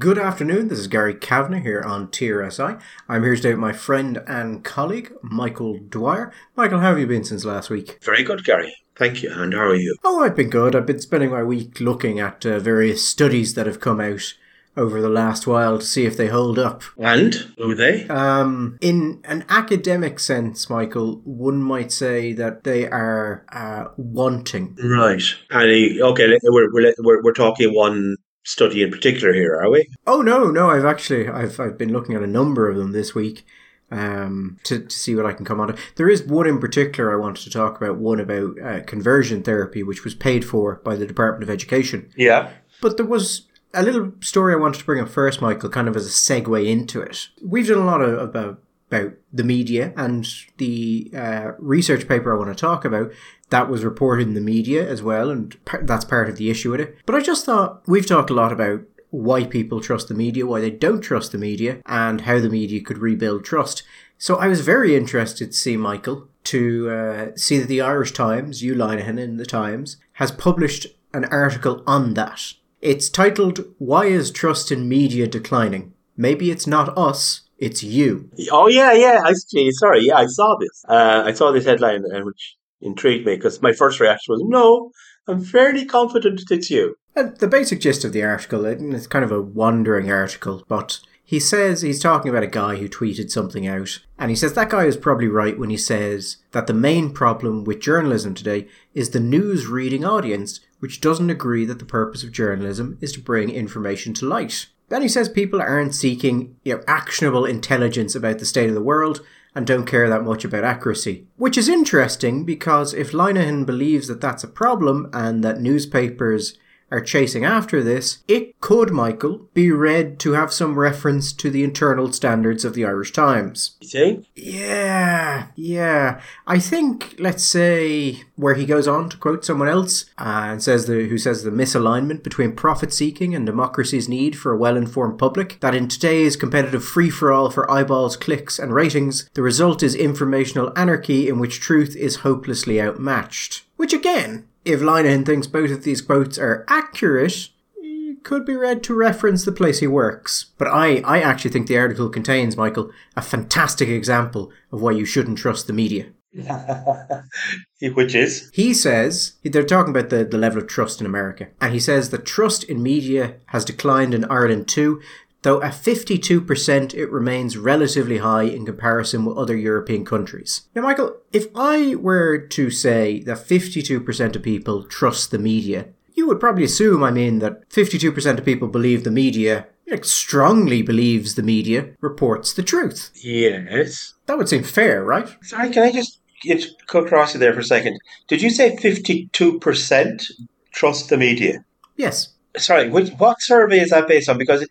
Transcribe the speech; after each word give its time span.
Good 0.00 0.16
afternoon. 0.16 0.68
This 0.68 0.78
is 0.78 0.86
Gary 0.86 1.12
Kavanagh 1.12 1.60
here 1.60 1.82
on 1.82 2.08
TRSI. 2.08 2.80
I'm 3.06 3.22
here 3.22 3.36
today 3.36 3.50
with 3.50 3.58
my 3.58 3.74
friend 3.74 4.22
and 4.26 4.64
colleague, 4.64 5.12
Michael 5.20 5.78
Dwyer. 5.78 6.32
Michael, 6.56 6.78
how 6.78 6.88
have 6.88 6.98
you 6.98 7.06
been 7.06 7.22
since 7.22 7.44
last 7.44 7.68
week? 7.68 7.98
Very 8.02 8.22
good, 8.22 8.42
Gary. 8.42 8.74
Thank 8.96 9.22
you. 9.22 9.30
And 9.30 9.52
how 9.52 9.60
are 9.60 9.74
you? 9.74 9.94
Oh, 10.02 10.24
I've 10.24 10.34
been 10.34 10.48
good. 10.48 10.74
I've 10.74 10.86
been 10.86 11.02
spending 11.02 11.28
my 11.28 11.42
week 11.42 11.80
looking 11.80 12.18
at 12.18 12.46
uh, 12.46 12.60
various 12.60 13.06
studies 13.06 13.52
that 13.52 13.66
have 13.66 13.80
come 13.80 14.00
out 14.00 14.32
over 14.74 15.02
the 15.02 15.10
last 15.10 15.46
while 15.46 15.78
to 15.78 15.84
see 15.84 16.06
if 16.06 16.16
they 16.16 16.28
hold 16.28 16.58
up. 16.58 16.82
And 16.96 17.34
who 17.58 17.72
are 17.72 17.74
they? 17.74 18.08
Um, 18.08 18.78
in 18.80 19.20
an 19.24 19.44
academic 19.50 20.18
sense, 20.18 20.70
Michael, 20.70 21.20
one 21.24 21.62
might 21.62 21.92
say 21.92 22.32
that 22.32 22.64
they 22.64 22.88
are 22.88 23.44
uh, 23.52 23.88
wanting. 23.98 24.78
Right. 24.82 25.24
And 25.50 26.00
okay, 26.00 26.38
we're, 26.42 26.72
we're 26.72 26.94
we're 27.00 27.22
we're 27.22 27.34
talking 27.34 27.74
one 27.74 28.16
study 28.42 28.82
in 28.82 28.90
particular 28.90 29.32
here, 29.32 29.56
are 29.56 29.70
we? 29.70 29.88
Oh 30.06 30.22
no, 30.22 30.50
no. 30.50 30.70
I've 30.70 30.84
actually 30.84 31.28
I've 31.28 31.58
I've 31.60 31.78
been 31.78 31.92
looking 31.92 32.14
at 32.14 32.22
a 32.22 32.26
number 32.26 32.68
of 32.68 32.76
them 32.76 32.92
this 32.92 33.14
week 33.14 33.44
um, 33.90 34.58
to, 34.64 34.80
to 34.80 34.90
see 34.90 35.14
what 35.14 35.26
I 35.26 35.32
can 35.32 35.44
come 35.44 35.60
on. 35.60 35.76
There 35.96 36.08
is 36.08 36.22
one 36.22 36.46
in 36.46 36.58
particular 36.58 37.12
I 37.12 37.20
wanted 37.20 37.42
to 37.44 37.50
talk 37.50 37.80
about, 37.80 37.98
one 37.98 38.20
about 38.20 38.60
uh, 38.60 38.80
conversion 38.84 39.42
therapy, 39.42 39.82
which 39.82 40.04
was 40.04 40.14
paid 40.14 40.44
for 40.44 40.76
by 40.84 40.96
the 40.96 41.06
Department 41.06 41.42
of 41.42 41.50
Education. 41.50 42.10
Yeah. 42.16 42.50
But 42.80 42.96
there 42.96 43.06
was 43.06 43.46
a 43.74 43.82
little 43.82 44.12
story 44.20 44.54
I 44.54 44.58
wanted 44.58 44.78
to 44.78 44.84
bring 44.84 45.00
up 45.00 45.08
first, 45.08 45.40
Michael, 45.40 45.68
kind 45.68 45.88
of 45.88 45.96
as 45.96 46.06
a 46.06 46.10
segue 46.10 46.66
into 46.66 47.00
it. 47.00 47.28
We've 47.44 47.66
done 47.66 47.78
a 47.78 47.84
lot 47.84 48.00
of, 48.00 48.18
about 48.18 48.62
about 48.90 49.12
the 49.32 49.44
media 49.44 49.92
and 49.96 50.26
the 50.56 51.12
uh, 51.16 51.52
research 51.60 52.08
paper 52.08 52.34
I 52.34 52.38
want 52.38 52.50
to 52.50 52.60
talk 52.60 52.84
about 52.84 53.12
that 53.50 53.68
was 53.68 53.84
reported 53.84 54.28
in 54.28 54.34
the 54.34 54.40
media 54.40 54.88
as 54.88 55.02
well, 55.02 55.30
and 55.30 55.56
that's 55.82 56.04
part 56.04 56.28
of 56.28 56.36
the 56.36 56.50
issue 56.50 56.70
with 56.70 56.80
it. 56.80 56.96
But 57.06 57.14
I 57.14 57.20
just 57.20 57.44
thought 57.44 57.82
we've 57.86 58.06
talked 58.06 58.30
a 58.30 58.34
lot 58.34 58.52
about 58.52 58.82
why 59.10 59.44
people 59.44 59.80
trust 59.80 60.08
the 60.08 60.14
media, 60.14 60.46
why 60.46 60.60
they 60.60 60.70
don't 60.70 61.00
trust 61.00 61.32
the 61.32 61.38
media, 61.38 61.78
and 61.86 62.22
how 62.22 62.38
the 62.38 62.48
media 62.48 62.80
could 62.80 62.98
rebuild 62.98 63.44
trust. 63.44 63.82
So 64.18 64.36
I 64.36 64.48
was 64.48 64.60
very 64.60 64.94
interested 64.94 65.50
to 65.50 65.56
see 65.56 65.76
Michael 65.76 66.28
to 66.44 66.90
uh, 66.90 67.26
see 67.36 67.58
that 67.58 67.68
the 67.68 67.80
Irish 67.80 68.12
Times, 68.12 68.62
Hugh 68.62 68.74
Linehan 68.74 69.18
in 69.18 69.36
the 69.36 69.46
Times, 69.46 69.96
has 70.14 70.30
published 70.30 70.86
an 71.12 71.24
article 71.26 71.82
on 71.86 72.14
that. 72.14 72.54
It's 72.80 73.08
titled 73.08 73.64
"Why 73.78 74.06
is 74.06 74.30
Trust 74.30 74.70
in 74.70 74.88
Media 74.88 75.26
Declining?" 75.26 75.92
Maybe 76.16 76.50
it's 76.50 76.66
not 76.66 76.96
us, 76.98 77.42
it's 77.58 77.82
you. 77.82 78.30
Oh 78.50 78.68
yeah, 78.68 78.92
yeah. 78.92 79.22
I 79.24 79.32
see. 79.32 79.70
Sorry, 79.72 80.00
yeah, 80.02 80.16
I 80.16 80.26
saw 80.26 80.56
this. 80.58 80.84
Uh, 80.88 81.22
I 81.26 81.32
saw 81.32 81.50
this 81.50 81.64
headline, 81.64 82.04
uh, 82.04 82.20
which 82.20 82.56
intrigued 82.80 83.26
me 83.26 83.36
because 83.36 83.62
my 83.62 83.72
first 83.72 84.00
reaction 84.00 84.32
was, 84.32 84.42
no, 84.44 84.90
I'm 85.26 85.42
fairly 85.44 85.84
confident 85.84 86.42
it's 86.50 86.70
you. 86.70 86.96
And 87.14 87.36
the 87.36 87.48
basic 87.48 87.80
gist 87.80 88.04
of 88.04 88.12
the 88.12 88.22
article, 88.22 88.64
it's 88.64 89.06
kind 89.06 89.24
of 89.24 89.32
a 89.32 89.42
wandering 89.42 90.10
article, 90.10 90.64
but 90.68 91.00
he 91.30 91.38
says 91.38 91.82
he's 91.82 92.00
talking 92.00 92.28
about 92.28 92.42
a 92.42 92.48
guy 92.48 92.74
who 92.74 92.88
tweeted 92.88 93.30
something 93.30 93.64
out, 93.64 94.00
and 94.18 94.30
he 94.30 94.36
says 94.36 94.54
that 94.54 94.70
guy 94.70 94.86
is 94.86 94.96
probably 94.96 95.28
right 95.28 95.56
when 95.56 95.70
he 95.70 95.76
says 95.76 96.38
that 96.50 96.66
the 96.66 96.74
main 96.74 97.12
problem 97.12 97.62
with 97.62 97.80
journalism 97.80 98.34
today 98.34 98.66
is 98.94 99.10
the 99.10 99.20
news 99.20 99.68
reading 99.68 100.04
audience, 100.04 100.58
which 100.80 101.00
doesn't 101.00 101.30
agree 101.30 101.64
that 101.66 101.78
the 101.78 101.84
purpose 101.84 102.24
of 102.24 102.32
journalism 102.32 102.98
is 103.00 103.12
to 103.12 103.20
bring 103.20 103.48
information 103.48 104.12
to 104.14 104.26
light. 104.26 104.66
Then 104.88 105.02
he 105.02 105.08
says 105.08 105.28
people 105.28 105.60
aren't 105.60 105.94
seeking 105.94 106.56
you 106.64 106.74
know, 106.74 106.82
actionable 106.88 107.44
intelligence 107.44 108.16
about 108.16 108.40
the 108.40 108.44
state 108.44 108.68
of 108.68 108.74
the 108.74 108.82
world, 108.82 109.24
and 109.54 109.66
don't 109.66 109.86
care 109.86 110.08
that 110.08 110.24
much 110.24 110.44
about 110.44 110.64
accuracy. 110.64 111.26
Which 111.36 111.58
is 111.58 111.68
interesting 111.68 112.44
because 112.44 112.94
if 112.94 113.12
Linehan 113.12 113.66
believes 113.66 114.08
that 114.08 114.20
that's 114.20 114.44
a 114.44 114.48
problem 114.48 115.10
and 115.12 115.42
that 115.44 115.60
newspapers 115.60 116.56
are 116.90 117.00
chasing 117.00 117.44
after 117.44 117.82
this, 117.82 118.18
it 118.26 118.60
could, 118.60 118.90
Michael, 118.90 119.48
be 119.54 119.70
read 119.70 120.18
to 120.20 120.32
have 120.32 120.52
some 120.52 120.78
reference 120.78 121.32
to 121.32 121.50
the 121.50 121.64
internal 121.64 122.12
standards 122.12 122.64
of 122.64 122.74
the 122.74 122.84
Irish 122.84 123.12
Times. 123.12 123.76
You 123.80 123.88
think? 123.88 124.26
Yeah, 124.34 125.48
yeah. 125.54 126.20
I 126.46 126.58
think, 126.58 127.14
let's 127.18 127.44
say, 127.44 128.22
where 128.36 128.54
he 128.54 128.66
goes 128.66 128.88
on 128.88 129.08
to 129.10 129.16
quote 129.16 129.44
someone 129.44 129.68
else 129.68 130.06
uh, 130.18 130.48
and 130.50 130.62
says 130.62 130.86
the 130.86 131.08
who 131.08 131.18
says 131.18 131.42
the 131.42 131.50
misalignment 131.50 132.22
between 132.22 132.52
profit 132.52 132.92
seeking 132.92 133.34
and 133.34 133.46
democracy's 133.46 134.08
need 134.08 134.36
for 134.36 134.52
a 134.52 134.58
well-informed 134.58 135.18
public. 135.18 135.58
That 135.60 135.74
in 135.74 135.88
today's 135.88 136.36
competitive 136.36 136.84
free-for-all 136.84 137.50
for 137.50 137.70
eyeballs, 137.70 138.16
clicks, 138.16 138.58
and 138.58 138.74
ratings, 138.74 139.28
the 139.34 139.42
result 139.42 139.82
is 139.82 139.94
informational 139.94 140.72
anarchy 140.76 141.28
in 141.28 141.38
which 141.38 141.60
truth 141.60 141.96
is 141.96 142.16
hopelessly 142.16 142.80
outmatched. 142.80 143.64
Which 143.76 143.92
again 143.92 144.46
if 144.64 144.80
Linehan 144.80 145.24
thinks 145.24 145.46
both 145.46 145.70
of 145.70 145.84
these 145.84 146.02
quotes 146.02 146.38
are 146.38 146.64
accurate, 146.68 147.48
it 147.76 148.24
could 148.24 148.44
be 148.44 148.56
read 148.56 148.82
to 148.84 148.94
reference 148.94 149.44
the 149.44 149.52
place 149.52 149.80
he 149.80 149.86
works. 149.86 150.46
But 150.58 150.68
I, 150.68 150.98
I 150.98 151.20
actually 151.20 151.50
think 151.50 151.66
the 151.66 151.78
article 151.78 152.08
contains, 152.08 152.56
Michael, 152.56 152.90
a 153.16 153.22
fantastic 153.22 153.88
example 153.88 154.52
of 154.70 154.82
why 154.82 154.92
you 154.92 155.04
shouldn't 155.04 155.38
trust 155.38 155.66
the 155.66 155.72
media. 155.72 156.06
Which 157.94 158.14
is? 158.14 158.50
He 158.52 158.72
says, 158.72 159.32
they're 159.42 159.64
talking 159.64 159.90
about 159.90 160.10
the, 160.10 160.24
the 160.24 160.38
level 160.38 160.58
of 160.58 160.68
trust 160.68 161.00
in 161.00 161.06
America, 161.06 161.48
and 161.60 161.72
he 161.72 161.80
says 161.80 162.10
that 162.10 162.24
trust 162.24 162.62
in 162.64 162.82
media 162.82 163.36
has 163.46 163.64
declined 163.64 164.14
in 164.14 164.24
Ireland 164.26 164.68
too, 164.68 165.00
though 165.42 165.62
at 165.62 165.72
52% 165.72 166.94
it 166.94 167.10
remains 167.10 167.56
relatively 167.56 168.18
high 168.18 168.42
in 168.42 168.66
comparison 168.66 169.24
with 169.24 169.38
other 169.38 169.56
European 169.56 170.04
countries. 170.04 170.62
Now, 170.74 170.82
Michael, 170.82 171.16
if 171.32 171.46
I 171.54 171.94
were 171.94 172.38
to 172.38 172.70
say 172.70 173.20
that 173.20 173.38
52% 173.38 174.36
of 174.36 174.42
people 174.42 174.84
trust 174.84 175.30
the 175.30 175.38
media, 175.38 175.88
you 176.14 176.26
would 176.26 176.40
probably 176.40 176.64
assume, 176.64 177.02
I 177.02 177.10
mean, 177.10 177.38
that 177.38 177.68
52% 177.70 178.38
of 178.38 178.44
people 178.44 178.68
believe 178.68 179.04
the 179.04 179.10
media, 179.10 179.66
like, 179.86 180.04
strongly 180.04 180.82
believes 180.82 181.34
the 181.34 181.42
media 181.42 181.90
reports 182.00 182.52
the 182.52 182.62
truth. 182.62 183.10
Yes. 183.14 184.14
That 184.26 184.36
would 184.36 184.48
seem 184.48 184.62
fair, 184.62 185.02
right? 185.02 185.28
Sorry, 185.42 185.70
can 185.70 185.82
I 185.82 185.92
just 185.92 186.20
get 186.42 186.64
cut 186.86 187.06
across 187.06 187.34
you 187.34 187.40
there 187.40 187.54
for 187.54 187.60
a 187.60 187.64
second? 187.64 187.98
Did 188.28 188.42
you 188.42 188.50
say 188.50 188.76
52% 188.76 190.24
trust 190.72 191.08
the 191.08 191.16
media? 191.16 191.64
Yes. 191.96 192.34
Sorry, 192.56 192.90
which, 192.90 193.10
what 193.18 193.40
survey 193.40 193.80
is 193.80 193.90
that 193.90 194.08
based 194.08 194.28
on? 194.28 194.36
Because 194.36 194.62
it, 194.62 194.70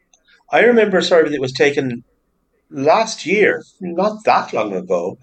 I 0.51 0.61
remember 0.61 0.97
a 0.97 1.03
survey 1.03 1.29
that 1.29 1.41
was 1.41 1.53
taken 1.53 2.03
last 2.69 3.25
year, 3.25 3.63
not 3.81 4.23
that 4.25 4.53
long 4.53 4.73
ago, 4.73 5.17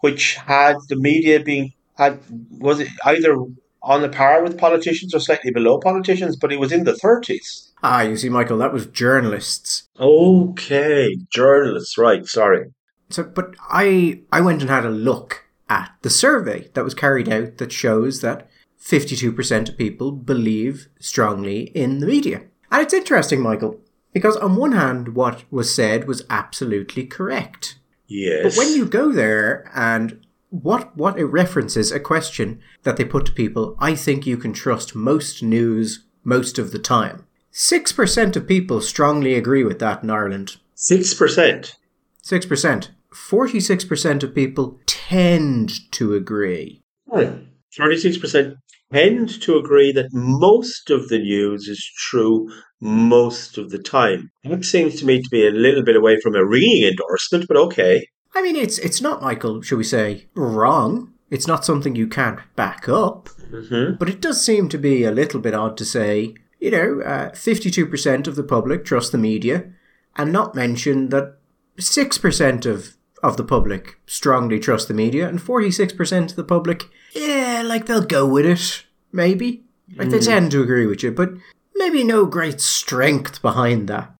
which 0.00 0.36
had 0.36 0.76
the 0.88 0.96
media 0.96 1.40
being 1.40 1.72
had 1.96 2.18
was 2.58 2.80
it 2.80 2.88
either 3.04 3.36
on 3.82 4.02
the 4.02 4.08
par 4.08 4.42
with 4.42 4.58
politicians 4.58 5.14
or 5.14 5.20
slightly 5.20 5.50
below 5.50 5.78
politicians, 5.78 6.36
but 6.36 6.52
it 6.52 6.60
was 6.60 6.72
in 6.72 6.84
the 6.84 6.96
thirties. 6.96 7.72
Ah, 7.82 8.02
you 8.02 8.16
see, 8.16 8.28
Michael, 8.28 8.58
that 8.58 8.72
was 8.72 8.86
journalists. 8.86 9.88
Okay, 9.98 11.16
journalists, 11.30 11.96
right? 11.96 12.26
Sorry. 12.26 12.66
So, 13.08 13.24
but 13.24 13.54
I 13.68 14.22
I 14.32 14.40
went 14.40 14.60
and 14.60 14.70
had 14.70 14.84
a 14.84 14.90
look 14.90 15.44
at 15.68 15.92
the 16.02 16.10
survey 16.10 16.68
that 16.74 16.84
was 16.84 16.94
carried 16.94 17.28
out 17.28 17.58
that 17.58 17.72
shows 17.72 18.20
that 18.20 18.48
52% 18.82 19.68
of 19.68 19.78
people 19.78 20.10
believe 20.10 20.88
strongly 20.98 21.64
in 21.74 21.98
the 21.98 22.06
media. 22.06 22.42
And 22.72 22.82
it's 22.82 22.94
interesting, 22.94 23.40
Michael, 23.40 23.80
because 24.12 24.36
on 24.36 24.56
one 24.56 24.72
hand, 24.72 25.14
what 25.14 25.44
was 25.50 25.74
said 25.74 26.06
was 26.06 26.24
absolutely 26.28 27.06
correct. 27.06 27.78
Yes. 28.06 28.56
But 28.56 28.58
when 28.58 28.74
you 28.74 28.86
go 28.86 29.12
there 29.12 29.70
and 29.74 30.24
what 30.50 30.96
what 30.96 31.18
it 31.18 31.26
references 31.26 31.92
a 31.92 32.00
question 32.00 32.60
that 32.82 32.96
they 32.96 33.04
put 33.04 33.26
to 33.26 33.32
people, 33.32 33.76
I 33.78 33.94
think 33.94 34.26
you 34.26 34.36
can 34.36 34.52
trust 34.52 34.94
most 34.94 35.42
news 35.42 36.04
most 36.24 36.58
of 36.58 36.72
the 36.72 36.78
time. 36.78 37.26
Six 37.52 37.92
percent 37.92 38.36
of 38.36 38.46
people 38.46 38.80
strongly 38.80 39.34
agree 39.34 39.64
with 39.64 39.78
that 39.78 40.02
in 40.02 40.10
Ireland. 40.10 40.56
Six 40.74 41.14
percent. 41.14 41.76
Six 42.22 42.46
percent. 42.46 42.90
Forty-six 43.12 43.84
percent 43.84 44.22
of 44.22 44.34
people 44.34 44.78
tend 44.86 45.90
to 45.92 46.14
agree. 46.14 46.80
Hmm. 47.08 47.44
Thirty-six 47.76 48.18
percent 48.18 48.56
tend 48.92 49.40
to 49.42 49.56
agree 49.56 49.92
that 49.92 50.12
most 50.12 50.90
of 50.90 51.08
the 51.08 51.18
news 51.18 51.68
is 51.68 51.84
true 51.96 52.50
most 52.80 53.58
of 53.58 53.70
the 53.70 53.78
time. 53.78 54.30
That 54.44 54.64
seems 54.64 54.98
to 55.00 55.06
me 55.06 55.20
to 55.22 55.28
be 55.30 55.46
a 55.46 55.50
little 55.50 55.84
bit 55.84 55.96
away 55.96 56.18
from 56.20 56.34
a 56.34 56.44
ringing 56.44 56.88
endorsement, 56.88 57.46
but 57.48 57.56
okay. 57.56 58.06
I 58.34 58.42
mean, 58.42 58.56
it's 58.56 58.78
it's 58.78 59.00
not, 59.00 59.22
Michael, 59.22 59.62
shall 59.62 59.78
we 59.78 59.84
say, 59.84 60.26
wrong. 60.34 61.12
It's 61.30 61.46
not 61.46 61.64
something 61.64 61.94
you 61.94 62.08
can't 62.08 62.40
back 62.56 62.88
up. 62.88 63.28
Mm-hmm. 63.52 63.96
But 63.96 64.08
it 64.08 64.20
does 64.20 64.44
seem 64.44 64.68
to 64.68 64.78
be 64.78 65.04
a 65.04 65.12
little 65.12 65.40
bit 65.40 65.54
odd 65.54 65.76
to 65.78 65.84
say, 65.84 66.34
you 66.58 66.70
know, 66.70 67.00
uh, 67.00 67.30
52% 67.30 68.26
of 68.26 68.36
the 68.36 68.42
public 68.42 68.84
trust 68.84 69.12
the 69.12 69.18
media, 69.18 69.70
and 70.16 70.32
not 70.32 70.54
mention 70.54 71.08
that 71.08 71.36
6% 71.78 72.66
of, 72.66 72.96
of 73.22 73.36
the 73.36 73.44
public 73.44 73.98
strongly 74.06 74.58
trust 74.58 74.88
the 74.88 74.94
media, 74.94 75.28
and 75.28 75.40
46% 75.40 76.30
of 76.30 76.36
the 76.36 76.44
public, 76.44 76.84
yeah, 77.12 77.62
like 77.64 77.86
they'll 77.86 78.02
go 78.02 78.26
with 78.26 78.46
it, 78.46 78.84
maybe. 79.12 79.64
Like 79.96 80.08
mm. 80.08 80.10
they 80.12 80.20
tend 80.20 80.50
to 80.52 80.62
agree 80.62 80.86
with 80.86 81.02
you, 81.02 81.10
but 81.10 81.30
maybe 81.74 82.04
no 82.04 82.26
great 82.26 82.60
strength 82.60 83.42
behind 83.42 83.88
that. 83.88 84.14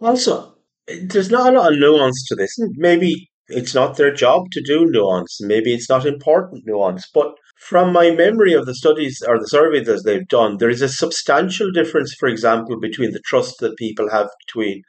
Also, 0.00 0.56
there's 0.86 1.30
not 1.30 1.54
a 1.54 1.58
lot 1.58 1.72
of 1.72 1.78
nuance 1.78 2.26
to 2.28 2.34
this. 2.34 2.54
Maybe 2.76 3.30
it's 3.48 3.74
not 3.74 3.96
their 3.96 4.12
job 4.12 4.50
to 4.52 4.62
do 4.62 4.86
nuance. 4.90 5.40
Maybe 5.40 5.72
it's 5.72 5.88
not 5.88 6.06
important 6.06 6.66
nuance. 6.66 7.08
But 7.12 7.34
From 7.58 7.92
my 7.92 8.10
memory 8.10 8.52
of 8.52 8.66
the 8.66 8.74
studies 8.74 9.22
or 9.26 9.38
the 9.38 9.48
surveys 9.48 9.86
that 9.86 10.04
they've 10.04 10.28
done, 10.28 10.58
there 10.58 10.68
is 10.68 10.82
a 10.82 10.88
substantial 10.88 11.72
difference, 11.72 12.14
for 12.14 12.28
example, 12.28 12.78
between 12.78 13.12
the 13.12 13.22
trust 13.24 13.60
that 13.60 13.78
people 13.78 14.10
have 14.10 14.28
between 14.46 14.82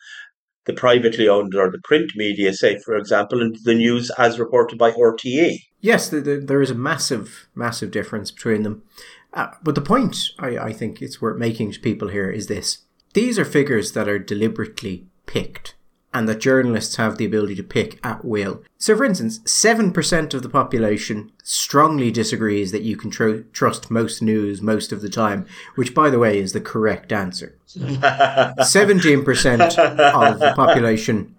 the 0.66 0.74
privately 0.74 1.30
owned 1.30 1.56
or 1.56 1.72
the 1.72 1.80
print 1.86 2.12
media, 2.16 2.54
say, 2.54 2.78
for 2.80 2.96
example, 2.98 3.42
and 3.42 3.56
the 3.64 3.74
news 3.74 4.12
as 4.18 4.38
reported 4.38 4.78
by 4.78 4.92
RTE. 4.92 5.60
Yes, 5.80 6.10
the, 6.10 6.20
the, 6.20 6.38
there 6.38 6.62
is 6.62 6.70
a 6.70 6.76
massive, 6.76 7.48
massive 7.56 7.90
difference 7.90 8.32
between 8.32 8.64
them. 8.64 8.84
Uh, 9.34 9.48
but 9.64 9.76
the 9.76 9.82
point 9.82 10.18
I, 10.40 10.58
I 10.58 10.74
think 10.74 11.02
it's 11.02 11.22
worth 11.22 11.38
making 11.38 11.72
to 11.74 11.80
people 11.80 12.10
here 12.10 12.30
is 12.30 12.48
this 12.48 12.80
these 13.14 13.40
are 13.40 13.46
figures 13.46 13.94
that 13.94 14.08
are 14.08 14.20
deliberately 14.20 15.08
picked 15.26 15.76
and 16.14 16.28
that 16.28 16.40
journalists 16.40 16.96
have 16.96 17.18
the 17.18 17.26
ability 17.26 17.56
to 17.56 17.64
pick 17.64 18.00
at 18.04 18.26
will. 18.26 18.64
So, 18.78 18.98
for 18.98 19.06
instance, 19.06 19.40
7% 19.40 20.34
of 20.34 20.42
the 20.42 20.50
population 20.50 21.32
strongly 21.44 22.12
disagrees 22.12 22.72
that 22.72 22.82
you 22.82 22.98
can 22.98 23.12
tr- 23.12 23.42
trust 23.54 23.92
most 23.92 24.22
news 24.22 24.62
most 24.62 24.92
of 24.92 25.02
the 25.02 25.10
time, 25.10 25.46
which, 25.76 25.94
by 25.94 26.10
the 26.10 26.20
way, 26.20 26.40
is 26.40 26.54
the 26.54 26.62
correct 26.62 27.12
answer. 27.12 27.60
17% 27.68 29.78
of 30.14 30.40
the 30.40 30.54
population 30.56 31.36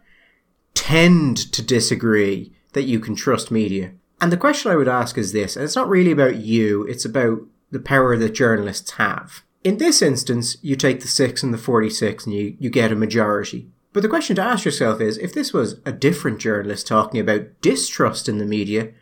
tend 0.74 1.36
to 1.52 1.62
disagree 1.62 2.52
that 2.72 2.84
you 2.84 3.00
can 3.00 3.16
trust 3.16 3.50
media. 3.50 3.92
And 4.20 4.30
the 4.30 4.36
question 4.36 4.70
I 4.70 4.76
would 4.76 4.88
ask 4.88 5.16
is 5.16 5.32
this, 5.32 5.56
and 5.56 5.64
it's 5.64 5.76
not 5.76 5.88
really 5.88 6.12
about 6.12 6.36
you, 6.36 6.84
it's 6.84 7.04
about 7.04 7.40
the 7.70 7.80
power 7.80 8.16
that 8.16 8.34
journalists 8.34 8.92
have. 8.92 9.42
In 9.64 9.78
this 9.78 10.00
instance, 10.00 10.56
you 10.62 10.76
take 10.76 11.00
the 11.00 11.08
6 11.08 11.42
and 11.42 11.52
the 11.52 11.58
46 11.58 12.26
and 12.26 12.34
you, 12.34 12.56
you 12.58 12.70
get 12.70 12.92
a 12.92 12.96
majority. 12.96 13.70
But 13.92 14.02
the 14.02 14.08
question 14.08 14.36
to 14.36 14.42
ask 14.42 14.64
yourself 14.64 15.00
is 15.00 15.18
if 15.18 15.34
this 15.34 15.52
was 15.52 15.80
a 15.84 15.92
different 15.92 16.38
journalist 16.38 16.86
talking 16.86 17.20
about 17.20 17.60
distrust 17.60 18.28
in 18.28 18.38
the 18.38 18.46
media, 18.46 18.92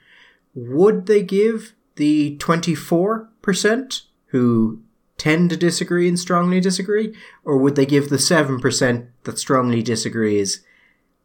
would 0.54 1.06
they 1.06 1.22
give 1.22 1.74
the 1.96 2.36
24% 2.38 4.02
who 4.28 4.82
tend 5.19 5.50
to 5.50 5.56
disagree 5.56 6.08
and 6.08 6.19
strongly 6.19 6.60
disagree? 6.60 7.14
Or 7.44 7.56
would 7.58 7.76
they 7.76 7.86
give 7.86 8.08
the 8.08 8.16
7% 8.16 9.08
that 9.24 9.38
strongly 9.38 9.82
disagrees? 9.82 10.64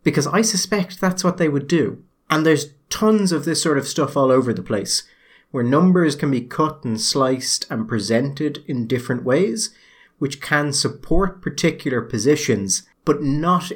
Because 0.03 0.27
I 0.27 0.41
suspect 0.41 0.99
that's 0.99 1.23
what 1.23 1.37
they 1.37 1.49
would 1.49 1.67
do. 1.67 2.03
And 2.29 2.45
there's 2.45 2.73
tons 2.89 3.31
of 3.31 3.45
this 3.45 3.61
sort 3.61 3.77
of 3.77 3.87
stuff 3.87 4.15
all 4.15 4.31
over 4.31 4.53
the 4.53 4.63
place, 4.63 5.03
where 5.51 5.63
numbers 5.63 6.15
can 6.15 6.31
be 6.31 6.41
cut 6.41 6.83
and 6.83 6.99
sliced 6.99 7.65
and 7.69 7.87
presented 7.87 8.63
in 8.67 8.87
different 8.87 9.23
ways, 9.23 9.75
which 10.17 10.41
can 10.41 10.73
support 10.73 11.41
particular 11.41 12.01
positions 12.01 12.83
but 13.05 13.21
not 13.21 13.71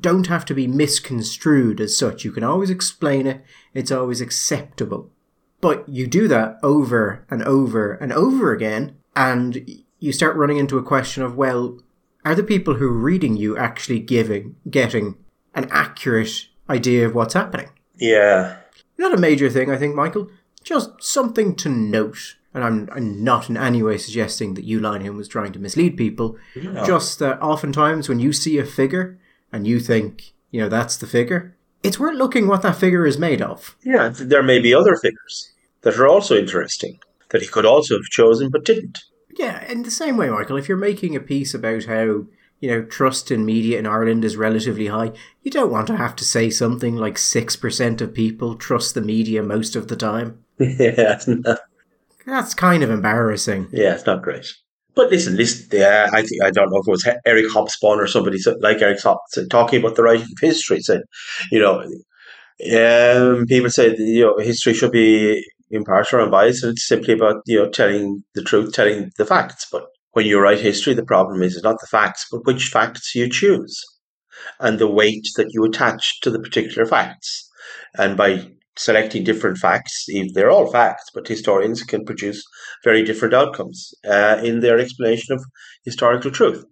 don't 0.00 0.26
have 0.26 0.44
to 0.44 0.54
be 0.54 0.66
misconstrued 0.66 1.80
as 1.80 1.96
such. 1.96 2.24
You 2.24 2.32
can 2.32 2.44
always 2.44 2.70
explain 2.70 3.26
it. 3.26 3.42
It's 3.72 3.90
always 3.90 4.20
acceptable. 4.20 5.10
But 5.60 5.88
you 5.88 6.06
do 6.06 6.28
that 6.28 6.58
over 6.62 7.26
and 7.30 7.42
over 7.42 7.94
and 7.94 8.12
over 8.12 8.52
again, 8.52 8.96
and 9.16 9.82
you 9.98 10.12
start 10.12 10.36
running 10.36 10.58
into 10.58 10.78
a 10.78 10.82
question 10.82 11.22
of, 11.22 11.36
well, 11.36 11.78
are 12.24 12.34
the 12.34 12.42
people 12.42 12.74
who 12.74 12.88
are 12.88 12.98
reading 12.98 13.36
you 13.36 13.56
actually 13.56 14.00
giving, 14.00 14.56
getting 14.68 15.16
an 15.54 15.68
accurate 15.70 16.48
idea 16.68 17.06
of 17.06 17.14
what's 17.14 17.34
happening? 17.34 17.70
Yeah. 17.96 18.56
Not 18.98 19.14
a 19.14 19.20
major 19.20 19.50
thing, 19.50 19.70
I 19.70 19.76
think, 19.76 19.94
Michael. 19.94 20.30
Just 20.70 21.02
something 21.02 21.56
to 21.56 21.68
note 21.68 22.36
and 22.54 22.62
I'm, 22.62 22.88
I'm, 22.92 23.24
not 23.24 23.50
in 23.50 23.56
any 23.56 23.82
way 23.82 23.98
suggesting 23.98 24.54
that 24.54 24.68
Uline 24.68 25.16
was 25.16 25.26
trying 25.26 25.52
to 25.52 25.58
mislead 25.58 25.96
people. 25.96 26.36
No. 26.54 26.86
Just 26.86 27.18
that 27.18 27.42
oftentimes 27.42 28.08
when 28.08 28.20
you 28.20 28.32
see 28.32 28.56
a 28.56 28.64
figure 28.64 29.18
and 29.52 29.66
you 29.66 29.80
think, 29.80 30.32
you 30.52 30.60
know, 30.60 30.68
that's 30.68 30.96
the 30.96 31.08
figure, 31.08 31.56
it's 31.82 31.98
worth 31.98 32.16
looking 32.16 32.46
what 32.46 32.62
that 32.62 32.76
figure 32.76 33.04
is 33.04 33.18
made 33.18 33.42
of. 33.42 33.76
Yeah, 33.82 34.10
there 34.10 34.44
may 34.44 34.60
be 34.60 34.72
other 34.72 34.94
figures 34.94 35.52
that 35.80 35.96
are 35.96 36.06
also 36.06 36.36
interesting 36.36 37.00
that 37.30 37.42
he 37.42 37.48
could 37.48 37.66
also 37.66 37.96
have 37.96 38.04
chosen 38.04 38.48
but 38.48 38.64
didn't. 38.64 39.00
Yeah, 39.36 39.68
in 39.68 39.82
the 39.82 39.90
same 39.90 40.16
way, 40.16 40.30
Michael, 40.30 40.56
if 40.56 40.68
you're 40.68 40.78
making 40.78 41.16
a 41.16 41.20
piece 41.20 41.52
about 41.52 41.86
how 41.86 42.26
you 42.60 42.70
know, 42.70 42.82
trust 42.82 43.30
in 43.30 43.44
media 43.44 43.78
in 43.78 43.86
Ireland 43.86 44.24
is 44.24 44.36
relatively 44.36 44.88
high. 44.88 45.12
You 45.42 45.50
don't 45.50 45.72
want 45.72 45.86
to 45.88 45.96
have 45.96 46.14
to 46.16 46.24
say 46.24 46.50
something 46.50 46.94
like 46.94 47.14
6% 47.14 48.00
of 48.00 48.14
people 48.14 48.54
trust 48.54 48.94
the 48.94 49.00
media 49.00 49.42
most 49.42 49.74
of 49.74 49.88
the 49.88 49.96
time. 49.96 50.44
yeah, 50.78 51.18
no. 51.26 51.56
That's 52.26 52.54
kind 52.54 52.82
of 52.82 52.90
embarrassing. 52.90 53.68
Yeah, 53.72 53.94
it's 53.94 54.06
not 54.06 54.22
great. 54.22 54.52
But 54.94 55.10
listen, 55.10 55.36
listen. 55.36 55.68
Yeah, 55.72 56.10
I 56.12 56.22
think 56.22 56.42
I 56.42 56.50
don't 56.50 56.70
know 56.70 56.78
if 56.78 56.88
it 56.88 56.90
was 56.90 57.08
Eric 57.24 57.46
Hobsbawm 57.46 57.96
or 57.98 58.06
somebody 58.06 58.38
like 58.60 58.82
Eric 58.82 58.98
Hobsbawm 58.98 59.48
talking 59.48 59.80
about 59.80 59.96
the 59.96 60.02
writing 60.02 60.24
of 60.24 60.38
history. 60.40 60.80
Said, 60.80 61.02
you 61.50 61.60
know, 61.60 61.80
um, 62.76 63.46
people 63.46 63.70
say 63.70 63.96
you 63.96 64.26
know 64.26 64.38
history 64.38 64.74
should 64.74 64.92
be 64.92 65.42
impartial 65.70 66.20
and 66.20 66.30
biased, 66.30 66.62
and 66.62 66.72
it's 66.72 66.86
simply 66.86 67.14
about 67.14 67.42
you 67.46 67.58
know 67.58 67.70
telling 67.70 68.22
the 68.34 68.42
truth, 68.42 68.72
telling 68.72 69.10
the 69.16 69.24
facts. 69.24 69.66
But 69.70 69.86
when 70.12 70.26
you 70.26 70.40
write 70.40 70.60
history, 70.60 70.92
the 70.94 71.04
problem 71.04 71.42
is 71.42 71.62
not 71.62 71.80
the 71.80 71.86
facts, 71.86 72.26
but 72.30 72.44
which 72.44 72.68
facts 72.68 73.14
you 73.14 73.30
choose 73.30 73.82
and 74.58 74.78
the 74.78 74.90
weight 74.90 75.26
that 75.36 75.48
you 75.52 75.64
attach 75.64 76.20
to 76.20 76.30
the 76.30 76.38
particular 76.38 76.86
facts. 76.86 77.48
And 77.96 78.16
by 78.16 78.46
selecting 78.80 79.22
different 79.24 79.58
facts. 79.58 80.06
They're 80.32 80.50
all 80.50 80.72
facts, 80.72 81.04
but 81.14 81.28
historians 81.28 81.82
can 81.82 82.04
produce 82.06 82.42
very 82.82 83.02
different 83.04 83.34
outcomes 83.34 83.92
uh, 84.08 84.40
in 84.42 84.60
their 84.60 84.78
explanation 84.78 85.34
of 85.34 85.44
historical 85.84 86.30
truth 86.30 86.64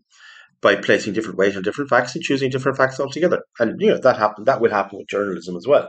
by 0.63 0.75
placing 0.75 1.13
different 1.13 1.39
weight 1.39 1.55
on 1.55 1.63
different 1.63 1.91
facts 1.91 2.15
and 2.15 2.25
choosing 2.25 2.51
different 2.51 2.79
facts 2.79 2.99
altogether. 2.99 3.43
And 3.61 3.81
you 3.81 3.91
know 3.91 3.99
that 3.99 4.17
happen 4.17 4.45
that 4.45 4.61
will 4.61 4.71
happen 4.71 4.99
with 4.99 5.09
journalism 5.09 5.55
as 5.57 5.67
well. 5.67 5.89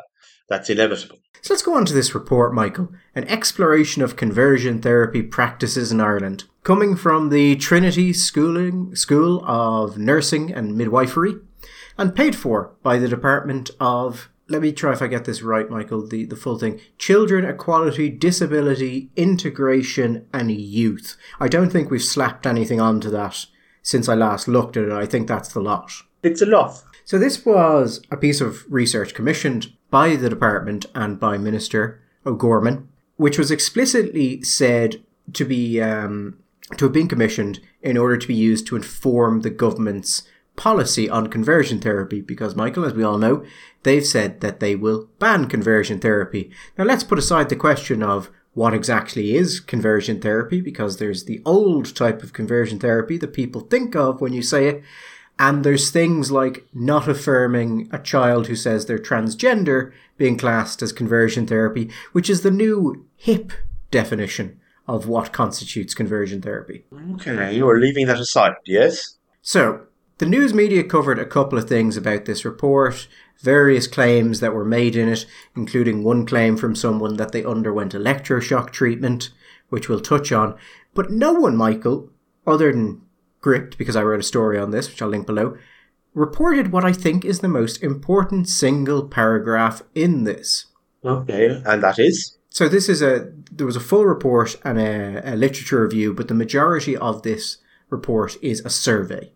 That's 0.49 0.69
inevitable. 0.69 1.19
So 1.41 1.53
let's 1.53 1.63
go 1.63 1.75
on 1.75 1.85
to 1.85 1.93
this 1.93 2.13
report, 2.13 2.53
Michael. 2.53 2.89
An 3.15 3.25
exploration 3.29 4.01
of 4.01 4.17
conversion 4.17 4.81
therapy 4.81 5.23
practices 5.23 5.91
in 5.91 6.01
Ireland. 6.01 6.43
Coming 6.63 6.97
from 6.97 7.29
the 7.29 7.55
Trinity 7.55 8.11
Schooling 8.11 8.93
School 8.93 9.43
of 9.45 9.97
Nursing 9.97 10.51
and 10.51 10.75
Midwifery 10.75 11.35
and 11.97 12.13
paid 12.13 12.35
for 12.35 12.75
by 12.83 12.97
the 12.97 13.07
Department 13.07 13.69
of 13.79 14.29
let 14.49 14.61
me 14.61 14.71
try 14.71 14.91
if 14.91 15.01
I 15.01 15.07
get 15.07 15.25
this 15.25 15.41
right, 15.41 15.69
Michael, 15.69 16.05
the, 16.05 16.25
the 16.25 16.35
full 16.35 16.57
thing. 16.57 16.81
Children, 16.97 17.45
equality, 17.45 18.09
disability, 18.09 19.11
integration, 19.15 20.25
and 20.33 20.51
youth. 20.51 21.15
I 21.39 21.47
don't 21.47 21.69
think 21.69 21.89
we've 21.91 22.03
slapped 22.03 22.47
anything 22.47 22.81
onto 22.81 23.09
that 23.11 23.45
since 23.83 24.09
I 24.09 24.15
last 24.15 24.47
looked 24.47 24.75
at 24.75 24.85
it. 24.85 24.91
I 24.91 25.05
think 25.05 25.27
that's 25.27 25.53
the 25.53 25.61
lot. 25.61 25.91
It's 26.23 26.41
a 26.41 26.45
lot. 26.45 26.83
So 27.05 27.17
this 27.17 27.45
was 27.45 28.01
a 28.11 28.17
piece 28.17 28.41
of 28.41 28.65
research 28.71 29.13
commissioned 29.13 29.71
by 29.89 30.15
the 30.15 30.29
department 30.29 30.85
and 30.93 31.19
by 31.19 31.37
Minister 31.37 32.01
O'Gorman, 32.25 32.87
which 33.15 33.37
was 33.37 33.51
explicitly 33.51 34.41
said 34.43 35.03
to 35.33 35.45
be 35.45 35.81
um, 35.81 36.39
to 36.77 36.85
have 36.85 36.93
been 36.93 37.07
commissioned 37.07 37.59
in 37.81 37.97
order 37.97 38.17
to 38.17 38.27
be 38.27 38.35
used 38.35 38.67
to 38.67 38.75
inform 38.75 39.41
the 39.41 39.49
government's 39.49 40.23
policy 40.55 41.09
on 41.09 41.27
conversion 41.27 41.79
therapy 41.79 42.21
because, 42.21 42.55
Michael, 42.55 42.85
as 42.85 42.93
we 42.93 43.03
all 43.03 43.17
know, 43.17 43.45
they've 43.83 44.05
said 44.05 44.41
that 44.41 44.59
they 44.59 44.75
will 44.75 45.09
ban 45.19 45.47
conversion 45.47 45.99
therapy. 45.99 46.51
Now, 46.77 46.83
let's 46.83 47.03
put 47.03 47.19
aside 47.19 47.49
the 47.49 47.55
question 47.55 48.03
of 48.03 48.29
what 48.53 48.73
exactly 48.73 49.35
is 49.35 49.59
conversion 49.59 50.19
therapy 50.19 50.59
because 50.59 50.97
there's 50.97 51.25
the 51.25 51.41
old 51.45 51.95
type 51.95 52.23
of 52.23 52.33
conversion 52.33 52.79
therapy 52.79 53.17
that 53.17 53.33
people 53.33 53.61
think 53.61 53.95
of 53.95 54.21
when 54.21 54.33
you 54.33 54.41
say 54.41 54.67
it. 54.67 54.83
And 55.37 55.63
there's 55.63 55.89
things 55.89 56.31
like 56.31 56.65
not 56.73 57.07
affirming 57.07 57.87
a 57.93 57.99
child 57.99 58.47
who 58.47 58.57
says 58.57 58.85
they're 58.85 58.99
transgender 58.99 59.93
being 60.17 60.37
classed 60.37 60.81
as 60.81 60.91
conversion 60.91 61.47
therapy, 61.47 61.89
which 62.11 62.29
is 62.29 62.41
the 62.41 62.51
new 62.51 63.05
hip 63.15 63.53
definition 63.89 64.59
of 64.85 65.07
what 65.07 65.31
constitutes 65.31 65.93
conversion 65.93 66.41
therapy. 66.41 66.83
Okay, 67.13 67.55
you 67.55 67.69
are 67.69 67.79
leaving 67.79 68.07
that 68.07 68.19
aside, 68.19 68.53
yes? 68.65 69.17
So, 69.41 69.85
the 70.19 70.25
news 70.25 70.53
media 70.53 70.83
covered 70.83 71.17
a 71.17 71.25
couple 71.25 71.57
of 71.57 71.67
things 71.67 71.95
about 71.95 72.25
this 72.25 72.43
report, 72.43 73.07
various 73.39 73.87
claims 73.87 74.41
that 74.41 74.53
were 74.53 74.65
made 74.65 74.97
in 74.97 75.07
it, 75.07 75.25
including 75.55 76.03
one 76.03 76.25
claim 76.25 76.57
from 76.57 76.75
someone 76.75 77.15
that 77.15 77.31
they 77.31 77.43
underwent 77.43 77.93
electroshock 77.93 78.71
treatment, 78.71 79.29
which 79.69 79.87
we'll 79.87 80.01
touch 80.01 80.33
on. 80.33 80.57
But 80.93 81.09
no 81.09 81.31
one, 81.33 81.55
Michael, 81.55 82.09
other 82.45 82.71
than 82.73 83.01
Gript, 83.39 83.77
because 83.77 83.95
I 83.95 84.03
wrote 84.03 84.19
a 84.19 84.23
story 84.23 84.59
on 84.59 84.71
this, 84.71 84.89
which 84.89 85.01
I'll 85.01 85.07
link 85.07 85.25
below, 85.25 85.57
reported 86.13 86.73
what 86.73 86.83
I 86.83 86.91
think 86.91 87.23
is 87.23 87.39
the 87.39 87.47
most 87.47 87.81
important 87.81 88.49
single 88.49 89.07
paragraph 89.07 89.83
in 89.95 90.25
this. 90.25 90.65
Okay, 91.05 91.61
and 91.65 91.81
that 91.81 91.97
is? 91.97 92.37
So 92.49 92.67
this 92.67 92.89
is 92.89 93.01
a 93.01 93.31
there 93.49 93.65
was 93.65 93.77
a 93.77 93.79
full 93.79 94.05
report 94.05 94.57
and 94.65 94.77
a, 94.77 95.21
a 95.33 95.35
literature 95.37 95.83
review, 95.83 96.13
but 96.13 96.27
the 96.27 96.33
majority 96.33 96.97
of 96.97 97.21
this 97.21 97.59
report 97.89 98.35
is 98.41 98.59
a 98.65 98.69
survey 98.69 99.31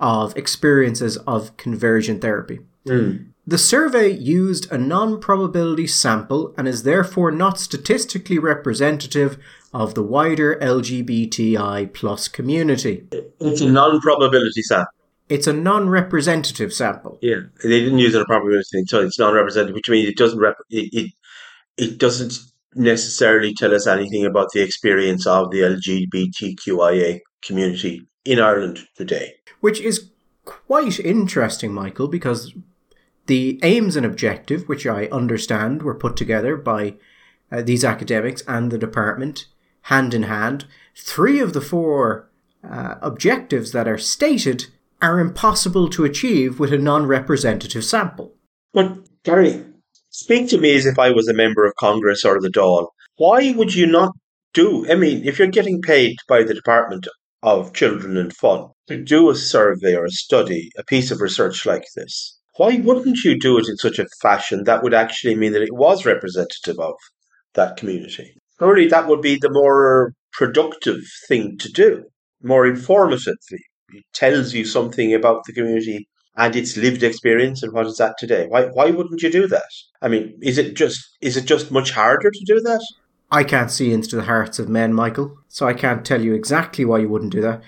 of 0.00 0.36
experiences 0.36 1.16
of 1.18 1.56
conversion 1.56 2.20
therapy. 2.20 2.60
Mm. 2.86 3.32
The 3.46 3.58
survey 3.58 4.10
used 4.10 4.70
a 4.70 4.76
non 4.76 5.20
probability 5.20 5.86
sample 5.86 6.54
and 6.58 6.68
is 6.68 6.82
therefore 6.82 7.30
not 7.30 7.58
statistically 7.58 8.38
representative 8.38 9.38
of 9.72 9.94
the 9.94 10.02
wider 10.02 10.56
LGBTI 10.56 11.92
plus 11.94 12.28
community. 12.28 13.06
It's 13.40 13.60
a 13.62 13.70
non 13.70 14.00
probability 14.00 14.62
sample. 14.62 14.92
It's 15.28 15.46
a 15.46 15.52
non 15.52 15.88
representative 15.88 16.72
sample. 16.72 17.18
Yeah, 17.22 17.40
they 17.62 17.80
didn't 17.80 17.98
use 17.98 18.14
it 18.14 18.22
a 18.22 18.26
probability 18.26 18.64
thing, 18.70 18.86
so 18.86 19.00
it's 19.00 19.18
non 19.18 19.34
representative, 19.34 19.74
which 19.74 19.88
means 19.88 20.08
it 20.08 20.16
doesn't 20.16 20.38
rep- 20.38 20.56
it, 20.70 20.92
it, 20.92 21.12
it 21.78 21.98
doesn't 21.98 22.38
necessarily 22.74 23.54
tell 23.54 23.74
us 23.74 23.86
anything 23.86 24.26
about 24.26 24.50
the 24.52 24.60
experience 24.60 25.26
of 25.26 25.50
the 25.50 25.60
LGBTQIA 25.60 27.20
community 27.42 28.02
in 28.24 28.40
Ireland 28.40 28.80
today. 28.94 29.34
Which 29.60 29.80
is 29.80 30.10
quite 30.44 30.98
interesting, 31.00 31.72
Michael, 31.72 32.08
because 32.08 32.54
the 33.26 33.60
aims 33.62 33.96
and 33.96 34.06
objective, 34.06 34.68
which 34.68 34.86
I 34.86 35.06
understand 35.06 35.82
were 35.82 35.94
put 35.94 36.16
together 36.16 36.56
by 36.56 36.94
uh, 37.52 37.62
these 37.62 37.84
academics 37.84 38.42
and 38.48 38.70
the 38.70 38.78
department 38.78 39.46
hand 39.82 40.14
in 40.14 40.24
hand, 40.24 40.66
three 40.96 41.40
of 41.40 41.52
the 41.52 41.60
four 41.60 42.30
uh, 42.68 42.96
objectives 43.02 43.72
that 43.72 43.86
are 43.86 43.98
stated 43.98 44.66
are 45.00 45.20
impossible 45.20 45.88
to 45.90 46.04
achieve 46.04 46.58
with 46.58 46.72
a 46.72 46.78
non 46.78 47.06
representative 47.06 47.84
sample. 47.84 48.34
But, 48.72 48.98
Gary, 49.24 49.64
speak 50.10 50.48
to 50.50 50.58
me 50.58 50.74
as 50.76 50.86
if 50.86 50.98
I 50.98 51.10
was 51.10 51.28
a 51.28 51.34
member 51.34 51.64
of 51.64 51.74
Congress 51.76 52.24
or 52.24 52.40
the 52.40 52.48
Dáil. 52.48 52.88
Why 53.16 53.52
would 53.52 53.74
you 53.74 53.86
not 53.86 54.12
do? 54.54 54.90
I 54.90 54.94
mean, 54.94 55.26
if 55.26 55.38
you're 55.38 55.48
getting 55.48 55.82
paid 55.82 56.16
by 56.28 56.42
the 56.42 56.54
Department 56.54 57.06
of 57.42 57.72
Children 57.72 58.16
and 58.16 58.34
Fun 58.34 58.70
to 58.88 59.02
do 59.02 59.30
a 59.30 59.34
survey 59.34 59.94
or 59.94 60.06
a 60.06 60.10
study, 60.10 60.70
a 60.76 60.84
piece 60.84 61.10
of 61.10 61.20
research 61.20 61.64
like 61.64 61.84
this, 61.94 62.38
why 62.56 62.76
wouldn't 62.76 63.18
you 63.24 63.38
do 63.38 63.58
it 63.58 63.68
in 63.68 63.76
such 63.76 63.98
a 63.98 64.06
fashion 64.20 64.64
that 64.64 64.82
would 64.82 64.94
actually 64.94 65.34
mean 65.34 65.52
that 65.52 65.62
it 65.62 65.74
was 65.74 66.04
representative 66.04 66.78
of 66.78 66.94
that 67.54 67.76
community? 67.76 68.34
Surely 68.58 68.88
that 68.88 69.06
would 69.06 69.22
be 69.22 69.36
the 69.36 69.50
more 69.50 70.12
productive 70.32 71.00
thing 71.28 71.56
to 71.58 71.70
do, 71.70 72.04
more 72.42 72.66
informative. 72.66 73.36
It 73.50 74.02
tells 74.12 74.54
you 74.54 74.64
something 74.64 75.14
about 75.14 75.44
the 75.44 75.52
community 75.52 76.08
and 76.36 76.54
its 76.56 76.76
lived 76.76 77.02
experience 77.02 77.62
and 77.62 77.72
what 77.72 77.86
is 77.86 77.96
that 77.98 78.16
today. 78.18 78.46
Why 78.48 78.66
why 78.66 78.90
wouldn't 78.90 79.22
you 79.22 79.30
do 79.30 79.46
that? 79.48 79.70
I 80.02 80.08
mean, 80.08 80.36
is 80.42 80.58
it 80.58 80.74
just 80.74 81.16
is 81.20 81.36
it 81.36 81.44
just 81.44 81.70
much 81.70 81.92
harder 81.92 82.30
to 82.30 82.44
do 82.44 82.60
that? 82.60 82.84
I 83.30 83.44
can't 83.44 83.70
see 83.70 83.92
into 83.92 84.16
the 84.16 84.22
hearts 84.22 84.58
of 84.58 84.68
men, 84.68 84.94
Michael, 84.94 85.36
so 85.48 85.66
I 85.66 85.74
can't 85.74 86.04
tell 86.04 86.22
you 86.22 86.32
exactly 86.32 86.84
why 86.84 86.98
you 86.98 87.08
wouldn't 87.08 87.32
do 87.32 87.42
that. 87.42 87.62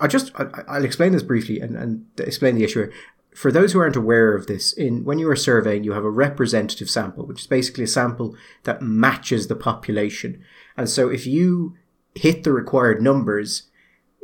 I 0.00 0.06
just 0.06 0.32
I, 0.34 0.78
will 0.78 0.84
explain 0.84 1.12
this 1.12 1.22
briefly 1.22 1.60
and, 1.60 1.76
and 1.76 2.06
explain 2.18 2.54
the 2.54 2.64
issue 2.64 2.90
for 3.34 3.52
those 3.52 3.72
who 3.72 3.80
aren't 3.80 3.96
aware 3.96 4.34
of 4.34 4.46
this, 4.46 4.72
in 4.72 5.04
when 5.04 5.18
you 5.18 5.28
are 5.30 5.36
surveying, 5.36 5.84
you 5.84 5.92
have 5.92 6.04
a 6.04 6.10
representative 6.10 6.90
sample, 6.90 7.26
which 7.26 7.42
is 7.42 7.46
basically 7.46 7.84
a 7.84 7.88
sample 7.88 8.34
that 8.64 8.82
matches 8.82 9.46
the 9.46 9.56
population. 9.56 10.42
And 10.76 10.88
so 10.88 11.08
if 11.08 11.26
you 11.26 11.76
hit 12.14 12.42
the 12.42 12.52
required 12.52 13.00
numbers, 13.00 13.64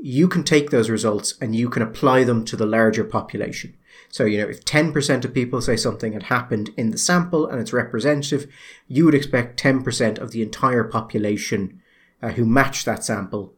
you 0.02 0.28
can 0.28 0.42
take 0.42 0.70
those 0.70 0.90
results 0.90 1.34
and 1.40 1.54
you 1.54 1.70
can 1.70 1.82
apply 1.82 2.24
them 2.24 2.44
to 2.46 2.56
the 2.56 2.66
larger 2.66 3.04
population. 3.04 3.76
So, 4.08 4.24
you 4.24 4.38
know, 4.38 4.48
if 4.48 4.64
10% 4.64 5.24
of 5.24 5.34
people 5.34 5.60
say 5.60 5.76
something 5.76 6.12
had 6.12 6.24
happened 6.24 6.70
in 6.76 6.90
the 6.90 6.98
sample 6.98 7.46
and 7.46 7.60
it's 7.60 7.72
representative, 7.72 8.50
you 8.88 9.04
would 9.04 9.14
expect 9.14 9.60
10% 9.62 10.18
of 10.18 10.32
the 10.32 10.42
entire 10.42 10.84
population 10.84 11.80
uh, 12.22 12.30
who 12.30 12.44
match 12.44 12.84
that 12.84 13.04
sample 13.04 13.54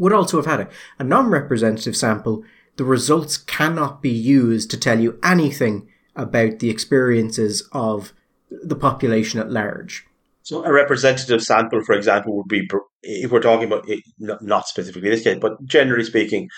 would 0.00 0.12
also 0.12 0.38
have 0.38 0.46
had 0.46 0.60
it. 0.60 0.68
A 0.98 1.04
non 1.04 1.30
representative 1.30 1.94
sample 1.94 2.42
the 2.76 2.84
results 2.84 3.36
cannot 3.36 4.00
be 4.00 4.10
used 4.10 4.70
to 4.70 4.80
tell 4.80 4.98
you 4.98 5.18
anything 5.22 5.86
about 6.16 6.60
the 6.60 6.70
experiences 6.70 7.68
of 7.72 8.14
the 8.50 8.74
population 8.74 9.38
at 9.38 9.50
large. 9.50 10.06
So, 10.44 10.64
a 10.64 10.72
representative 10.72 11.42
sample, 11.42 11.84
for 11.84 11.94
example, 11.94 12.36
would 12.36 12.48
be 12.48 12.66
if 13.02 13.30
we're 13.30 13.40
talking 13.40 13.66
about 13.66 13.88
it, 13.88 14.00
not 14.18 14.66
specifically 14.66 15.10
this 15.10 15.22
case, 15.22 15.38
but 15.38 15.62
generally 15.64 16.04
speaking, 16.04 16.48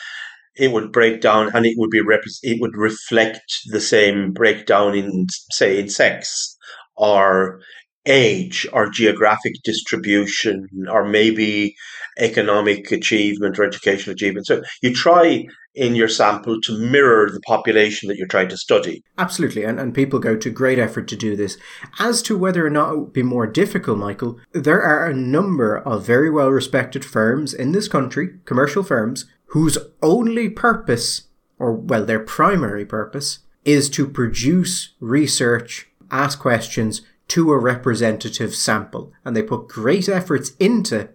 it 0.55 0.71
would 0.71 0.93
break 0.93 1.21
down 1.21 1.51
and 1.55 1.67
it 1.67 1.75
would 1.77 1.91
be 1.91 2.01
rep- 2.01 2.23
it 2.43 2.61
would 2.61 2.77
reflect 2.77 3.43
the 3.67 3.81
same 3.81 4.33
breakdown 4.33 4.95
in 4.95 5.27
say 5.51 5.81
in 5.81 5.89
sex 5.89 6.57
or 6.97 7.61
age 8.07 8.67
or 8.73 8.91
geographic 8.91 9.55
distribution 9.65 10.69
or 10.91 11.05
maybe 11.05 11.75
economic 12.19 12.91
achievement 12.91 13.59
or 13.59 13.65
educational 13.65 14.15
achievement. 14.15 14.47
So 14.47 14.63
you 14.83 14.93
try 14.93 15.47
in 15.75 15.95
your 15.95 16.09
sample 16.09 16.61
to 16.61 16.79
mirror 16.79 17.31
the 17.31 17.41
population 17.41 18.09
that 18.09 18.19
you're 18.19 18.27
trying 18.27 18.49
to 18.49 18.57
study. 18.57 19.03
Absolutely, 19.17 19.65
and, 19.65 19.81
and 19.81 19.95
people 19.95 20.19
go 20.19 20.37
to 20.37 20.51
great 20.51 20.79
effort 20.79 21.09
to 21.09 21.17
do 21.17 21.35
this. 21.35 21.57
As 21.99 22.21
to 22.23 22.37
whether 22.37 22.67
or 22.67 22.71
not 22.71 22.93
it 22.93 22.99
would 22.99 23.13
be 23.13 23.23
more 23.23 23.47
difficult, 23.47 23.99
Michael, 23.99 24.39
there 24.53 24.83
are 24.83 25.07
a 25.07 25.15
number 25.15 25.79
of 25.79 26.07
very 26.07 26.29
well 26.29 26.51
respected 26.51 27.05
firms 27.05 27.55
in 27.55 27.73
this 27.73 27.89
country, 27.89 28.35
commercial 28.45 28.83
firms, 28.83 29.25
whose 29.47 29.79
only 30.03 30.51
purpose, 30.51 31.29
or 31.59 31.73
well, 31.73 32.05
their 32.05 32.21
primary 32.21 32.85
purpose, 32.85 33.41
is 33.65 33.89
to 33.91 34.07
produce 34.07 34.91
research, 35.01 35.89
ask 36.11 36.39
questions 36.39 37.01
to 37.29 37.53
a 37.53 37.59
representative 37.59 38.55
sample. 38.55 39.13
And 39.25 39.37
they 39.37 39.43
put 39.43 39.69
great 39.69 40.09
efforts 40.09 40.53
into 40.59 41.09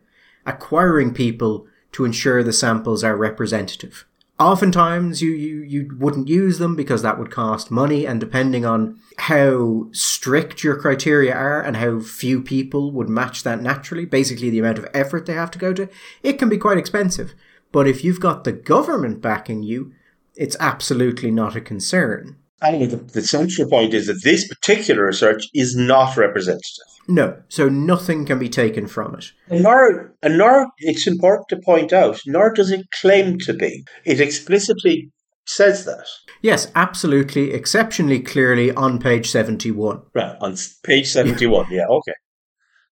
acquiring 0.46 1.14
people 1.14 1.68
to 1.92 2.06
ensure 2.06 2.44
the 2.44 2.54
samples 2.54 3.04
are 3.04 3.18
representative. 3.18 4.06
Oftentimes 4.40 5.22
you, 5.22 5.32
you, 5.32 5.62
you 5.64 5.98
wouldn't 5.98 6.28
use 6.28 6.60
them 6.60 6.76
because 6.76 7.02
that 7.02 7.18
would 7.18 7.32
cost 7.32 7.72
money 7.72 8.06
and 8.06 8.20
depending 8.20 8.66
on 8.66 9.00
how 9.18 9.88
strict 9.92 10.64
your 10.64 10.76
criteria 10.76 11.34
are 11.34 11.60
and 11.60 11.78
how 11.78 12.00
few 12.00 12.42
people 12.42 12.92
would 12.92 13.10
match 13.10 13.42
that 13.44 13.62
naturally, 13.62 14.06
basically 14.06 14.52
the 14.52 14.60
amount 14.60 14.78
of 14.78 14.88
effort 14.94 15.26
they 15.26 15.34
have 15.34 15.50
to 15.52 15.60
go 15.60 15.74
to, 15.74 15.90
it 16.22 16.38
can 16.38 16.50
be 16.50 16.58
quite 16.58 16.78
expensive. 16.78 17.34
But 17.72 17.88
if 17.88 18.04
you've 18.04 18.20
got 18.20 18.44
the 18.44 18.52
government 18.52 19.22
backing 19.22 19.64
you, 19.64 19.92
it's 20.36 20.56
absolutely 20.60 21.32
not 21.32 21.56
a 21.56 21.62
concern. 21.62 22.38
Anyway, 22.64 22.88
the, 22.88 22.98
the 22.98 23.22
central 23.22 23.70
point 23.70 23.94
is 23.94 24.08
that 24.08 24.22
this 24.24 24.48
particular 24.48 25.06
research 25.06 25.48
is 25.54 25.76
not 25.76 26.18
representative. 26.18 26.84
No, 27.08 27.38
so 27.48 27.70
nothing 27.70 28.26
can 28.26 28.40
be 28.40 28.50
taken 28.50 28.88
from 28.88 29.16
it. 29.16 29.32
Nor, 29.50 30.14
nor, 30.26 30.68
it's 30.80 31.08
important 31.08 31.48
to 31.50 31.58
point 31.58 31.94
out, 31.94 32.20
nor 32.26 32.52
does 32.52 32.72
it 32.72 32.86
claim 32.92 33.38
to 33.40 33.54
be. 33.54 33.86
It 34.04 34.20
explicitly 34.20 35.10
says 35.46 35.86
that. 35.86 36.06
Yes, 36.42 36.70
absolutely, 36.76 37.54
exceptionally 37.54 38.20
clearly 38.20 38.72
on 38.74 39.00
page 39.00 39.30
71. 39.30 40.02
Right, 40.14 40.36
on 40.42 40.58
page 40.84 41.08
71, 41.08 41.68
yeah, 41.72 41.86
okay. 41.88 42.14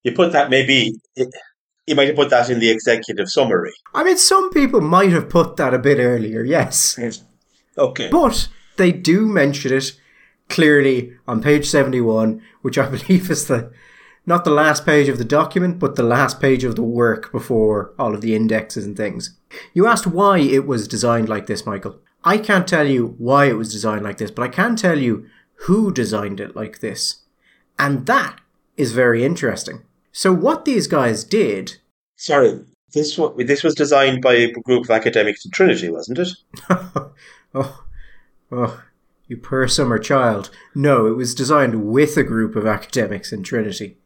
You 0.03 0.13
put 0.13 0.31
that 0.31 0.49
maybe, 0.49 0.93
you 1.87 1.95
might 1.95 2.07
have 2.07 2.15
put 2.15 2.29
that 2.29 2.49
in 2.49 2.59
the 2.59 2.69
executive 2.69 3.29
summary. 3.29 3.73
I 3.93 4.03
mean, 4.03 4.17
some 4.17 4.49
people 4.51 4.79
might 4.79 5.11
have 5.11 5.29
put 5.29 5.57
that 5.57 5.73
a 5.73 5.79
bit 5.79 5.97
earlier, 5.99 6.43
yes. 6.43 6.97
Okay. 7.77 8.09
But 8.09 8.47
they 8.77 8.91
do 8.91 9.25
mention 9.25 9.73
it 9.73 9.99
clearly 10.49 11.13
on 11.27 11.41
page 11.41 11.67
71, 11.67 12.41
which 12.61 12.77
I 12.77 12.89
believe 12.89 13.29
is 13.29 13.47
the 13.47 13.71
not 14.27 14.43
the 14.43 14.51
last 14.51 14.87
page 14.87 15.07
of 15.07 15.19
the 15.19 15.23
document, 15.23 15.77
but 15.77 15.95
the 15.95 16.03
last 16.03 16.41
page 16.41 16.63
of 16.63 16.75
the 16.75 16.81
work 16.81 17.31
before 17.31 17.93
all 17.99 18.15
of 18.15 18.21
the 18.21 18.35
indexes 18.35 18.83
and 18.83 18.97
things. 18.97 19.37
You 19.73 19.85
asked 19.85 20.07
why 20.07 20.39
it 20.39 20.65
was 20.65 20.87
designed 20.87 21.29
like 21.29 21.45
this, 21.45 21.63
Michael. 21.65 21.99
I 22.23 22.39
can't 22.39 22.67
tell 22.67 22.87
you 22.87 23.13
why 23.19 23.45
it 23.45 23.53
was 23.53 23.71
designed 23.71 24.03
like 24.03 24.17
this, 24.17 24.31
but 24.31 24.41
I 24.41 24.47
can 24.47 24.75
tell 24.75 24.97
you 24.97 25.27
who 25.67 25.93
designed 25.93 26.39
it 26.39 26.55
like 26.55 26.79
this. 26.79 27.21
And 27.77 28.07
that 28.07 28.39
is 28.77 28.93
very 28.93 29.23
interesting. 29.23 29.83
So 30.11 30.33
what 30.33 30.65
these 30.65 30.87
guys 30.87 31.23
did. 31.23 31.77
Sorry, 32.15 32.61
this 32.93 33.19
this 33.37 33.63
was 33.63 33.75
designed 33.75 34.21
by 34.21 34.33
a 34.33 34.51
group 34.51 34.85
of 34.85 34.89
academics 34.89 35.45
at 35.45 35.51
Trinity, 35.51 35.89
wasn't 35.89 36.19
it? 36.19 36.29
oh, 37.53 37.84
oh, 38.55 38.83
you 39.27 39.37
poor 39.37 39.67
summer 39.67 39.97
child. 39.97 40.49
No, 40.73 41.07
it 41.07 41.15
was 41.15 41.35
designed 41.35 41.85
with 41.85 42.15
a 42.17 42.23
group 42.23 42.55
of 42.55 42.65
academics 42.65 43.31
in 43.31 43.43
Trinity 43.43 43.97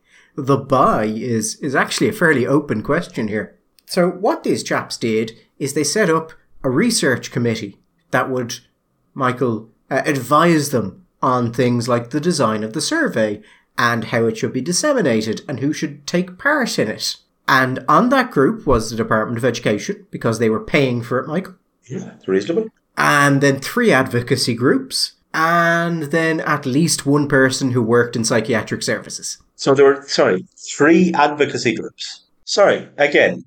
the 0.46 0.58
buy 0.58 1.06
is 1.06 1.56
is 1.56 1.76
actually 1.76 2.10
a 2.10 2.14
fairly 2.14 2.46
open 2.46 2.82
question 2.82 3.28
here. 3.28 3.58
So 3.86 4.10
what 4.10 4.44
these 4.44 4.64
chaps 4.64 4.98
did 4.98 5.34
is 5.58 5.74
they 5.74 5.84
set 5.84 6.10
up 6.10 6.32
a 6.64 6.70
research 6.70 7.32
committee 7.32 7.78
that 8.12 8.30
would, 8.30 8.60
Michael, 9.14 9.70
uh, 9.90 10.02
advise 10.06 10.70
them 10.70 11.06
on 11.22 11.52
things 11.52 11.88
like 11.88 12.10
the 12.10 12.22
design 12.22 12.64
of 12.64 12.74
the 12.74 12.82
survey 12.82 13.42
and 13.78 14.06
how 14.06 14.26
it 14.26 14.38
should 14.38 14.54
be 14.54 14.62
disseminated 14.62 15.42
and 15.48 15.60
who 15.60 15.74
should 15.74 16.06
take 16.06 16.38
part 16.38 16.78
in 16.78 16.88
it. 16.88 17.18
And 17.48 17.84
on 17.90 18.10
that 18.10 18.32
group 18.32 18.68
was 18.68 18.90
the 18.90 18.96
Department 18.96 19.38
of 19.38 19.46
Education 19.46 20.06
because 20.12 20.38
they 20.38 20.50
were 20.50 20.64
paying 20.64 21.02
for 21.02 21.20
it, 21.20 21.28
Michael. 21.28 21.56
Yeah, 21.90 22.14
it's 22.16 22.28
reasonable. 22.28 22.70
And 23.00 23.40
then 23.40 23.60
three 23.60 23.94
advocacy 23.94 24.54
groups, 24.54 25.14
and 25.34 26.04
then 26.04 26.42
at 26.42 26.66
least 26.66 27.06
one 27.06 27.30
person 27.30 27.72
who 27.72 27.82
worked 27.82 28.18
in 28.18 28.26
psychiatric 28.26 28.84
services. 28.84 29.38
So 29.56 29.74
there 29.74 29.86
were, 29.86 30.04
sorry, 30.06 30.46
three 30.58 31.14
advocacy 31.14 31.76
groups. 31.76 32.26
Sorry, 32.44 32.90
again, 32.98 33.46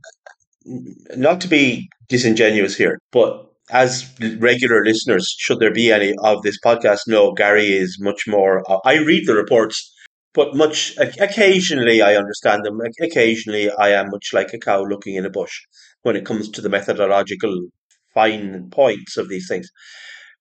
not 1.17 1.41
to 1.43 1.49
be 1.49 1.91
disingenuous 2.09 2.77
here, 2.77 2.99
but 3.11 3.53
as 3.71 4.11
regular 4.39 4.85
listeners, 4.85 5.35
should 5.39 5.59
there 5.59 5.73
be 5.73 5.93
any 5.93 6.15
of 6.23 6.43
this 6.43 6.59
podcast, 6.65 7.01
no, 7.07 7.33
Gary 7.33 7.73
is 7.73 7.99
much 8.01 8.27
more. 8.27 8.63
Uh, 8.71 8.79
I 8.85 8.99
read 8.99 9.27
the 9.27 9.35
reports, 9.35 9.93
but 10.35 10.55
much 10.55 10.95
occasionally 10.99 12.03
I 12.03 12.17
understand 12.17 12.65
them. 12.65 12.81
Occasionally 13.01 13.71
I 13.71 13.91
am 13.91 14.11
much 14.11 14.31
like 14.33 14.53
a 14.53 14.59
cow 14.59 14.83
looking 14.83 15.17
in 15.17 15.27
a 15.27 15.31
bush 15.31 15.61
when 16.03 16.17
it 16.17 16.27
comes 16.27 16.49
to 16.51 16.61
the 16.61 16.69
methodological 16.69 17.69
fine 18.15 18.71
points 18.71 19.17
of 19.17 19.29
these 19.29 19.49
things. 19.49 19.71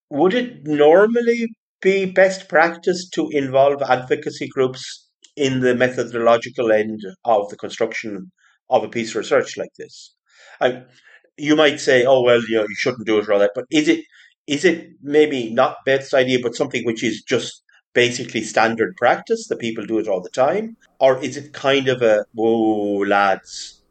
Would 0.09 0.33
it 0.33 0.65
normally 0.67 1.47
be 1.81 2.05
best 2.05 2.47
practice 2.47 3.09
to 3.09 3.29
involve 3.29 3.81
advocacy 3.81 4.47
groups 4.47 5.09
in 5.35 5.61
the 5.61 5.75
methodological 5.75 6.71
end 6.71 7.01
of 7.25 7.49
the 7.49 7.57
construction 7.57 8.31
of 8.69 8.83
a 8.83 8.89
piece 8.89 9.11
of 9.11 9.17
research 9.17 9.57
like 9.57 9.73
this. 9.77 10.13
I, 10.59 10.83
you 11.37 11.55
might 11.55 11.79
say, 11.79 12.05
"Oh 12.05 12.21
well, 12.21 12.41
you 12.47 12.57
know, 12.57 12.63
you 12.63 12.75
shouldn't 12.75 13.07
do 13.07 13.17
it 13.19 13.27
or 13.27 13.33
all 13.33 13.39
that," 13.39 13.51
but 13.55 13.65
is 13.71 13.87
it 13.87 14.05
is 14.47 14.65
it 14.65 14.89
maybe 15.01 15.51
not 15.51 15.77
Beth's 15.85 16.13
idea, 16.13 16.39
but 16.41 16.55
something 16.55 16.85
which 16.85 17.03
is 17.03 17.21
just 17.21 17.63
basically 17.93 18.41
standard 18.43 18.95
practice 18.97 19.47
that 19.47 19.59
people 19.59 19.85
do 19.85 19.99
it 19.99 20.07
all 20.07 20.21
the 20.21 20.29
time, 20.29 20.77
or 20.99 21.21
is 21.23 21.37
it 21.37 21.53
kind 21.53 21.87
of 21.87 22.01
a 22.01 22.25
whoa, 22.33 23.03
lads, 23.05 23.81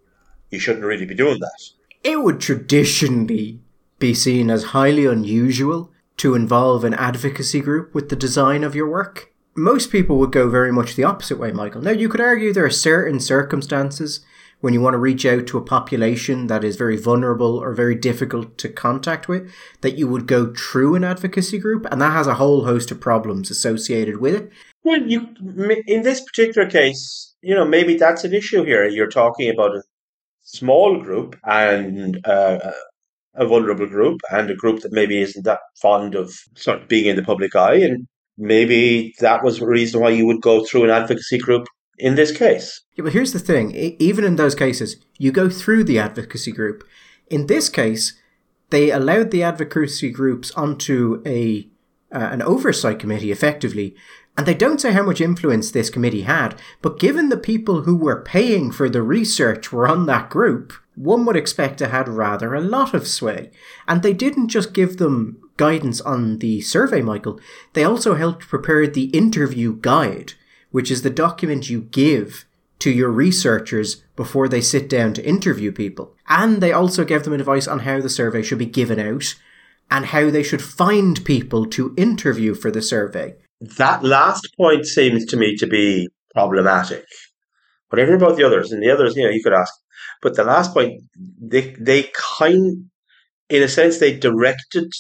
you 0.50 0.58
shouldn't 0.58 0.84
really 0.84 1.06
be 1.06 1.14
doing 1.14 1.40
that? 1.40 1.60
It 2.02 2.22
would 2.22 2.40
traditionally 2.40 3.60
be 4.00 4.14
seen 4.14 4.50
as 4.50 4.64
highly 4.64 5.06
unusual 5.06 5.92
to 6.16 6.34
involve 6.34 6.82
an 6.82 6.94
advocacy 6.94 7.60
group 7.60 7.94
with 7.94 8.08
the 8.08 8.16
design 8.16 8.64
of 8.64 8.74
your 8.74 8.90
work. 8.90 9.32
Most 9.56 9.92
people 9.92 10.18
would 10.18 10.32
go 10.32 10.48
very 10.48 10.72
much 10.72 10.96
the 10.96 11.04
opposite 11.04 11.38
way, 11.38 11.52
Michael. 11.52 11.82
Now, 11.82 11.92
you 11.92 12.08
could 12.08 12.20
argue 12.20 12.52
there 12.52 12.64
are 12.64 12.70
certain 12.70 13.20
circumstances 13.20 14.20
when 14.60 14.74
you 14.74 14.80
want 14.80 14.94
to 14.94 14.98
reach 14.98 15.24
out 15.24 15.46
to 15.46 15.58
a 15.58 15.64
population 15.64 16.46
that 16.48 16.64
is 16.64 16.76
very 16.76 16.96
vulnerable 16.96 17.56
or 17.56 17.72
very 17.72 17.94
difficult 17.94 18.58
to 18.58 18.68
contact 18.68 19.28
with, 19.28 19.50
that 19.80 19.96
you 19.96 20.06
would 20.06 20.26
go 20.26 20.52
through 20.54 20.94
an 20.94 21.04
advocacy 21.04 21.58
group, 21.58 21.86
and 21.90 22.00
that 22.00 22.12
has 22.12 22.26
a 22.26 22.34
whole 22.34 22.64
host 22.64 22.90
of 22.90 23.00
problems 23.00 23.50
associated 23.50 24.18
with 24.18 24.34
it. 24.34 24.50
Well, 24.84 25.00
you 25.02 25.28
in 25.86 26.02
this 26.02 26.20
particular 26.20 26.68
case, 26.68 27.34
you 27.42 27.54
know, 27.54 27.64
maybe 27.64 27.96
that's 27.96 28.24
an 28.24 28.34
issue 28.34 28.64
here. 28.64 28.86
You're 28.86 29.08
talking 29.08 29.48
about 29.50 29.76
a 29.76 29.82
small 30.42 31.00
group 31.00 31.36
and 31.44 32.20
uh, 32.26 32.72
a 33.34 33.46
vulnerable 33.46 33.86
group, 33.86 34.20
and 34.30 34.50
a 34.50 34.54
group 34.54 34.80
that 34.80 34.92
maybe 34.92 35.20
isn't 35.20 35.44
that 35.44 35.60
fond 35.80 36.14
of 36.14 36.32
sort 36.56 36.82
of 36.82 36.88
being 36.88 37.06
in 37.06 37.16
the 37.16 37.22
public 37.22 37.54
eye, 37.54 37.76
and 37.76 38.06
maybe 38.36 39.14
that 39.20 39.44
was 39.44 39.58
the 39.58 39.66
reason 39.66 40.00
why 40.00 40.10
you 40.10 40.26
would 40.26 40.40
go 40.40 40.64
through 40.64 40.84
an 40.84 40.90
advocacy 40.90 41.38
group 41.38 41.66
in 41.98 42.14
this 42.14 42.36
case. 42.36 42.82
Yeah, 42.96 43.04
but 43.04 43.12
here's 43.12 43.32
the 43.32 43.38
thing 43.38 43.72
even 43.72 44.24
in 44.24 44.36
those 44.36 44.54
cases, 44.54 44.96
you 45.18 45.32
go 45.32 45.48
through 45.48 45.84
the 45.84 45.98
advocacy 45.98 46.52
group. 46.52 46.84
In 47.28 47.46
this 47.46 47.68
case, 47.68 48.18
they 48.70 48.90
allowed 48.90 49.30
the 49.30 49.42
advocacy 49.42 50.10
groups 50.10 50.50
onto 50.52 51.22
a 51.26 51.68
uh, 52.12 52.18
an 52.32 52.42
oversight 52.42 52.98
committee 52.98 53.30
effectively 53.30 53.94
and 54.36 54.46
they 54.46 54.54
don't 54.54 54.80
say 54.80 54.92
how 54.92 55.02
much 55.02 55.20
influence 55.20 55.70
this 55.70 55.90
committee 55.90 56.22
had, 56.22 56.54
but 56.82 56.98
given 56.98 57.28
the 57.28 57.36
people 57.36 57.82
who 57.82 57.96
were 57.96 58.22
paying 58.22 58.72
for 58.72 58.88
the 58.88 59.02
research 59.02 59.70
were 59.72 59.88
on 59.88 60.06
that 60.06 60.30
group, 60.30 60.72
one 60.94 61.24
would 61.24 61.36
expect 61.36 61.78
to 61.78 61.88
had 61.88 62.08
rather 62.08 62.54
a 62.54 62.60
lot 62.60 62.94
of 62.94 63.06
sway. 63.06 63.50
And 63.88 64.02
they 64.02 64.12
didn't 64.12 64.48
just 64.48 64.74
give 64.74 64.96
them 64.96 65.40
guidance 65.56 66.00
on 66.00 66.38
the 66.38 66.60
survey, 66.62 67.02
Michael, 67.02 67.38
they 67.74 67.84
also 67.84 68.14
helped 68.14 68.48
prepare 68.48 68.86
the 68.86 69.04
interview 69.06 69.76
guide, 69.76 70.32
which 70.70 70.90
is 70.90 71.02
the 71.02 71.10
document 71.10 71.68
you 71.68 71.82
give 71.82 72.46
to 72.78 72.90
your 72.90 73.10
researchers 73.10 73.96
before 74.16 74.48
they 74.48 74.62
sit 74.62 74.88
down 74.88 75.12
to 75.14 75.26
interview 75.26 75.70
people. 75.70 76.16
And 76.28 76.62
they 76.62 76.72
also 76.72 77.04
gave 77.04 77.24
them 77.24 77.34
advice 77.34 77.68
on 77.68 77.80
how 77.80 78.00
the 78.00 78.08
survey 78.08 78.42
should 78.42 78.58
be 78.58 78.66
given 78.66 78.98
out 78.98 79.34
and 79.90 80.06
how 80.06 80.30
they 80.30 80.42
should 80.42 80.62
find 80.62 81.22
people 81.24 81.66
to 81.66 81.94
interview 81.96 82.54
for 82.54 82.70
the 82.70 82.80
survey. 82.80 83.34
That 83.60 84.02
last 84.02 84.48
point 84.56 84.86
seems 84.86 85.26
to 85.26 85.36
me 85.36 85.56
to 85.56 85.66
be 85.66 86.08
problematic. 86.32 87.04
Whatever 87.90 88.14
about 88.14 88.36
the 88.36 88.44
others, 88.44 88.72
and 88.72 88.82
the 88.82 88.90
others, 88.90 89.16
you 89.16 89.24
know, 89.24 89.30
you 89.30 89.42
could 89.42 89.52
ask. 89.52 89.72
But 90.22 90.36
the 90.36 90.44
last 90.44 90.72
point, 90.74 91.02
they 91.40 91.74
they 91.78 92.10
kind, 92.38 92.90
in 93.48 93.62
a 93.62 93.68
sense, 93.68 93.98
they 93.98 94.16
directed 94.16 94.92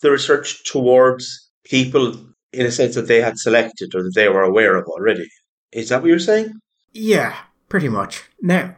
the 0.00 0.10
research 0.10 0.64
towards 0.64 1.50
people 1.64 2.14
in 2.52 2.66
a 2.66 2.70
sense 2.70 2.94
that 2.94 3.08
they 3.08 3.20
had 3.20 3.38
selected 3.38 3.94
or 3.94 4.02
that 4.02 4.12
they 4.14 4.28
were 4.28 4.42
aware 4.42 4.76
of 4.76 4.84
already. 4.86 5.28
Is 5.72 5.88
that 5.88 6.02
what 6.02 6.08
you're 6.08 6.18
saying? 6.18 6.52
Yeah, 6.92 7.36
pretty 7.68 7.88
much. 7.88 8.24
Now, 8.40 8.76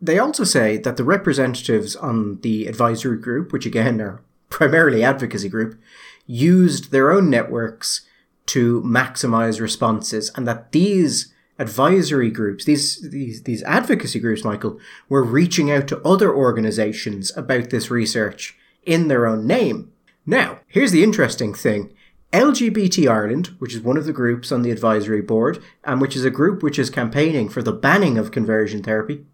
they 0.00 0.18
also 0.18 0.44
say 0.44 0.78
that 0.78 0.96
the 0.96 1.04
representatives 1.04 1.94
on 1.96 2.40
the 2.40 2.66
advisory 2.66 3.18
group, 3.18 3.52
which 3.52 3.66
again 3.66 4.00
are 4.00 4.22
primarily 4.50 5.02
advocacy 5.02 5.48
group, 5.48 5.80
used 6.26 6.90
their 6.90 7.12
own 7.12 7.30
networks 7.30 8.06
to 8.46 8.82
maximize 8.82 9.60
responses 9.60 10.30
and 10.36 10.46
that 10.46 10.72
these 10.72 11.32
advisory 11.58 12.30
groups, 12.30 12.64
these, 12.64 13.10
these, 13.10 13.42
these 13.44 13.62
advocacy 13.64 14.18
groups, 14.18 14.44
Michael, 14.44 14.78
were 15.08 15.22
reaching 15.22 15.70
out 15.70 15.86
to 15.88 16.00
other 16.02 16.34
organizations 16.34 17.36
about 17.36 17.70
this 17.70 17.90
research 17.90 18.56
in 18.84 19.08
their 19.08 19.26
own 19.26 19.46
name. 19.46 19.92
Now, 20.26 20.60
here's 20.66 20.92
the 20.92 21.04
interesting 21.04 21.54
thing. 21.54 21.94
LGBT 22.32 23.08
Ireland, 23.08 23.54
which 23.58 23.74
is 23.74 23.80
one 23.80 23.96
of 23.96 24.06
the 24.06 24.12
groups 24.12 24.50
on 24.50 24.62
the 24.62 24.72
advisory 24.72 25.22
board, 25.22 25.62
and 25.84 26.00
which 26.00 26.16
is 26.16 26.24
a 26.24 26.30
group 26.30 26.62
which 26.62 26.78
is 26.78 26.90
campaigning 26.90 27.48
for 27.48 27.62
the 27.62 27.72
banning 27.72 28.18
of 28.18 28.32
conversion 28.32 28.82
therapy, 28.82 29.24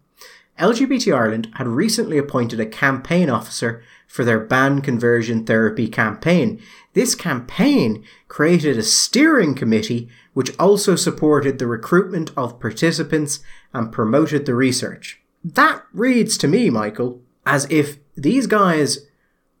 LGBT 0.59 1.15
Ireland 1.15 1.49
had 1.55 1.67
recently 1.67 2.17
appointed 2.17 2.59
a 2.59 2.65
campaign 2.65 3.29
officer 3.29 3.83
for 4.07 4.23
their 4.25 4.39
ban 4.39 4.81
conversion 4.81 5.45
therapy 5.45 5.87
campaign. 5.87 6.61
This 6.93 7.15
campaign 7.15 8.03
created 8.27 8.77
a 8.77 8.83
steering 8.83 9.55
committee 9.55 10.09
which 10.33 10.57
also 10.59 10.95
supported 10.95 11.57
the 11.57 11.67
recruitment 11.67 12.31
of 12.37 12.59
participants 12.59 13.39
and 13.73 13.91
promoted 13.91 14.45
the 14.45 14.55
research. 14.55 15.21
That 15.43 15.83
reads 15.93 16.37
to 16.39 16.47
me, 16.47 16.69
Michael, 16.69 17.21
as 17.45 17.65
if 17.69 17.97
these 18.15 18.47
guys 18.47 19.07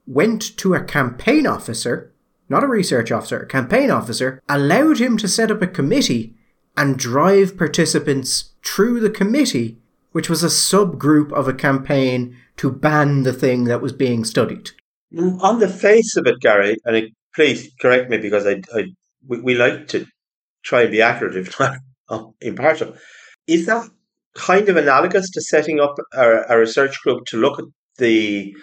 went 0.05 0.55
to 0.57 0.73
a 0.73 0.83
campaign 0.83 1.47
officer 1.47 2.11
not 2.51 2.65
a 2.65 2.67
research 2.67 3.13
officer, 3.13 3.39
a 3.39 3.47
campaign 3.47 3.89
officer, 3.89 4.41
allowed 4.49 4.99
him 4.99 5.17
to 5.17 5.27
set 5.27 5.49
up 5.49 5.61
a 5.61 5.67
committee 5.67 6.35
and 6.75 6.99
drive 6.99 7.57
participants 7.57 8.51
through 8.61 8.99
the 8.99 9.09
committee, 9.09 9.80
which 10.11 10.29
was 10.29 10.43
a 10.43 10.47
subgroup 10.47 11.31
of 11.31 11.47
a 11.47 11.53
campaign 11.53 12.37
to 12.57 12.71
ban 12.71 13.23
the 13.23 13.33
thing 13.33 13.65
that 13.65 13.81
was 13.81 13.93
being 13.93 14.23
studied. 14.23 14.71
On 15.17 15.59
the 15.59 15.67
face 15.67 16.15
of 16.15 16.25
it, 16.27 16.39
Gary, 16.39 16.77
and 16.85 16.95
it, 16.95 17.11
please 17.35 17.71
correct 17.79 18.09
me 18.09 18.17
because 18.17 18.45
I, 18.45 18.61
I 18.73 18.85
we, 19.27 19.41
we, 19.41 19.55
like 19.55 19.87
to 19.89 20.05
try 20.63 20.83
and 20.83 20.91
be 20.91 21.01
accurate, 21.01 21.35
if 21.35 21.59
not 21.59 21.77
um, 22.09 22.33
impartial. 22.39 22.95
Is 23.47 23.65
that 23.65 23.89
kind 24.35 24.69
of 24.69 24.77
analogous 24.77 25.29
to 25.31 25.41
setting 25.41 25.79
up 25.79 25.95
a, 26.13 26.43
a 26.49 26.57
research 26.57 27.01
group 27.01 27.25
to 27.25 27.37
look 27.37 27.59
at 27.59 27.65
the 27.97 28.55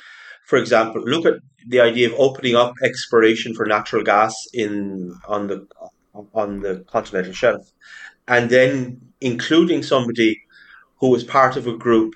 for 0.48 0.56
example, 0.56 1.02
look 1.02 1.26
at 1.26 1.34
the 1.66 1.80
idea 1.80 2.08
of 2.08 2.14
opening 2.18 2.56
up 2.56 2.72
exploration 2.82 3.54
for 3.54 3.66
natural 3.66 4.02
gas 4.02 4.34
in 4.54 5.14
on 5.28 5.46
the 5.46 5.66
on 6.32 6.60
the 6.60 6.86
continental 6.90 7.34
shelf, 7.34 7.70
and 8.26 8.48
then 8.48 8.98
including 9.20 9.82
somebody 9.82 10.40
who 11.00 11.08
was 11.08 11.24
part 11.24 11.56
of 11.56 11.66
a 11.66 11.76
group 11.76 12.14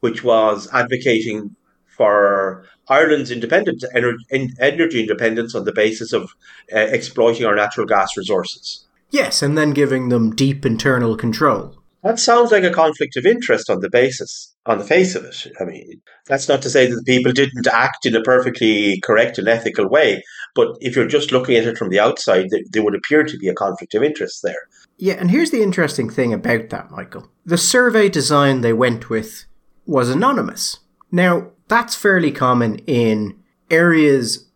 which 0.00 0.22
was 0.22 0.68
advocating 0.72 1.54
for 1.86 2.64
Ireland's 2.88 3.30
independence, 3.30 3.84
energy 3.92 5.00
independence 5.00 5.54
on 5.54 5.64
the 5.64 5.72
basis 5.72 6.12
of 6.12 6.34
uh, 6.74 6.78
exploiting 6.78 7.46
our 7.46 7.54
natural 7.54 7.86
gas 7.86 8.16
resources. 8.16 8.84
Yes, 9.10 9.42
and 9.42 9.56
then 9.56 9.70
giving 9.72 10.08
them 10.08 10.34
deep 10.34 10.66
internal 10.66 11.16
control. 11.16 11.76
That 12.02 12.18
sounds 12.18 12.50
like 12.50 12.64
a 12.64 12.70
conflict 12.70 13.16
of 13.16 13.24
interest 13.24 13.70
on 13.70 13.80
the 13.80 13.88
basis, 13.88 14.53
on 14.66 14.78
the 14.78 14.84
face 14.84 15.14
of 15.14 15.24
it. 15.24 15.46
I 15.60 15.64
mean, 15.64 16.00
that's 16.26 16.48
not 16.48 16.62
to 16.62 16.70
say 16.70 16.86
that 16.86 16.94
the 16.94 17.02
people 17.02 17.32
didn't 17.32 17.66
act 17.66 18.06
in 18.06 18.16
a 18.16 18.22
perfectly 18.22 19.00
correct 19.00 19.38
and 19.38 19.48
ethical 19.48 19.88
way, 19.88 20.22
but 20.54 20.76
if 20.80 20.96
you're 20.96 21.06
just 21.06 21.32
looking 21.32 21.56
at 21.56 21.66
it 21.66 21.76
from 21.76 21.90
the 21.90 22.00
outside, 22.00 22.48
there 22.70 22.82
would 22.82 22.94
appear 22.94 23.24
to 23.24 23.38
be 23.38 23.48
a 23.48 23.54
conflict 23.54 23.94
of 23.94 24.02
interest 24.02 24.42
there. 24.42 24.68
Yeah, 24.96 25.14
and 25.14 25.30
here's 25.30 25.50
the 25.50 25.62
interesting 25.62 26.08
thing 26.08 26.32
about 26.32 26.70
that, 26.70 26.90
Michael. 26.90 27.28
The 27.44 27.58
survey 27.58 28.08
design 28.08 28.60
they 28.60 28.72
went 28.72 29.10
with 29.10 29.44
was 29.86 30.08
anonymous. 30.08 30.78
Now, 31.10 31.50
that's 31.68 31.94
fairly 31.94 32.30
common 32.30 32.78
in 32.86 33.38
areas 33.70 34.48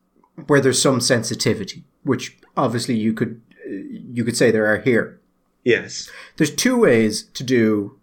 where 0.47 0.61
there's 0.61 0.81
some 0.81 1.01
sensitivity, 1.01 1.85
which 2.03 2.39
obviously 2.57 2.95
you 2.95 3.13
could 3.13 3.41
uh, 3.67 3.71
you 3.71 4.25
could 4.25 4.37
say 4.37 4.51
there 4.51 4.67
are 4.67 4.79
here. 4.79 5.21
Yes. 5.65 6.11
There's 6.37 6.55
two 6.55 6.79
ways 6.79 7.25
to 7.35 7.45
do, 7.45 7.98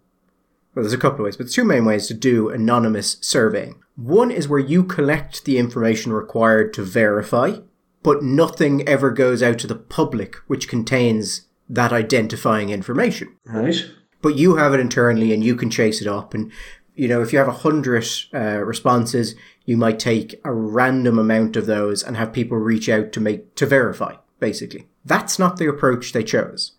well, 0.76 0.82
there's 0.82 0.92
a 0.92 0.98
couple 0.98 1.20
of 1.20 1.24
ways, 1.24 1.38
but 1.38 1.44
there's 1.44 1.54
two 1.54 1.64
main 1.64 1.86
ways 1.86 2.06
to 2.06 2.14
do 2.14 2.50
anonymous 2.50 3.16
surveying. 3.22 3.82
One 3.96 4.30
is 4.30 4.46
where 4.46 4.60
you 4.60 4.84
collect 4.84 5.46
the 5.46 5.56
information 5.56 6.12
required 6.12 6.74
to 6.74 6.82
verify, 6.82 7.60
but 8.02 8.22
nothing 8.22 8.86
ever 8.86 9.10
goes 9.10 9.42
out 9.42 9.58
to 9.60 9.66
the 9.66 9.74
public 9.74 10.36
which 10.48 10.68
contains 10.68 11.48
that 11.66 11.94
identifying 11.94 12.68
information. 12.68 13.36
Right. 13.46 13.86
But 14.20 14.36
you 14.36 14.56
have 14.56 14.74
it 14.74 14.80
internally 14.80 15.32
and 15.32 15.42
you 15.42 15.56
can 15.56 15.70
chase 15.70 16.02
it 16.02 16.06
up. 16.06 16.34
And, 16.34 16.52
you 16.94 17.08
know, 17.08 17.22
if 17.22 17.32
you 17.32 17.38
have 17.38 17.48
a 17.48 17.52
hundred 17.52 18.06
uh, 18.34 18.62
responses, 18.62 19.34
you 19.64 19.78
might 19.78 19.98
take 19.98 20.38
a 20.44 20.52
random 20.52 21.18
amount 21.18 21.56
of 21.56 21.64
those 21.64 22.02
and 22.02 22.18
have 22.18 22.34
people 22.34 22.58
reach 22.58 22.90
out 22.90 23.12
to 23.12 23.20
make, 23.20 23.54
to 23.54 23.64
verify, 23.64 24.16
basically. 24.40 24.88
That's 25.06 25.38
not 25.38 25.56
the 25.56 25.68
approach 25.68 26.12
they 26.12 26.22
chose. 26.22 26.72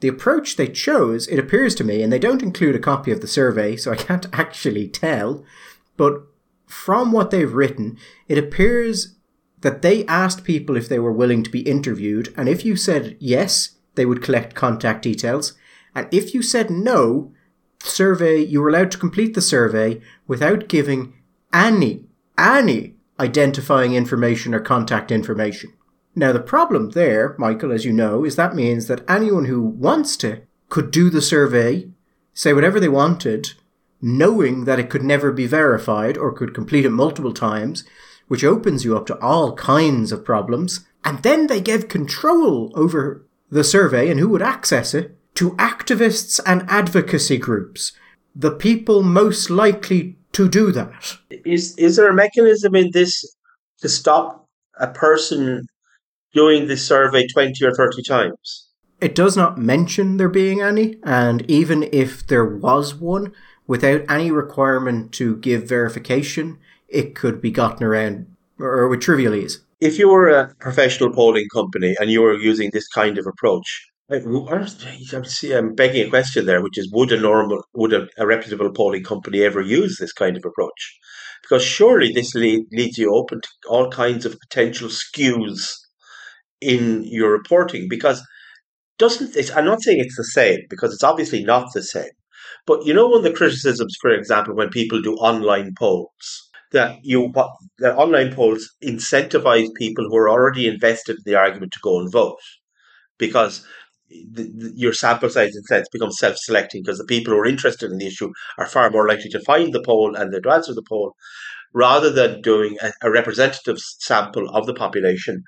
The 0.00 0.08
approach 0.08 0.56
they 0.56 0.68
chose, 0.68 1.26
it 1.28 1.38
appears 1.38 1.74
to 1.76 1.84
me, 1.84 2.02
and 2.02 2.12
they 2.12 2.18
don't 2.18 2.42
include 2.42 2.74
a 2.74 2.80
copy 2.80 3.10
of 3.10 3.20
the 3.20 3.26
survey, 3.26 3.76
so 3.76 3.92
I 3.92 3.96
can't 3.96 4.26
actually 4.32 4.88
tell, 4.88 5.44
but 5.96 6.22
from 6.66 7.12
what 7.12 7.30
they've 7.30 7.52
written, 7.52 7.98
it 8.28 8.38
appears 8.38 9.14
that 9.60 9.82
they 9.82 10.04
asked 10.06 10.44
people 10.44 10.76
if 10.76 10.88
they 10.88 10.98
were 10.98 11.12
willing 11.12 11.42
to 11.42 11.50
be 11.50 11.60
interviewed, 11.60 12.34
and 12.36 12.48
if 12.48 12.64
you 12.64 12.76
said 12.76 13.16
yes, 13.18 13.76
they 13.94 14.04
would 14.04 14.22
collect 14.22 14.54
contact 14.54 15.02
details, 15.02 15.54
And 15.94 16.08
if 16.10 16.34
you 16.34 16.42
said 16.42 16.70
no, 16.70 17.32
survey, 17.82 18.38
you 18.38 18.60
were 18.60 18.68
allowed 18.68 18.90
to 18.90 18.98
complete 18.98 19.34
the 19.34 19.40
survey 19.40 20.00
without 20.26 20.68
giving 20.68 21.14
any, 21.52 22.04
any 22.36 22.96
identifying 23.20 23.94
information 23.94 24.54
or 24.54 24.60
contact 24.60 25.12
information. 25.12 25.72
Now, 26.16 26.32
the 26.32 26.40
problem 26.40 26.90
there, 26.90 27.34
Michael, 27.38 27.72
as 27.72 27.84
you 27.84 27.92
know, 27.92 28.24
is 28.24 28.36
that 28.36 28.54
means 28.54 28.86
that 28.86 29.08
anyone 29.08 29.46
who 29.46 29.62
wants 29.62 30.16
to 30.18 30.42
could 30.68 30.90
do 30.90 31.10
the 31.10 31.22
survey, 31.22 31.88
say 32.32 32.52
whatever 32.52 32.78
they 32.78 32.88
wanted, 32.88 33.54
knowing 34.00 34.64
that 34.64 34.78
it 34.78 34.90
could 34.90 35.02
never 35.02 35.32
be 35.32 35.46
verified 35.46 36.16
or 36.16 36.32
could 36.32 36.54
complete 36.54 36.84
it 36.84 36.90
multiple 36.90 37.32
times, 37.32 37.84
which 38.28 38.44
opens 38.44 38.84
you 38.84 38.96
up 38.96 39.06
to 39.06 39.18
all 39.20 39.56
kinds 39.56 40.12
of 40.12 40.24
problems. 40.24 40.86
And 41.04 41.22
then 41.22 41.48
they 41.48 41.60
give 41.60 41.88
control 41.88 42.72
over 42.74 43.24
the 43.50 43.64
survey 43.64 44.10
and 44.10 44.20
who 44.20 44.28
would 44.28 44.42
access 44.42 44.94
it 44.94 45.16
to 45.34 45.50
activists 45.52 46.40
and 46.46 46.64
advocacy 46.68 47.38
groups, 47.38 47.92
the 48.34 48.50
people 48.50 49.02
most 49.02 49.50
likely 49.50 50.16
to 50.32 50.48
do 50.48 50.70
that. 50.72 51.18
Is 51.44 51.76
is 51.76 51.96
there 51.96 52.10
a 52.10 52.14
mechanism 52.14 52.74
in 52.74 52.90
this 52.92 53.36
to 53.80 53.88
stop 53.88 54.48
a 54.78 54.88
person 54.88 55.66
doing 56.34 56.66
this 56.66 56.86
survey 56.86 57.26
20 57.26 57.64
or 57.64 57.72
30 57.74 58.02
times? 58.02 58.68
It 59.00 59.14
does 59.14 59.36
not 59.36 59.58
mention 59.58 60.16
there 60.16 60.28
being 60.28 60.60
any, 60.60 60.96
and 61.02 61.48
even 61.50 61.88
if 61.92 62.26
there 62.26 62.44
was 62.44 62.94
one, 62.94 63.32
without 63.66 64.02
any 64.08 64.30
requirement 64.30 65.12
to 65.12 65.36
give 65.36 65.68
verification, 65.68 66.58
it 66.88 67.14
could 67.14 67.40
be 67.40 67.50
gotten 67.50 67.84
around 67.84 68.26
or 68.58 68.88
with 68.88 69.00
trivial 69.00 69.34
ease. 69.34 69.60
If 69.80 69.98
you 69.98 70.08
were 70.08 70.28
a 70.28 70.54
professional 70.60 71.12
polling 71.12 71.48
company 71.52 71.96
and 71.98 72.10
you 72.10 72.22
were 72.22 72.38
using 72.38 72.70
this 72.72 72.88
kind 72.88 73.18
of 73.18 73.26
approach, 73.26 73.86
I'm 74.10 75.74
begging 75.74 76.06
a 76.06 76.10
question 76.10 76.46
there, 76.46 76.62
which 76.62 76.78
is: 76.78 76.90
Would 76.92 77.12
a 77.12 77.20
normal, 77.20 77.62
would 77.74 77.92
a, 77.92 78.06
a 78.18 78.26
reputable 78.26 78.70
polling 78.70 79.02
company 79.02 79.42
ever 79.42 79.62
use 79.62 79.96
this 79.98 80.12
kind 80.12 80.36
of 80.36 80.44
approach? 80.44 80.98
Because 81.42 81.64
surely 81.64 82.12
this 82.12 82.34
lead, 82.34 82.66
leads 82.70 82.98
you 82.98 83.14
open 83.14 83.40
to 83.40 83.48
all 83.68 83.90
kinds 83.90 84.24
of 84.24 84.38
potential 84.40 84.88
skews 84.88 85.74
in 86.64 87.04
your 87.04 87.30
reporting. 87.30 87.86
Because 87.88 88.22
doesn't 88.98 89.36
it? 89.36 89.56
I'm 89.56 89.64
not 89.64 89.82
saying 89.82 90.00
it's 90.00 90.16
the 90.16 90.24
same 90.24 90.60
because 90.70 90.92
it's 90.92 91.04
obviously 91.04 91.44
not 91.44 91.68
the 91.74 91.82
same. 91.82 92.10
But 92.66 92.84
you 92.86 92.94
know, 92.94 93.08
one 93.08 93.18
of 93.18 93.24
the 93.24 93.32
criticisms, 93.32 93.96
for 94.00 94.10
example, 94.10 94.54
when 94.54 94.70
people 94.70 95.02
do 95.02 95.14
online 95.14 95.74
polls, 95.78 96.50
that 96.72 96.98
you 97.02 97.28
what 97.32 97.50
that 97.78 97.96
online 97.96 98.34
polls 98.34 98.68
incentivize 98.82 99.68
people 99.76 100.04
who 100.04 100.16
are 100.16 100.28
already 100.28 100.66
invested 100.66 101.16
in 101.16 101.22
the 101.24 101.38
argument 101.38 101.72
to 101.72 101.80
go 101.82 101.98
and 102.00 102.12
vote 102.12 102.38
because 103.18 103.66
the, 104.08 104.42
the, 104.42 104.72
your 104.74 104.92
sample 104.92 105.30
size 105.30 105.56
in 105.56 105.62
sense 105.64 105.88
becomes 105.92 106.18
self-selecting 106.18 106.82
because 106.82 106.98
the 106.98 107.04
people 107.04 107.32
who 107.32 107.40
are 107.40 107.46
interested 107.46 107.90
in 107.90 107.98
the 107.98 108.06
issue 108.06 108.30
are 108.58 108.66
far 108.66 108.90
more 108.90 109.08
likely 109.08 109.30
to 109.30 109.40
find 109.40 109.72
the 109.72 109.82
poll 109.82 110.14
and 110.14 110.32
then 110.32 110.42
to 110.42 110.50
answer 110.50 110.74
the 110.74 110.84
poll 110.88 111.14
rather 111.72 112.10
than 112.10 112.42
doing 112.42 112.76
a, 112.82 112.92
a 113.02 113.10
representative 113.10 113.78
sample 113.78 114.48
of 114.50 114.66
the 114.66 114.74
population 114.74 115.42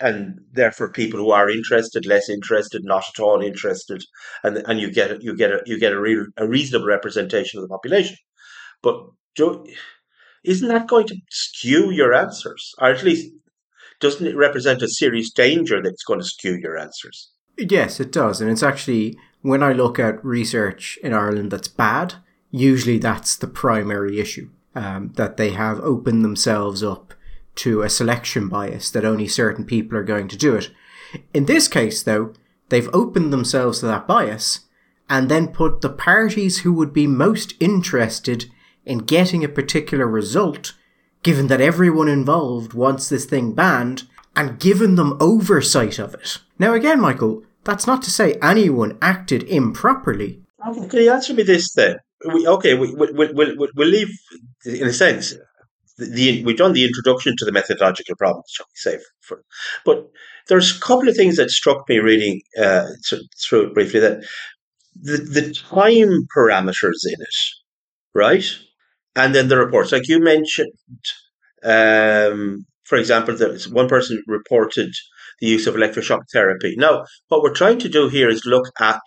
and 0.00 0.40
therefore 0.52 0.90
people 0.90 1.20
who 1.20 1.30
are 1.30 1.50
interested, 1.50 2.06
less 2.06 2.28
interested, 2.28 2.84
not 2.84 3.04
at 3.14 3.22
all 3.22 3.40
interested, 3.42 4.02
and 4.42 4.58
and 4.66 4.80
you 4.80 4.90
get 4.90 5.22
you 5.22 5.36
get 5.36 5.50
a 5.50 5.62
you 5.66 5.78
get 5.78 5.92
a, 5.92 6.00
real, 6.00 6.26
a 6.36 6.46
reasonable 6.46 6.86
representation 6.86 7.58
of 7.58 7.68
the 7.68 7.74
population. 7.74 8.16
But 8.82 9.06
isn't 10.44 10.68
that 10.68 10.88
going 10.88 11.06
to 11.08 11.16
skew 11.30 11.90
your 11.90 12.14
answers, 12.14 12.74
or 12.78 12.88
at 12.88 13.04
least 13.04 13.32
doesn't 14.00 14.26
it 14.26 14.36
represent 14.36 14.82
a 14.82 14.88
serious 14.88 15.30
danger 15.30 15.80
that's 15.80 16.02
going 16.02 16.18
to 16.20 16.26
skew 16.26 16.54
your 16.54 16.76
answers? 16.76 17.30
Yes, 17.56 18.00
it 18.00 18.10
does. 18.10 18.40
And 18.40 18.50
it's 18.50 18.62
actually, 18.62 19.16
when 19.42 19.62
I 19.62 19.72
look 19.72 19.98
at 19.98 20.24
research 20.24 20.98
in 21.02 21.12
Ireland 21.12 21.52
that's 21.52 21.68
bad, 21.68 22.14
usually 22.50 22.98
that's 22.98 23.36
the 23.36 23.46
primary 23.46 24.18
issue. 24.18 24.50
Um, 24.74 25.12
that 25.16 25.36
they 25.36 25.50
have 25.50 25.80
opened 25.80 26.24
themselves 26.24 26.82
up 26.82 27.11
to 27.56 27.82
a 27.82 27.90
selection 27.90 28.48
bias 28.48 28.90
that 28.90 29.04
only 29.04 29.28
certain 29.28 29.64
people 29.64 29.96
are 29.96 30.04
going 30.04 30.28
to 30.28 30.36
do 30.36 30.54
it. 30.54 30.70
In 31.34 31.44
this 31.44 31.68
case, 31.68 32.02
though, 32.02 32.32
they've 32.68 32.88
opened 32.92 33.32
themselves 33.32 33.80
to 33.80 33.86
that 33.86 34.06
bias 34.06 34.60
and 35.08 35.28
then 35.28 35.48
put 35.48 35.80
the 35.80 35.90
parties 35.90 36.60
who 36.60 36.72
would 36.72 36.92
be 36.92 37.06
most 37.06 37.54
interested 37.60 38.46
in 38.84 38.98
getting 38.98 39.44
a 39.44 39.48
particular 39.48 40.06
result, 40.06 40.72
given 41.22 41.48
that 41.48 41.60
everyone 41.60 42.08
involved 42.08 42.72
wants 42.72 43.08
this 43.08 43.26
thing 43.26 43.52
banned, 43.52 44.04
and 44.34 44.58
given 44.58 44.94
them 44.94 45.18
oversight 45.20 45.98
of 45.98 46.14
it. 46.14 46.38
Now, 46.58 46.72
again, 46.72 47.00
Michael, 47.00 47.42
that's 47.64 47.86
not 47.86 48.02
to 48.02 48.10
say 48.10 48.38
anyone 48.42 48.98
acted 49.02 49.42
improperly. 49.44 50.42
You 50.92 51.12
answer 51.12 51.34
me 51.34 51.42
this 51.42 51.72
then? 51.74 51.98
We, 52.32 52.46
okay, 52.46 52.74
we, 52.74 52.94
we, 52.94 53.12
we, 53.12 53.32
we'll, 53.32 53.68
we'll 53.74 53.88
leave, 53.88 54.08
in 54.64 54.86
a 54.86 54.92
sense, 54.92 55.34
the, 55.98 56.06
the, 56.06 56.44
we've 56.44 56.56
done 56.56 56.72
the 56.72 56.84
introduction 56.84 57.34
to 57.36 57.44
the 57.44 57.52
methodological 57.52 58.16
problems, 58.16 58.46
shall 58.48 58.66
we 58.66 58.76
say. 58.76 59.04
For, 59.20 59.42
but 59.84 60.08
there's 60.48 60.76
a 60.76 60.80
couple 60.80 61.08
of 61.08 61.16
things 61.16 61.36
that 61.36 61.50
struck 61.50 61.88
me 61.88 61.98
reading 61.98 62.40
uh, 62.60 62.86
through 63.40 63.68
it 63.68 63.74
briefly 63.74 64.00
that 64.00 64.24
the, 64.94 65.16
the 65.18 65.52
time 65.52 66.26
parameters 66.36 67.04
in 67.06 67.20
it, 67.20 67.36
right? 68.14 68.44
And 69.14 69.34
then 69.34 69.48
the 69.48 69.58
reports, 69.58 69.92
like 69.92 70.08
you 70.08 70.20
mentioned, 70.20 70.72
um, 71.62 72.66
for 72.84 72.98
example, 72.98 73.36
that 73.36 73.64
one 73.70 73.88
person 73.88 74.22
reported 74.26 74.92
the 75.40 75.46
use 75.46 75.66
of 75.66 75.74
electroshock 75.74 76.22
therapy. 76.32 76.74
Now, 76.76 77.04
what 77.28 77.42
we're 77.42 77.54
trying 77.54 77.78
to 77.80 77.88
do 77.88 78.08
here 78.08 78.28
is 78.28 78.44
look 78.44 78.68
at 78.80 79.00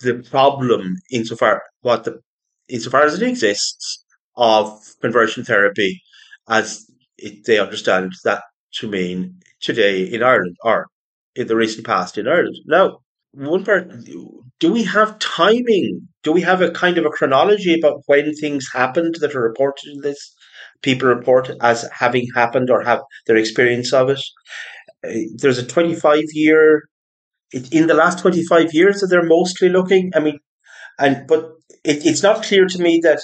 the 0.00 0.22
problem 0.30 0.96
insofar 1.10 1.62
what 1.80 2.04
the 2.04 2.20
insofar 2.68 3.02
as 3.02 3.20
it 3.20 3.26
exists 3.26 4.04
of 4.36 4.78
conversion 5.00 5.44
therapy 5.44 6.02
as 6.48 6.86
it, 7.18 7.44
they 7.46 7.58
understand 7.58 8.12
that 8.24 8.42
to 8.74 8.88
mean 8.88 9.40
today 9.60 10.04
in 10.04 10.22
Ireland 10.22 10.56
or 10.62 10.86
in 11.34 11.46
the 11.46 11.56
recent 11.56 11.86
past 11.86 12.18
in 12.18 12.28
Ireland. 12.28 12.56
Now, 12.66 12.98
one 13.32 13.64
part, 13.64 13.90
do 14.60 14.72
we 14.72 14.82
have 14.84 15.18
timing? 15.18 16.08
Do 16.22 16.32
we 16.32 16.40
have 16.42 16.62
a 16.62 16.70
kind 16.70 16.98
of 16.98 17.04
a 17.04 17.10
chronology 17.10 17.78
about 17.78 18.02
when 18.06 18.32
things 18.34 18.66
happened 18.72 19.16
that 19.20 19.34
are 19.34 19.42
reported 19.42 19.92
in 19.92 20.00
this? 20.00 20.34
People 20.82 21.08
report 21.08 21.50
as 21.60 21.88
having 21.92 22.26
happened 22.34 22.70
or 22.70 22.82
have 22.82 23.00
their 23.26 23.36
experience 23.36 23.92
of 23.92 24.10
it. 24.10 24.20
Uh, 25.04 25.20
there's 25.36 25.58
a 25.58 25.66
25 25.66 26.24
year, 26.32 26.84
in 27.72 27.86
the 27.86 27.94
last 27.94 28.18
25 28.18 28.72
years 28.74 29.00
that 29.00 29.08
they're 29.08 29.22
mostly 29.22 29.68
looking. 29.68 30.10
I 30.14 30.20
mean, 30.20 30.38
and 30.98 31.26
but 31.26 31.52
it, 31.84 32.06
it's 32.06 32.22
not 32.22 32.44
clear 32.44 32.66
to 32.66 32.78
me 32.82 33.00
that 33.02 33.20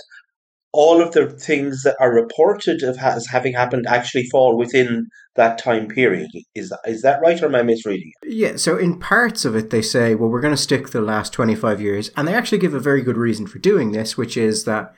all 0.72 1.02
of 1.02 1.12
the 1.12 1.28
things 1.28 1.82
that 1.82 1.96
are 2.00 2.12
reported 2.12 2.82
of 2.82 2.96
as 2.98 3.26
having 3.26 3.52
happened 3.52 3.86
actually 3.86 4.24
fall 4.30 4.56
within 4.56 5.06
that 5.34 5.58
time 5.58 5.86
period. 5.86 6.30
Is 6.54 6.70
that, 6.70 6.80
is 6.86 7.02
that 7.02 7.20
right, 7.20 7.40
or 7.42 7.46
am 7.46 7.54
I 7.54 7.62
misreading? 7.62 8.12
Yeah, 8.24 8.56
so 8.56 8.78
in 8.78 8.98
parts 8.98 9.44
of 9.44 9.54
it, 9.54 9.70
they 9.70 9.82
say, 9.82 10.14
well, 10.14 10.30
we're 10.30 10.40
going 10.40 10.54
to 10.54 10.60
stick 10.60 10.88
the 10.88 11.02
last 11.02 11.32
25 11.32 11.80
years. 11.80 12.10
And 12.16 12.26
they 12.26 12.34
actually 12.34 12.58
give 12.58 12.74
a 12.74 12.80
very 12.80 13.02
good 13.02 13.18
reason 13.18 13.46
for 13.46 13.58
doing 13.58 13.92
this, 13.92 14.16
which 14.16 14.36
is 14.36 14.64
that 14.64 14.94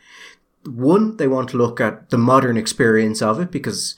one, 0.64 1.16
they 1.16 1.28
want 1.28 1.48
to 1.50 1.56
look 1.56 1.80
at 1.80 2.10
the 2.10 2.18
modern 2.18 2.56
experience 2.56 3.20
of 3.20 3.40
it 3.40 3.50
because 3.50 3.96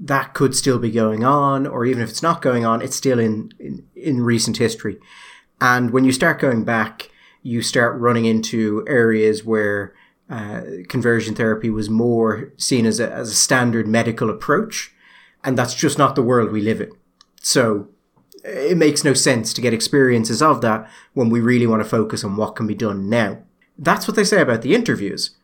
that 0.00 0.32
could 0.32 0.54
still 0.54 0.78
be 0.78 0.90
going 0.90 1.24
on, 1.24 1.66
or 1.66 1.84
even 1.84 2.02
if 2.02 2.08
it's 2.08 2.22
not 2.22 2.40
going 2.40 2.64
on, 2.64 2.80
it's 2.80 2.96
still 2.96 3.18
in, 3.18 3.52
in, 3.58 3.86
in 3.94 4.22
recent 4.22 4.56
history. 4.56 4.98
And 5.60 5.90
when 5.90 6.04
you 6.04 6.12
start 6.12 6.40
going 6.40 6.64
back, 6.64 7.10
you 7.42 7.62
start 7.62 8.00
running 8.00 8.24
into 8.24 8.84
areas 8.88 9.44
where 9.44 9.94
uh, 10.30 10.62
conversion 10.88 11.34
therapy 11.34 11.70
was 11.70 11.88
more 11.88 12.52
seen 12.56 12.84
as 12.86 13.00
a, 13.00 13.10
as 13.10 13.30
a 13.30 13.34
standard 13.34 13.86
medical 13.88 14.30
approach. 14.30 14.92
And 15.42 15.56
that's 15.56 15.74
just 15.74 15.98
not 15.98 16.14
the 16.14 16.22
world 16.22 16.52
we 16.52 16.60
live 16.60 16.80
in. 16.80 16.92
So 17.40 17.88
it 18.44 18.76
makes 18.76 19.04
no 19.04 19.14
sense 19.14 19.52
to 19.52 19.60
get 19.60 19.72
experiences 19.72 20.42
of 20.42 20.60
that 20.60 20.88
when 21.14 21.30
we 21.30 21.40
really 21.40 21.66
want 21.66 21.82
to 21.82 21.88
focus 21.88 22.24
on 22.24 22.36
what 22.36 22.56
can 22.56 22.66
be 22.66 22.74
done 22.74 23.08
now. 23.08 23.38
That's 23.78 24.08
what 24.08 24.16
they 24.16 24.24
say 24.24 24.40
about 24.40 24.62
the 24.62 24.74
interviews. 24.74 25.36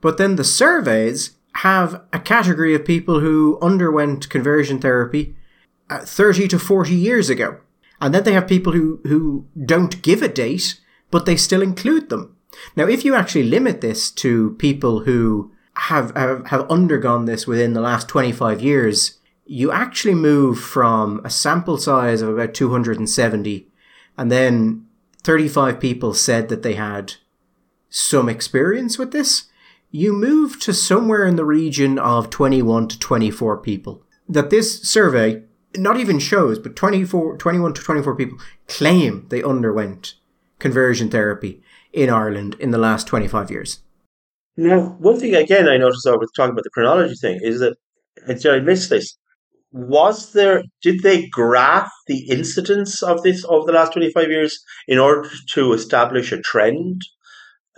But 0.00 0.18
then 0.18 0.36
the 0.36 0.44
surveys 0.44 1.32
have 1.56 2.02
a 2.12 2.18
category 2.18 2.74
of 2.74 2.84
people 2.84 3.20
who 3.20 3.58
underwent 3.60 4.30
conversion 4.30 4.80
therapy 4.80 5.36
uh, 5.90 6.00
30 6.00 6.48
to 6.48 6.58
40 6.58 6.94
years 6.94 7.28
ago. 7.28 7.58
And 8.00 8.14
then 8.14 8.24
they 8.24 8.32
have 8.32 8.48
people 8.48 8.72
who, 8.72 9.00
who 9.04 9.46
don't 9.64 10.02
give 10.02 10.22
a 10.22 10.28
date, 10.28 10.80
but 11.10 11.26
they 11.26 11.36
still 11.36 11.62
include 11.62 12.08
them. 12.08 12.36
Now, 12.76 12.86
if 12.86 13.04
you 13.04 13.14
actually 13.14 13.44
limit 13.44 13.80
this 13.80 14.10
to 14.12 14.52
people 14.58 15.00
who 15.00 15.52
have, 15.74 16.14
have, 16.16 16.46
have 16.46 16.70
undergone 16.70 17.24
this 17.24 17.46
within 17.46 17.72
the 17.72 17.80
last 17.80 18.08
25 18.08 18.60
years, 18.60 19.18
you 19.44 19.72
actually 19.72 20.14
move 20.14 20.58
from 20.58 21.20
a 21.24 21.30
sample 21.30 21.78
size 21.78 22.22
of 22.22 22.28
about 22.28 22.54
270 22.54 23.68
and 24.16 24.30
then 24.30 24.86
35 25.22 25.80
people 25.80 26.14
said 26.14 26.48
that 26.48 26.62
they 26.62 26.74
had 26.74 27.14
some 27.88 28.28
experience 28.28 28.98
with 28.98 29.12
this. 29.12 29.44
You 29.90 30.12
move 30.12 30.58
to 30.60 30.72
somewhere 30.72 31.26
in 31.26 31.36
the 31.36 31.44
region 31.44 31.98
of 31.98 32.30
21 32.30 32.88
to 32.88 32.98
24 32.98 33.58
people. 33.58 34.02
That 34.28 34.50
this 34.50 34.82
survey 34.82 35.42
not 35.76 35.98
even 35.98 36.18
shows, 36.18 36.58
but 36.58 36.76
24, 36.76 37.36
21 37.36 37.74
to 37.74 37.82
24 37.82 38.16
people 38.16 38.38
claim 38.68 39.26
they 39.28 39.42
underwent 39.42 40.14
conversion 40.58 41.10
therapy 41.10 41.62
in 41.92 42.10
Ireland 42.10 42.56
in 42.58 42.70
the 42.70 42.78
last 42.78 43.06
25 43.06 43.50
years. 43.50 43.82
Now, 44.56 44.80
one 44.98 45.18
thing 45.18 45.34
again 45.34 45.68
I 45.68 45.78
noticed 45.78 46.06
over 46.06 46.26
talking 46.36 46.52
about 46.52 46.64
the 46.64 46.70
chronology 46.70 47.14
thing 47.14 47.40
is 47.42 47.60
that 47.60 47.76
and 48.26 48.44
I 48.46 48.60
missed 48.60 48.90
this. 48.90 49.16
Was 49.72 50.32
there 50.32 50.62
did 50.82 51.02
they 51.02 51.28
graph 51.28 51.90
the 52.06 52.28
incidence 52.28 53.02
of 53.02 53.22
this 53.22 53.44
over 53.46 53.66
the 53.66 53.72
last 53.72 53.92
twenty 53.92 54.10
five 54.12 54.30
years 54.30 54.58
in 54.86 54.98
order 54.98 55.30
to 55.54 55.72
establish 55.72 56.32
a 56.32 56.40
trend? 56.40 57.00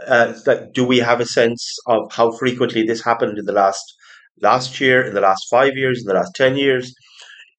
Uh, 0.04 0.34
that 0.44 0.72
do 0.74 0.84
we 0.84 0.98
have 0.98 1.20
a 1.20 1.26
sense 1.26 1.78
of 1.86 2.12
how 2.12 2.32
frequently 2.32 2.82
this 2.82 3.04
happened 3.04 3.38
in 3.38 3.44
the 3.44 3.52
last 3.52 3.94
last 4.42 4.80
year, 4.80 5.02
in 5.02 5.14
the 5.14 5.20
last 5.20 5.46
five 5.48 5.76
years, 5.76 6.00
in 6.00 6.06
the 6.08 6.14
last 6.14 6.34
ten 6.34 6.56
years? 6.56 6.92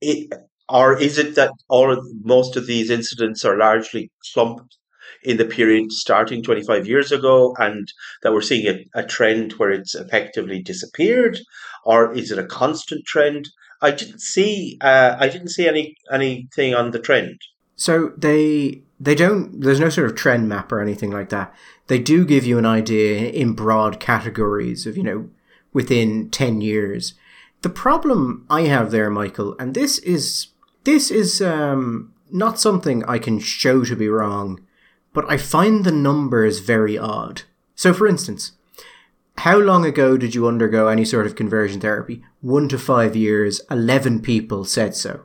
It, 0.01 0.33
or 0.67 0.99
is 0.99 1.17
it 1.17 1.35
that 1.35 1.51
all 1.69 1.95
most 2.23 2.57
of 2.57 2.67
these 2.67 2.89
incidents 2.89 3.45
are 3.45 3.57
largely 3.57 4.11
clumped 4.33 4.75
in 5.25 5.37
the 5.37 5.45
period 5.45 5.91
starting 5.91 6.43
25 6.43 6.87
years 6.87 7.11
ago 7.11 7.55
and 7.59 7.91
that 8.21 8.33
we're 8.33 8.41
seeing 8.41 8.67
a, 8.67 8.99
a 8.99 9.03
trend 9.03 9.53
where 9.53 9.71
it's 9.71 9.95
effectively 9.95 10.61
disappeared? 10.61 11.39
Or 11.83 12.13
is 12.13 12.31
it 12.31 12.39
a 12.39 12.45
constant 12.45 13.05
trend? 13.05 13.49
I 13.81 13.91
didn't 13.91 14.21
see 14.21 14.77
uh, 14.81 15.15
i 15.19 15.27
didn't 15.27 15.49
see 15.49 15.67
any 15.67 15.95
anything 16.11 16.73
on 16.73 16.91
the 16.91 16.99
trend. 16.99 17.39
So 17.75 18.13
they 18.17 18.81
they 18.99 19.15
don't 19.15 19.61
there's 19.61 19.79
no 19.79 19.89
sort 19.89 20.07
of 20.07 20.15
trend 20.15 20.47
map 20.49 20.71
or 20.71 20.79
anything 20.79 21.11
like 21.11 21.29
that. 21.29 21.53
They 21.87 21.99
do 21.99 22.25
give 22.25 22.45
you 22.45 22.57
an 22.57 22.65
idea 22.65 23.29
in 23.29 23.53
broad 23.53 23.99
categories 23.99 24.87
of 24.87 24.97
you 24.97 25.03
know 25.03 25.29
within 25.73 26.29
10 26.29 26.61
years. 26.61 27.13
The 27.61 27.69
problem 27.69 28.45
i 28.49 28.61
have 28.61 28.91
there 28.91 29.09
michael 29.09 29.55
and 29.59 29.73
this 29.73 29.97
is 29.99 30.47
this 30.83 31.09
is 31.09 31.41
um, 31.41 32.13
not 32.31 32.59
something 32.59 33.03
i 33.05 33.17
can 33.17 33.39
show 33.39 33.83
to 33.83 33.95
be 33.95 34.07
wrong 34.07 34.64
but 35.15 35.25
I 35.31 35.37
find 35.37 35.83
the 35.83 35.91
numbers 35.91 36.59
very 36.59 36.97
odd. 36.97 37.43
So, 37.73 37.93
for 37.93 38.05
instance, 38.05 38.51
how 39.37 39.57
long 39.57 39.85
ago 39.85 40.17
did 40.17 40.35
you 40.35 40.47
undergo 40.47 40.89
any 40.89 41.05
sort 41.05 41.25
of 41.25 41.35
conversion 41.35 41.79
therapy? 41.81 42.21
One 42.41 42.69
to 42.69 42.77
five 42.77 43.15
years, 43.15 43.61
11 43.71 44.21
people 44.21 44.65
said 44.65 44.93
so. 44.93 45.21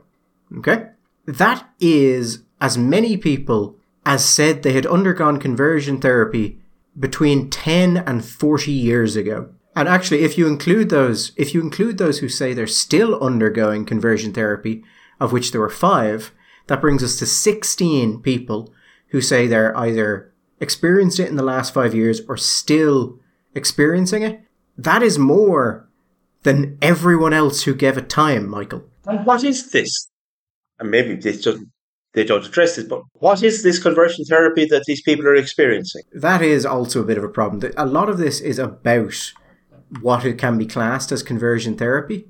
Okay? 0.57 0.87
That 1.25 1.69
is 1.79 2.43
as 2.59 2.77
many 2.77 3.17
people 3.17 3.75
as 4.05 4.25
said 4.25 4.63
they 4.63 4.73
had 4.73 4.85
undergone 4.85 5.37
conversion 5.37 5.99
therapy 5.99 6.59
between 6.97 7.49
10 7.49 7.97
and 7.97 8.25
40 8.25 8.71
years 8.71 9.15
ago. 9.15 9.49
And 9.75 9.87
actually, 9.87 10.21
if 10.23 10.37
you 10.37 10.47
include 10.47 10.89
those, 10.89 11.31
if 11.37 11.53
you 11.53 11.61
include 11.61 11.97
those 11.97 12.19
who 12.19 12.29
say 12.29 12.53
they're 12.53 12.67
still 12.67 13.21
undergoing 13.21 13.85
conversion 13.85 14.33
therapy, 14.33 14.83
of 15.19 15.31
which 15.31 15.51
there 15.51 15.61
were 15.61 15.69
five, 15.69 16.31
that 16.67 16.81
brings 16.81 17.03
us 17.03 17.17
to 17.17 17.25
16 17.25 18.21
people 18.21 18.73
who 19.11 19.21
say 19.21 19.47
they're 19.47 19.77
either 19.77 20.33
experienced 20.59 21.19
it 21.19 21.29
in 21.29 21.35
the 21.35 21.43
last 21.43 21.73
five 21.73 21.93
years 21.93 22.21
or 22.27 22.37
still 22.37 23.19
experiencing 23.55 24.23
it, 24.23 24.41
that 24.77 25.03
is 25.03 25.17
more 25.19 25.89
than 26.43 26.77
everyone 26.81 27.33
else 27.33 27.63
who 27.63 27.75
gave 27.75 27.97
it 27.97 28.09
time, 28.09 28.49
Michael. 28.49 28.83
And 29.05 29.25
what 29.25 29.43
is 29.43 29.71
this? 29.71 30.09
And 30.79 30.89
maybe 30.89 31.15
this 31.15 31.43
doesn't 31.43 31.69
they 32.13 32.25
don't 32.25 32.45
address 32.45 32.75
this, 32.75 32.85
but 32.85 33.03
what 33.13 33.41
is 33.41 33.63
this 33.63 33.81
conversion 33.81 34.25
therapy 34.25 34.65
that 34.65 34.83
these 34.85 35.01
people 35.01 35.25
are 35.27 35.35
experiencing? 35.35 36.01
That 36.11 36.41
is 36.41 36.65
also 36.65 37.01
a 37.01 37.05
bit 37.05 37.17
of 37.17 37.23
a 37.23 37.29
problem. 37.29 37.71
A 37.77 37.85
lot 37.85 38.09
of 38.09 38.17
this 38.17 38.41
is 38.41 38.59
about 38.59 39.31
what 40.01 40.25
it 40.25 40.37
can 40.37 40.57
be 40.57 40.65
classed 40.65 41.11
as 41.11 41.23
conversion 41.23 41.77
therapy. 41.77 42.27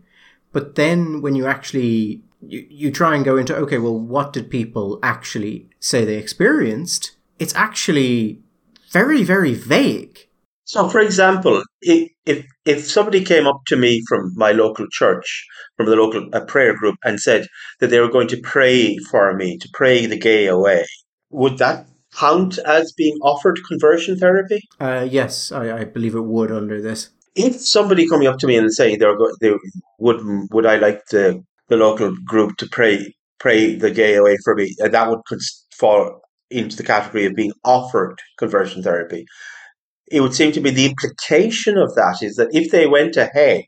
But 0.51 0.75
then 0.75 1.21
when 1.21 1.35
you 1.35 1.47
actually 1.47 2.21
you, 2.41 2.65
you 2.69 2.91
try 2.91 3.15
and 3.15 3.25
go 3.25 3.37
into 3.37 3.55
okay 3.55 3.77
well 3.77 3.97
what 3.97 4.33
did 4.33 4.49
people 4.49 4.99
actually 5.03 5.69
say 5.79 6.05
they 6.05 6.15
experienced? 6.15 7.11
It's 7.39 7.55
actually 7.55 8.41
very 8.91 9.23
very 9.23 9.53
vague. 9.53 10.27
So 10.63 10.87
for 10.89 10.99
example 10.99 11.63
if 11.81 12.11
if, 12.25 12.45
if 12.65 12.89
somebody 12.89 13.23
came 13.23 13.47
up 13.47 13.61
to 13.67 13.75
me 13.75 14.03
from 14.07 14.33
my 14.35 14.51
local 14.51 14.87
church 14.91 15.45
from 15.77 15.87
the 15.87 15.95
local 15.95 16.29
a 16.33 16.45
prayer 16.45 16.75
group 16.75 16.95
and 17.03 17.19
said 17.19 17.47
that 17.79 17.87
they 17.87 17.99
were 17.99 18.11
going 18.11 18.27
to 18.29 18.41
pray 18.41 18.97
for 19.09 19.33
me 19.35 19.57
to 19.57 19.69
pray 19.73 20.05
the 20.05 20.17
gay 20.17 20.47
away 20.47 20.85
would 21.29 21.57
that 21.57 21.87
count 22.13 22.57
as 22.59 22.91
being 22.91 23.17
offered 23.21 23.57
conversion 23.67 24.17
therapy? 24.17 24.61
Uh, 24.79 25.07
yes 25.09 25.51
I, 25.51 25.79
I 25.79 25.83
believe 25.85 26.15
it 26.15 26.21
would 26.21 26.51
under 26.51 26.81
this. 26.81 27.09
If 27.33 27.61
somebody 27.61 28.09
coming 28.09 28.27
up 28.27 28.39
to 28.39 28.47
me 28.47 28.57
and 28.57 28.71
saying 28.73 28.99
they're 28.99 29.17
go- 29.17 29.35
they 29.39 29.53
would 29.99 30.21
would 30.51 30.65
I 30.65 30.75
like 30.75 31.05
to 31.11 31.43
the 31.71 31.77
local 31.77 32.13
group 32.25 32.57
to 32.57 32.67
pray 32.67 33.15
pray 33.39 33.73
the 33.75 33.89
gay 33.89 34.15
away 34.15 34.37
for 34.43 34.53
me, 34.53 34.75
and 34.79 34.93
that 34.93 35.09
would 35.09 35.21
could 35.25 35.39
fall 35.75 36.21
into 36.51 36.75
the 36.75 36.83
category 36.83 37.25
of 37.25 37.33
being 37.33 37.53
offered 37.63 38.19
conversion 38.37 38.83
therapy. 38.83 39.25
It 40.11 40.21
would 40.21 40.35
seem 40.35 40.51
to 40.51 40.59
be 40.59 40.69
the 40.69 40.85
implication 40.85 41.77
of 41.77 41.95
that 41.95 42.17
is 42.21 42.35
that 42.35 42.49
if 42.51 42.71
they 42.71 42.85
went 42.85 43.15
ahead 43.15 43.63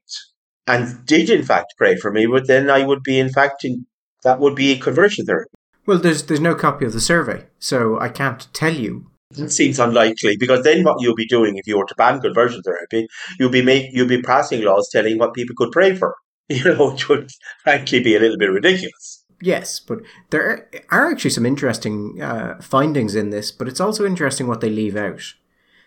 and 0.68 1.06
did 1.06 1.30
in 1.30 1.44
fact 1.44 1.74
pray 1.78 1.96
for 1.96 2.12
me, 2.12 2.28
but 2.28 2.46
then 2.46 2.70
I 2.70 2.86
would 2.86 3.02
be 3.04 3.18
in 3.18 3.30
fact 3.30 3.64
in 3.64 3.88
that 4.24 4.40
would 4.40 4.56
be 4.56 4.78
conversion 4.78 5.26
therapy. 5.26 5.56
Well, 5.86 5.98
there's 5.98 6.24
there's 6.24 6.50
no 6.50 6.56
copy 6.56 6.86
of 6.86 6.94
the 6.94 7.02
survey, 7.02 7.46
so 7.58 8.00
I 8.00 8.10
can't 8.10 8.48
tell 8.54 8.74
you. 8.74 9.08
It 9.36 9.52
seems 9.52 9.80
unlikely 9.80 10.38
because 10.38 10.64
then 10.64 10.84
what 10.84 11.02
you'll 11.02 11.16
be 11.16 11.26
doing 11.26 11.58
if 11.58 11.66
you 11.66 11.78
were 11.78 11.86
to 11.86 11.96
ban 11.96 12.20
conversion 12.22 12.62
therapy, 12.62 13.08
you'll 13.40 13.50
be 13.50 13.64
make 13.64 13.88
you'll 13.94 14.16
be 14.18 14.22
passing 14.22 14.62
laws 14.62 14.90
telling 14.92 15.18
what 15.18 15.34
people 15.34 15.56
could 15.58 15.72
pray 15.72 15.96
for. 15.96 16.14
you 16.50 16.64
know, 16.64 16.92
which 16.92 17.10
would 17.10 17.32
frankly 17.64 18.00
be 18.02 18.16
a 18.16 18.20
little 18.20 18.38
bit 18.38 18.52
ridiculous. 18.52 19.26
Yes, 19.42 19.80
but 19.80 20.00
there 20.30 20.70
are 20.90 21.12
actually 21.12 21.32
some 21.32 21.46
interesting 21.46 22.22
uh, 22.22 22.62
findings 22.62 23.16
in 23.16 23.30
this, 23.30 23.52
but 23.52 23.68
it's 23.68 23.82
also 23.82 24.06
interesting 24.06 24.48
what 24.48 24.62
they 24.62 24.70
leave 24.70 24.96
out. 24.96 25.34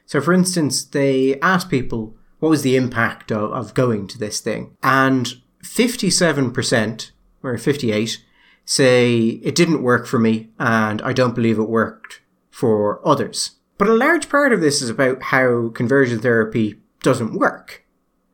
So, 0.04 0.20
for 0.20 0.32
instance, 0.32 0.84
they 0.84 1.40
asked 1.40 1.70
people 1.70 2.14
what 2.38 2.50
was 2.50 2.62
the 2.62 2.76
impact 2.76 3.32
of, 3.32 3.52
of 3.52 3.74
going 3.74 4.08
to 4.08 4.18
this 4.18 4.40
thing, 4.40 4.76
and 4.82 5.34
57%, 5.62 7.10
or 7.42 7.56
58, 7.56 8.24
say 8.66 9.18
it 9.18 9.54
didn't 9.54 9.82
work 9.82 10.06
for 10.06 10.18
me 10.18 10.50
and 10.58 11.00
I 11.02 11.12
don't 11.12 11.34
believe 11.34 11.58
it 11.58 11.68
worked 11.68 12.20
for 12.50 13.06
others. 13.06 13.52
But 13.78 13.88
a 13.88 13.94
large 13.94 14.28
part 14.28 14.52
of 14.52 14.60
this 14.60 14.82
is 14.82 14.90
about 14.90 15.22
how 15.22 15.68
conversion 15.70 16.20
therapy 16.20 16.80
doesn't 17.02 17.38
work. 17.38 17.84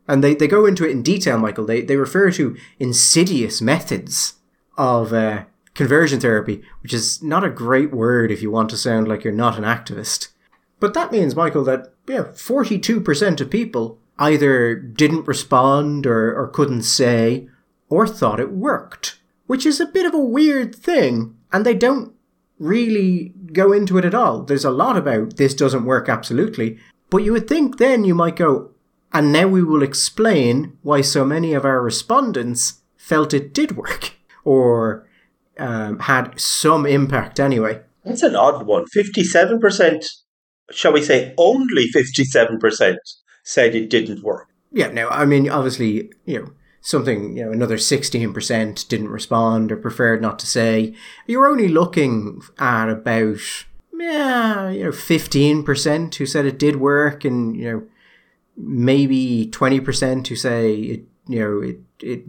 And 0.09 0.23
they, 0.23 0.35
they 0.35 0.49
go 0.49 0.67
into 0.67 0.85
it 0.85 0.91
in 0.91 1.03
detail, 1.03 1.39
Michael. 1.39 1.65
They, 1.65 1.81
they 1.83 1.97
refer 1.97 2.31
to 2.33 2.57
insidious 2.79 3.63
methods 3.63 4.35
of 4.77 5.13
uh, 5.13 5.45
conversion 5.75 6.21
therapy, 6.21 6.63
which 6.83 6.93
is 6.93 7.23
not 7.23 7.45
a 7.45 7.51
great 7.51 7.93
word 7.93 8.31
if 8.31 8.43
you 8.43 8.51
want 8.51 8.69
to 8.71 8.77
sound 8.77 9.09
like 9.09 9.25
you're 9.25 9.33
not 9.33 9.57
an 9.57 9.65
activist. 9.65 10.29
But 10.81 10.95
that 10.95 11.13
means, 11.13 11.37
Michael, 11.37 11.65
that 11.65 11.95
yeah, 12.09 12.25
42% 12.25 13.41
of 13.41 13.51
people 13.51 13.99
either 14.19 14.75
didn't 14.75 15.29
respond 15.29 16.07
or, 16.07 16.35
or 16.35 16.49
couldn't 16.49 16.83
say 16.83 17.49
or 17.89 18.07
thought 18.07 18.41
it 18.41 18.53
worked, 18.53 19.21
which 19.47 19.65
is 19.65 19.81
a 19.81 19.87
bit 19.87 20.07
of 20.07 20.15
a 20.15 20.19
weird 20.19 20.75
thing, 20.75 21.37
and 21.53 21.65
they 21.65 21.75
don't 21.75 22.13
really 22.59 23.33
go 23.53 23.73
into 23.73 23.99
it 23.99 24.05
at 24.05 24.15
all. 24.15 24.43
There's 24.43 24.65
a 24.65 24.71
lot 24.71 24.97
about 24.97 25.37
this 25.37 25.55
doesn't 25.55 25.85
work 25.85 26.09
absolutely, 26.09 26.79
but 27.11 27.19
you 27.19 27.33
would 27.33 27.49
think 27.49 27.79
then 27.79 28.05
you 28.05 28.15
might 28.15 28.37
go, 28.37 28.72
and 29.13 29.33
now 29.33 29.47
we 29.47 29.63
will 29.63 29.83
explain 29.83 30.79
why 30.83 31.01
so 31.01 31.25
many 31.25 31.53
of 31.53 31.65
our 31.65 31.81
respondents 31.81 32.81
felt 32.97 33.35
it 33.35 33.53
did 33.53 33.77
work 33.77 34.15
or 34.45 35.09
um, 35.59 35.99
had 36.01 36.39
some 36.41 36.87
impact 36.87 37.39
anyway. 37.39 37.83
That's 38.05 38.23
an 38.23 38.35
odd 38.35 38.67
one. 38.67 38.87
57%, 38.95 40.07
shall 40.71 40.93
we 40.93 41.03
say, 41.03 41.35
only 41.39 41.87
57% 41.91 42.97
said 43.45 43.75
it 43.75 43.91
didn't 43.91 44.23
work. 44.23 44.49
Yeah, 44.73 44.89
no, 44.89 45.09
I 45.09 45.25
mean, 45.25 45.49
obviously, 45.51 46.11
you 46.25 46.41
know, 46.41 46.53
something, 46.81 47.37
you 47.37 47.45
know, 47.45 47.53
another 47.53 47.77
16% 47.77 48.89
didn't 48.89 49.09
respond 49.09 49.71
or 49.71 49.77
preferred 49.77 50.23
not 50.23 50.39
to 50.41 50.47
say. 50.47 50.95
You're 51.27 51.47
only 51.47 51.69
looking 51.69 52.41
at 52.59 52.89
about, 52.89 53.39
yeah, 53.93 54.71
you 54.71 54.85
know, 54.85 54.91
15% 54.91 56.15
who 56.15 56.27
said 56.27 56.47
it 56.47 56.59
did 56.59 56.77
work 56.77 57.25
and, 57.25 57.57
you 57.57 57.71
know, 57.71 57.83
maybe 58.57 59.49
20% 59.51 60.27
who 60.27 60.37
say 60.37 60.75
it, 60.75 61.05
you 61.29 61.39
know, 61.39 61.61
it, 61.61 61.81
it 62.01 62.25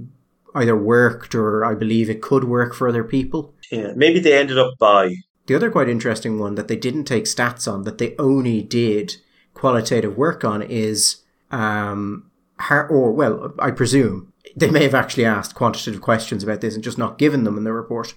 either 0.55 0.77
worked 0.77 1.36
or 1.36 1.65
I 1.65 1.73
believe 1.75 2.09
it 2.09 2.21
could 2.21 2.43
work 2.43 2.73
for 2.73 2.88
other 2.88 3.03
people. 3.03 3.53
Yeah, 3.71 3.93
maybe 3.95 4.19
they 4.19 4.38
ended 4.38 4.57
up 4.57 4.77
by. 4.79 5.15
The 5.45 5.55
other 5.55 5.71
quite 5.71 5.89
interesting 5.89 6.39
one 6.39 6.55
that 6.55 6.67
they 6.67 6.75
didn't 6.75 7.05
take 7.05 7.25
stats 7.25 7.71
on, 7.71 7.83
that 7.83 7.97
they 7.97 8.15
only 8.17 8.62
did 8.62 9.17
qualitative 9.53 10.17
work 10.17 10.45
on, 10.45 10.62
is, 10.62 11.23
um, 11.51 12.31
or 12.69 13.12
well, 13.12 13.53
I 13.59 13.71
presume 13.71 14.31
they 14.55 14.69
may 14.69 14.83
have 14.83 14.95
actually 14.95 15.25
asked 15.25 15.55
quantitative 15.55 16.01
questions 16.01 16.43
about 16.43 16.62
this 16.62 16.75
and 16.75 16.83
just 16.83 16.97
not 16.97 17.17
given 17.17 17.43
them 17.43 17.57
in 17.57 17.63
the 17.63 17.73
report. 17.73 18.13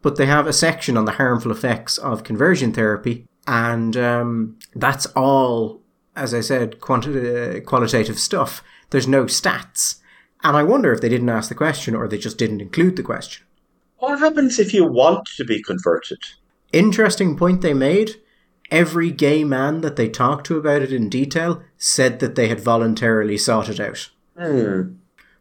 But 0.00 0.16
they 0.16 0.26
have 0.26 0.46
a 0.46 0.52
section 0.52 0.96
on 0.96 1.04
the 1.04 1.12
harmful 1.12 1.52
effects 1.52 1.98
of 1.98 2.24
conversion 2.24 2.72
therapy, 2.72 3.26
and 3.46 3.96
um, 3.96 4.58
that's 4.74 5.06
all 5.06 5.81
as 6.16 6.34
I 6.34 6.40
said, 6.40 6.80
quanti- 6.80 7.58
uh, 7.58 7.60
qualitative 7.60 8.18
stuff. 8.18 8.62
There's 8.90 9.08
no 9.08 9.24
stats. 9.24 10.00
And 10.44 10.56
I 10.56 10.62
wonder 10.62 10.92
if 10.92 11.00
they 11.00 11.08
didn't 11.08 11.28
ask 11.28 11.48
the 11.48 11.54
question 11.54 11.94
or 11.94 12.08
they 12.08 12.18
just 12.18 12.36
didn't 12.38 12.60
include 12.60 12.96
the 12.96 13.02
question. 13.02 13.44
What 13.98 14.18
happens 14.18 14.58
if 14.58 14.74
you 14.74 14.84
want 14.84 15.28
to 15.36 15.44
be 15.44 15.62
converted? 15.62 16.18
Interesting 16.72 17.36
point 17.36 17.60
they 17.60 17.74
made. 17.74 18.16
every 18.70 19.10
gay 19.10 19.44
man 19.44 19.82
that 19.82 19.96
they 19.96 20.08
talked 20.08 20.46
to 20.46 20.56
about 20.56 20.80
it 20.82 20.92
in 20.92 21.08
detail 21.10 21.62
said 21.76 22.18
that 22.20 22.34
they 22.34 22.48
had 22.48 22.58
voluntarily 22.58 23.36
sought 23.36 23.68
it 23.68 23.78
out. 23.78 24.10
Hmm. 24.36 24.94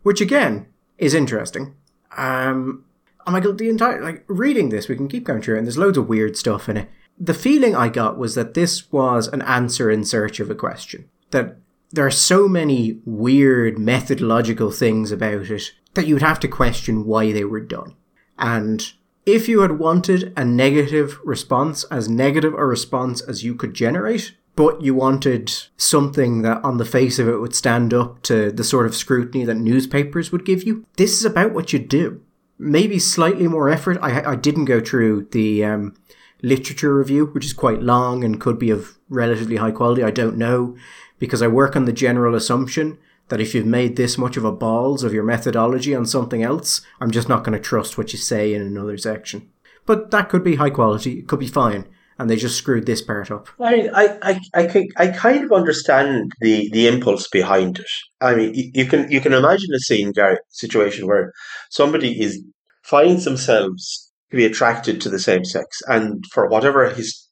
Which 0.03 0.19
again 0.21 0.67
is 0.97 1.13
interesting. 1.13 1.73
Um, 2.17 2.83
oh 3.25 3.31
my 3.31 3.39
god, 3.39 3.57
the 3.57 3.69
entire 3.69 4.03
like 4.03 4.25
reading 4.27 4.69
this, 4.69 4.89
we 4.89 4.97
can 4.97 5.07
keep 5.07 5.23
going 5.23 5.41
through, 5.41 5.55
it, 5.55 5.59
and 5.59 5.67
there's 5.67 5.77
loads 5.77 5.97
of 5.97 6.09
weird 6.09 6.35
stuff 6.35 6.67
in 6.67 6.75
it. 6.77 6.89
The 7.19 7.33
feeling 7.33 7.75
I 7.75 7.89
got 7.89 8.17
was 8.17 8.35
that 8.35 8.53
this 8.53 8.91
was 8.91 9.27
an 9.27 9.41
answer 9.43 9.91
in 9.91 10.03
search 10.03 10.39
of 10.39 10.49
a 10.49 10.55
question. 10.55 11.09
That 11.31 11.57
there 11.91 12.05
are 12.05 12.11
so 12.11 12.47
many 12.47 12.99
weird 13.05 13.77
methodological 13.77 14.71
things 14.71 15.11
about 15.11 15.49
it 15.49 15.71
that 15.93 16.07
you 16.07 16.15
would 16.15 16.23
have 16.23 16.39
to 16.39 16.47
question 16.47 17.05
why 17.05 17.31
they 17.31 17.43
were 17.43 17.59
done. 17.59 17.95
And 18.39 18.91
if 19.25 19.47
you 19.47 19.61
had 19.61 19.77
wanted 19.77 20.33
a 20.35 20.45
negative 20.45 21.19
response, 21.23 21.83
as 21.85 22.09
negative 22.09 22.53
a 22.53 22.65
response 22.65 23.21
as 23.21 23.43
you 23.43 23.55
could 23.55 23.73
generate, 23.73 24.35
but 24.55 24.81
you 24.81 24.93
wanted 24.93 25.51
something 25.77 26.41
that 26.41 26.63
on 26.63 26.77
the 26.77 26.85
face 26.85 27.19
of 27.19 27.27
it 27.27 27.37
would 27.37 27.55
stand 27.55 27.93
up 27.93 28.21
to 28.23 28.51
the 28.51 28.63
sort 28.63 28.85
of 28.85 28.95
scrutiny 28.95 29.45
that 29.45 29.55
newspapers 29.55 30.31
would 30.31 30.45
give 30.45 30.63
you, 30.63 30.85
this 30.97 31.13
is 31.13 31.25
about 31.25 31.53
what 31.53 31.71
you 31.71 31.79
do. 31.79 32.21
Maybe 32.57 32.99
slightly 32.99 33.47
more 33.47 33.69
effort. 33.69 33.97
I, 34.01 34.31
I 34.31 34.35
didn't 34.35 34.65
go 34.65 34.79
through 34.79 35.27
the 35.31 35.63
um, 35.65 35.95
literature 36.41 36.95
review, 36.95 37.27
which 37.27 37.45
is 37.45 37.53
quite 37.53 37.81
long 37.81 38.23
and 38.23 38.41
could 38.41 38.57
be 38.57 38.69
of 38.69 38.97
relatively 39.09 39.57
high 39.57 39.71
quality. 39.71 40.03
I 40.03 40.11
don't 40.11 40.37
know 40.37 40.75
because 41.19 41.41
I 41.41 41.47
work 41.47 41.75
on 41.75 41.85
the 41.85 41.93
general 41.93 42.35
assumption 42.35 42.97
that 43.29 43.39
if 43.39 43.55
you've 43.55 43.65
made 43.65 43.95
this 43.95 44.17
much 44.17 44.37
of 44.37 44.43
a 44.43 44.51
balls 44.51 45.03
of 45.03 45.13
your 45.13 45.23
methodology 45.23 45.95
on 45.95 46.05
something 46.05 46.43
else, 46.43 46.81
I'm 46.99 47.11
just 47.11 47.29
not 47.29 47.43
going 47.43 47.57
to 47.57 47.63
trust 47.63 47.97
what 47.97 48.11
you 48.11 48.19
say 48.19 48.53
in 48.53 48.61
another 48.61 48.97
section. 48.97 49.49
But 49.85 50.11
that 50.11 50.29
could 50.29 50.43
be 50.43 50.55
high 50.55 50.69
quality, 50.69 51.19
it 51.19 51.27
could 51.27 51.39
be 51.39 51.47
fine, 51.47 51.87
and 52.19 52.29
they 52.29 52.35
just 52.35 52.57
screwed 52.57 52.85
this 52.85 53.01
part 53.01 53.31
up. 53.31 53.47
I 53.59 53.75
mean, 53.75 53.89
I, 53.93 54.17
I, 54.21 54.39
I, 54.53 54.87
I 54.97 55.07
kind 55.07 55.45
of 55.45 55.51
understand 55.51 56.33
the, 56.41 56.69
the 56.71 56.87
impulse 56.87 57.27
behind 57.29 57.79
it. 57.79 57.85
I 58.19 58.35
mean, 58.35 58.53
you, 58.53 58.71
you 58.73 58.85
can 58.85 59.09
you 59.09 59.21
can 59.21 59.33
imagine 59.33 59.69
a 59.73 59.79
scene, 59.79 60.11
Gary, 60.11 60.37
situation 60.49 61.07
where 61.07 61.33
somebody 61.69 62.21
is 62.21 62.43
finds 62.83 63.25
themselves 63.25 64.10
to 64.31 64.37
be 64.37 64.45
attracted 64.45 65.01
to 65.01 65.09
the 65.09 65.19
same 65.19 65.43
sex. 65.43 65.81
And 65.87 66.23
for 66.31 66.47
whatever 66.47 66.89
his 66.89 67.27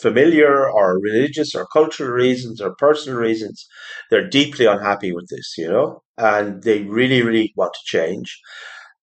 familiar 0.00 0.70
or 0.70 1.00
religious 1.00 1.54
or 1.54 1.66
cultural 1.72 2.10
reasons 2.10 2.60
or 2.60 2.76
personal 2.76 3.18
reasons, 3.18 3.66
they're 4.10 4.28
deeply 4.28 4.66
unhappy 4.66 5.12
with 5.12 5.28
this, 5.28 5.54
you 5.58 5.68
know, 5.68 6.02
and 6.16 6.62
they 6.62 6.82
really, 6.82 7.22
really 7.22 7.52
want 7.56 7.74
to 7.74 7.80
change. 7.84 8.38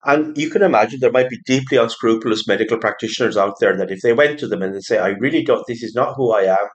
And 0.04 0.36
you 0.38 0.50
can 0.50 0.64
imagine 0.64 1.00
there 1.00 1.12
might 1.12 1.30
be 1.30 1.40
deeply 1.46 1.78
unscrupulous 1.78 2.48
medical 2.48 2.78
practitioners 2.78 3.38
out 3.38 3.56
there 3.60 3.78
that 3.78 3.92
if 3.92 4.02
they 4.02 4.14
went 4.14 4.40
to 4.40 4.48
them 4.48 4.62
and 4.62 4.74
they 4.74 4.80
say, 4.80 4.98
I 4.98 5.10
really 5.10 5.44
don't, 5.44 5.64
this 5.68 5.84
is 5.84 5.94
not 5.94 6.16
who 6.16 6.32
I 6.32 6.44
am, 6.44 6.68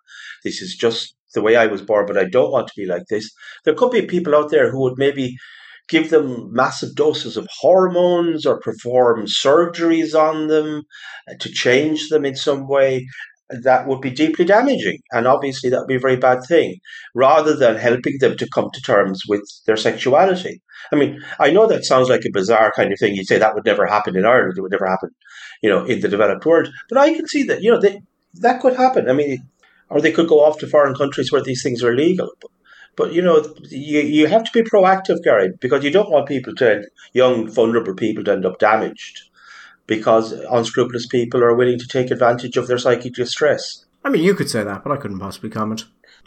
this 0.44 0.62
is 0.62 0.76
just 0.76 1.16
the 1.34 1.42
way 1.42 1.56
I 1.56 1.66
was 1.66 1.82
born, 1.82 2.06
but 2.06 2.18
I 2.18 2.24
don't 2.24 2.52
want 2.52 2.68
to 2.68 2.74
be 2.76 2.86
like 2.86 3.02
this. 3.08 3.30
There 3.64 3.74
could 3.74 3.90
be 3.90 4.02
people 4.02 4.34
out 4.34 4.50
there 4.50 4.70
who 4.70 4.80
would 4.82 4.96
maybe 4.96 5.34
give 5.88 6.10
them 6.10 6.52
massive 6.52 6.94
doses 6.94 7.36
of 7.36 7.48
hormones 7.60 8.44
or 8.44 8.60
perform 8.60 9.26
surgeries 9.26 10.14
on 10.14 10.48
them 10.48 10.82
uh, 11.30 11.34
to 11.40 11.48
change 11.48 12.08
them 12.08 12.24
in 12.24 12.34
some 12.34 12.66
way, 12.68 13.06
that 13.48 13.86
would 13.86 14.00
be 14.00 14.10
deeply 14.10 14.44
damaging. 14.44 14.98
And 15.12 15.26
obviously, 15.26 15.70
that 15.70 15.78
would 15.78 15.88
be 15.88 15.96
a 15.96 16.00
very 16.00 16.16
bad 16.16 16.40
thing, 16.44 16.78
rather 17.14 17.54
than 17.54 17.76
helping 17.76 18.18
them 18.18 18.36
to 18.36 18.48
come 18.52 18.70
to 18.72 18.80
terms 18.82 19.22
with 19.28 19.42
their 19.66 19.76
sexuality. 19.76 20.60
I 20.92 20.96
mean, 20.96 21.22
I 21.38 21.50
know 21.50 21.66
that 21.66 21.84
sounds 21.84 22.08
like 22.08 22.24
a 22.24 22.30
bizarre 22.32 22.72
kind 22.74 22.92
of 22.92 22.98
thing. 22.98 23.14
You'd 23.14 23.26
say 23.26 23.38
that 23.38 23.54
would 23.54 23.64
never 23.64 23.86
happen 23.86 24.16
in 24.16 24.24
Ireland, 24.24 24.54
it 24.56 24.62
would 24.62 24.72
never 24.72 24.86
happen, 24.86 25.10
you 25.62 25.70
know, 25.70 25.84
in 25.84 26.00
the 26.00 26.08
developed 26.08 26.44
world. 26.44 26.68
But 26.88 26.98
I 26.98 27.14
can 27.14 27.26
see 27.28 27.44
that, 27.44 27.62
you 27.62 27.70
know, 27.70 27.80
they, 27.80 28.00
that 28.34 28.60
could 28.60 28.76
happen. 28.76 29.08
I 29.08 29.12
mean, 29.12 29.48
or 29.88 30.00
they 30.00 30.12
could 30.12 30.28
go 30.28 30.44
off 30.44 30.58
to 30.58 30.66
foreign 30.66 30.94
countries 30.94 31.30
where 31.30 31.42
these 31.42 31.62
things 31.62 31.82
are 31.82 31.94
legal. 31.94 32.30
But, 32.96 33.12
you 33.12 33.22
know, 33.22 33.54
you, 33.68 34.00
you 34.00 34.26
have 34.26 34.44
to 34.44 34.50
be 34.52 34.68
proactive, 34.68 35.22
Gary, 35.22 35.52
because 35.60 35.84
you 35.84 35.90
don't 35.90 36.10
want 36.10 36.26
people 36.26 36.54
to, 36.56 36.82
young, 37.12 37.48
vulnerable 37.48 37.94
people 37.94 38.24
to 38.24 38.32
end 38.32 38.46
up 38.46 38.58
damaged 38.58 39.30
because 39.86 40.32
unscrupulous 40.32 41.06
people 41.06 41.42
are 41.42 41.54
willing 41.54 41.78
to 41.78 41.86
take 41.86 42.10
advantage 42.10 42.56
of 42.56 42.66
their 42.66 42.78
psychic 42.78 43.14
distress. 43.14 43.84
I 44.04 44.08
mean, 44.08 44.22
you 44.22 44.34
could 44.34 44.50
say 44.50 44.64
that, 44.64 44.82
but 44.82 44.92
I 44.92 44.96
couldn't 44.96 45.20
possibly 45.20 45.50
comment. 45.50 45.84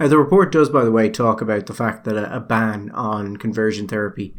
uh, 0.00 0.08
the 0.08 0.18
report 0.18 0.52
does, 0.52 0.68
by 0.68 0.84
the 0.84 0.92
way, 0.92 1.08
talk 1.08 1.40
about 1.40 1.66
the 1.66 1.74
fact 1.74 2.04
that 2.04 2.16
a, 2.16 2.36
a 2.36 2.40
ban 2.40 2.90
on 2.90 3.36
conversion 3.36 3.88
therapy 3.88 4.34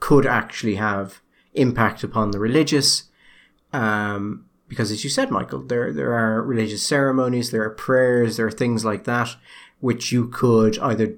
could 0.00 0.26
actually 0.26 0.76
have 0.76 1.20
impact 1.54 2.04
upon 2.04 2.30
the 2.30 2.38
religious. 2.38 3.04
Um, 3.72 4.46
because 4.66 4.90
as 4.90 5.04
you 5.04 5.10
said, 5.10 5.30
Michael, 5.30 5.62
there 5.62 5.92
there 5.92 6.12
are 6.12 6.42
religious 6.42 6.86
ceremonies, 6.86 7.50
there 7.50 7.62
are 7.62 7.70
prayers, 7.70 8.36
there 8.36 8.46
are 8.46 8.50
things 8.50 8.84
like 8.84 9.04
that 9.04 9.36
which 9.80 10.12
you 10.12 10.28
could 10.28 10.78
either 10.78 11.16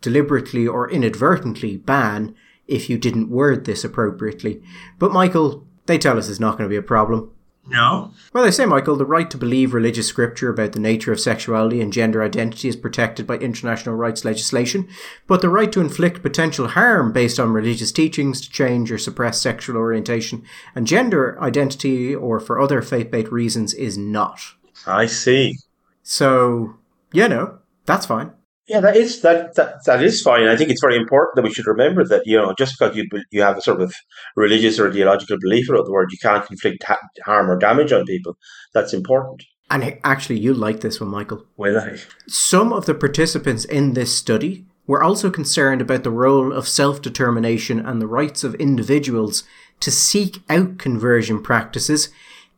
deliberately 0.00 0.66
or 0.66 0.90
inadvertently 0.90 1.76
ban 1.76 2.34
if 2.66 2.90
you 2.90 2.98
didn't 2.98 3.30
word 3.30 3.64
this 3.64 3.84
appropriately. 3.84 4.62
But 4.98 5.12
Michael, 5.12 5.66
they 5.86 5.98
tell 5.98 6.18
us 6.18 6.28
it's 6.28 6.40
not 6.40 6.58
going 6.58 6.68
to 6.68 6.72
be 6.72 6.76
a 6.76 6.82
problem. 6.82 7.32
No. 7.68 8.12
Well, 8.32 8.44
they 8.44 8.52
say, 8.52 8.64
Michael, 8.64 8.94
the 8.96 9.04
right 9.04 9.28
to 9.30 9.36
believe 9.36 9.74
religious 9.74 10.06
scripture 10.06 10.50
about 10.50 10.72
the 10.72 10.80
nature 10.80 11.12
of 11.12 11.18
sexuality 11.18 11.80
and 11.80 11.92
gender 11.92 12.22
identity 12.22 12.68
is 12.68 12.76
protected 12.76 13.26
by 13.26 13.38
international 13.38 13.96
rights 13.96 14.24
legislation, 14.24 14.88
but 15.26 15.40
the 15.40 15.48
right 15.48 15.72
to 15.72 15.80
inflict 15.80 16.22
potential 16.22 16.68
harm 16.68 17.12
based 17.12 17.40
on 17.40 17.52
religious 17.52 17.90
teachings 17.90 18.40
to 18.40 18.50
change 18.50 18.92
or 18.92 18.98
suppress 18.98 19.40
sexual 19.40 19.76
orientation 19.76 20.44
and 20.76 20.86
gender 20.86 21.40
identity 21.40 22.14
or 22.14 22.38
for 22.38 22.60
other 22.60 22.82
faith 22.82 23.10
based 23.10 23.32
reasons 23.32 23.74
is 23.74 23.98
not. 23.98 24.40
I 24.86 25.06
see. 25.06 25.58
So, 26.04 26.76
you 27.12 27.28
know, 27.28 27.58
that's 27.86 28.06
fine. 28.06 28.32
Yeah, 28.68 28.80
that 28.80 28.96
is 28.96 29.22
that, 29.22 29.54
that 29.54 29.84
that 29.84 30.02
is 30.02 30.20
fine. 30.22 30.48
I 30.48 30.56
think 30.56 30.70
it's 30.70 30.80
very 30.80 30.96
important 30.96 31.36
that 31.36 31.44
we 31.44 31.54
should 31.54 31.68
remember 31.68 32.04
that 32.04 32.26
you 32.26 32.36
know 32.36 32.52
just 32.58 32.76
because 32.76 32.96
you 32.96 33.06
you 33.30 33.40
have 33.42 33.56
a 33.56 33.62
sort 33.62 33.80
of 33.80 33.94
religious 34.34 34.80
or 34.80 34.88
ideological 34.88 35.38
belief 35.40 35.68
about 35.68 35.84
the 35.84 35.92
word, 35.92 36.08
you 36.10 36.18
can't 36.20 36.50
inflict 36.50 36.82
ha- 36.82 36.98
harm 37.24 37.48
or 37.48 37.56
damage 37.56 37.92
on 37.92 38.04
people. 38.04 38.36
That's 38.74 38.92
important. 38.92 39.44
And 39.70 39.98
actually, 40.02 40.40
you 40.40 40.52
like 40.52 40.80
this 40.80 41.00
one, 41.00 41.10
Michael. 41.10 41.44
Will 41.56 41.78
I? 41.78 41.98
Some 42.26 42.72
of 42.72 42.86
the 42.86 42.94
participants 42.94 43.64
in 43.64 43.94
this 43.94 44.16
study 44.16 44.66
were 44.86 45.02
also 45.02 45.30
concerned 45.30 45.80
about 45.80 46.02
the 46.02 46.10
role 46.10 46.52
of 46.52 46.66
self 46.66 47.00
determination 47.00 47.78
and 47.78 48.02
the 48.02 48.08
rights 48.08 48.42
of 48.42 48.56
individuals 48.56 49.44
to 49.78 49.92
seek 49.92 50.42
out 50.50 50.78
conversion 50.78 51.40
practices, 51.40 52.08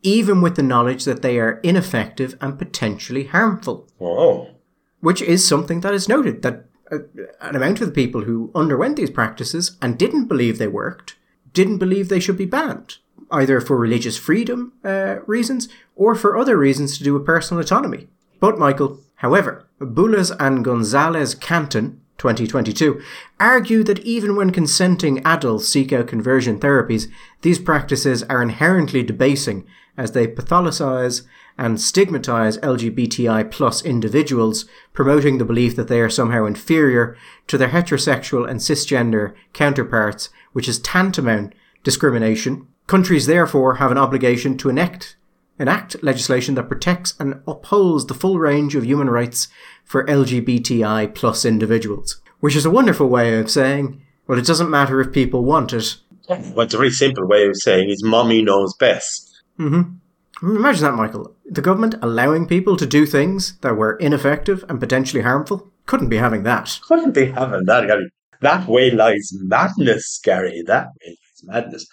even 0.03 0.41
with 0.41 0.57
the 0.57 0.63
knowledge 0.63 1.05
that 1.05 1.21
they 1.21 1.39
are 1.39 1.61
ineffective 1.63 2.35
and 2.41 2.59
potentially 2.59 3.25
harmful. 3.25 3.87
Oh 4.01 4.58
which 5.01 5.23
is 5.23 5.47
something 5.47 5.81
that 5.81 5.95
is 5.95 6.09
noted 6.09 6.43
that 6.43 6.65
uh, 6.91 6.99
an 7.41 7.55
amount 7.57 7.81
of 7.81 7.87
the 7.87 7.93
people 7.93 8.23
who 8.23 8.51
underwent 8.55 8.97
these 8.97 9.11
practices 9.11 9.77
and 9.83 9.99
didn't 9.99 10.27
believe 10.27 10.59
they 10.59 10.69
worked 10.69 11.17
didn't 11.53 11.79
believe 11.79 12.09
they 12.09 12.21
should 12.21 12.37
be 12.37 12.47
banned, 12.47 12.99
either 13.31 13.61
for 13.61 13.77
religious 13.77 14.17
freedom 14.17 14.73
uh, 14.85 15.17
reasons 15.27 15.69
or 15.97 16.15
for 16.15 16.37
other 16.37 16.57
reasons 16.57 16.97
to 16.97 17.05
do 17.05 17.15
with 17.15 17.27
personal 17.27 17.63
autonomy. 17.63 18.09
But, 18.41 18.59
Michael, 18.59 19.01
however, 19.17 19.67
Bulas 19.81 20.35
and 20.39 20.65
Gonzalez 20.65 21.35
Canton, 21.35 22.01
2022, 22.19 23.01
argue 23.41 23.83
that 23.85 24.01
even 24.01 24.37
when 24.37 24.51
consenting 24.51 25.25
adults 25.25 25.69
seek 25.69 25.93
out 25.93 26.07
conversion 26.07 26.59
therapies, 26.59 27.11
these 27.43 27.59
practices 27.59 28.23
are 28.25 28.43
inherently 28.43 29.03
debasing 29.03 29.67
as 29.97 30.13
they 30.13 30.27
pathologize 30.27 31.23
and 31.59 31.81
stigmatize 31.81 32.57
LGBTI 32.59 33.51
plus 33.51 33.85
individuals, 33.85 34.65
promoting 34.93 35.39
the 35.39 35.45
belief 35.45 35.75
that 35.77 35.89
they 35.89 36.01
are 36.01 36.09
somehow 36.09 36.47
inferior 36.47 37.17
to 37.49 37.59
their 37.59 37.69
heterosexual 37.69 38.49
and 38.49 38.61
cisgender 38.61 39.35
counterparts, 39.53 40.31
which 40.53 40.69
is 40.69 40.79
tantamount 40.79 41.53
discrimination. 41.83 42.69
Countries 42.87 43.27
therefore 43.27 43.75
have 43.75 43.91
an 43.91 43.99
obligation 43.99 44.57
to 44.59 44.71
enact 44.71 45.17
enact 45.59 46.01
legislation 46.05 46.55
that 46.55 46.69
protects 46.69 47.15
and 47.19 47.43
upholds 47.47 48.07
the 48.07 48.15
full 48.15 48.39
range 48.39 48.77
of 48.77 48.87
human 48.87 49.11
rights 49.11 49.49
for 49.85 50.07
LGBTI 50.07 51.13
plus 51.15 51.45
individuals. 51.45 52.21
Which 52.39 52.55
is 52.55 52.65
a 52.65 52.71
wonderful 52.71 53.09
way 53.09 53.37
of 53.41 53.51
saying, 53.51 54.01
well, 54.29 54.39
it 54.39 54.47
doesn't 54.47 54.71
matter 54.71 55.01
if 55.01 55.13
people 55.13 55.45
want 55.45 55.73
it. 55.73 55.97
Well, 56.29 56.61
it's 56.61 56.75
a 56.75 56.79
very 56.79 56.91
simple 56.91 57.27
way 57.27 57.47
of 57.47 57.57
saying 57.57 57.89
is 57.89 58.05
mommy 58.05 58.43
knows 58.43 58.75
best. 58.75 59.43
Mm-hmm. 59.59 59.97
Imagine 60.43 60.85
that, 60.85 60.95
Michael. 60.95 61.35
The 61.47 61.61
government 61.63 61.97
allowing 62.01 62.47
people 62.47 62.77
to 62.77 62.87
do 62.87 63.07
things 63.07 63.59
that 63.59 63.77
were 63.77 63.97
ineffective 63.97 64.65
and 64.69 64.79
potentially 64.79 65.23
harmful. 65.23 65.71
Couldn't 65.87 66.11
be 66.11 66.19
having 66.19 66.45
that. 66.45 66.79
Couldn't 66.87 67.13
be 67.13 67.27
having 67.27 67.65
that, 67.65 67.87
Gary. 67.87 68.09
That 68.41 68.69
way 68.69 68.91
lies 68.91 69.33
madness, 69.33 70.21
Gary. 70.23 70.63
That 70.67 70.87
way 70.87 71.09
lies 71.09 71.43
madness. 71.45 71.87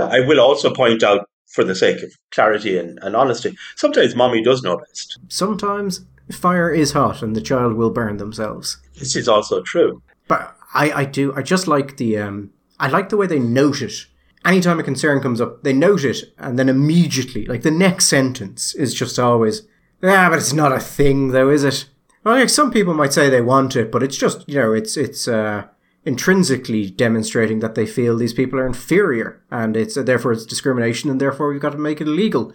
I 0.00 0.20
will 0.20 0.40
also 0.40 0.72
point 0.72 1.02
out, 1.02 1.28
for 1.46 1.64
the 1.64 1.74
sake 1.74 2.02
of 2.02 2.12
clarity 2.30 2.76
and, 2.76 2.98
and 3.00 3.16
honesty, 3.16 3.56
sometimes 3.76 4.14
mommy 4.14 4.42
does 4.42 4.62
know 4.62 4.76
best. 4.76 5.18
Sometimes 5.28 6.04
fire 6.30 6.70
is 6.70 6.92
hot 6.92 7.22
and 7.22 7.34
the 7.34 7.40
child 7.40 7.72
will 7.72 7.90
burn 7.90 8.18
themselves. 8.18 8.76
This 8.98 9.16
is 9.16 9.28
also 9.28 9.62
true. 9.62 10.02
But 10.28 10.54
I, 10.74 10.92
I 10.92 11.04
do, 11.06 11.34
I 11.34 11.40
just 11.40 11.66
like 11.66 11.96
the, 11.96 12.18
um, 12.18 12.50
I 12.78 12.88
like 12.88 13.08
the 13.08 13.16
way 13.16 13.26
they 13.26 13.38
note 13.38 13.80
it 13.80 14.06
anytime 14.44 14.78
a 14.78 14.82
concern 14.82 15.20
comes 15.20 15.40
up, 15.40 15.62
they 15.62 15.72
note 15.72 16.04
it 16.04 16.32
and 16.38 16.58
then 16.58 16.68
immediately, 16.68 17.46
like 17.46 17.62
the 17.62 17.70
next 17.70 18.06
sentence 18.06 18.74
is 18.74 18.94
just 18.94 19.18
always, 19.18 19.62
ah, 20.02 20.28
but 20.30 20.38
it's 20.38 20.52
not 20.52 20.72
a 20.72 20.80
thing 20.80 21.28
though, 21.28 21.50
is 21.50 21.64
it? 21.64 21.86
Well, 22.24 22.38
like 22.38 22.48
some 22.48 22.70
people 22.70 22.94
might 22.94 23.12
say 23.12 23.28
they 23.28 23.40
want 23.40 23.76
it, 23.76 23.90
but 23.90 24.02
it's 24.02 24.16
just, 24.16 24.48
you 24.48 24.56
know, 24.56 24.72
it's, 24.72 24.96
it's, 24.96 25.28
uh, 25.28 25.66
intrinsically 26.04 26.88
demonstrating 26.90 27.58
that 27.60 27.74
they 27.74 27.86
feel 27.86 28.16
these 28.16 28.32
people 28.32 28.58
are 28.58 28.66
inferior 28.66 29.42
and 29.50 29.76
it's, 29.76 29.96
uh, 29.96 30.02
therefore 30.02 30.32
it's 30.32 30.46
discrimination 30.46 31.10
and 31.10 31.20
therefore 31.20 31.48
we've 31.48 31.60
got 31.60 31.72
to 31.72 31.78
make 31.78 32.00
it 32.00 32.08
illegal. 32.08 32.52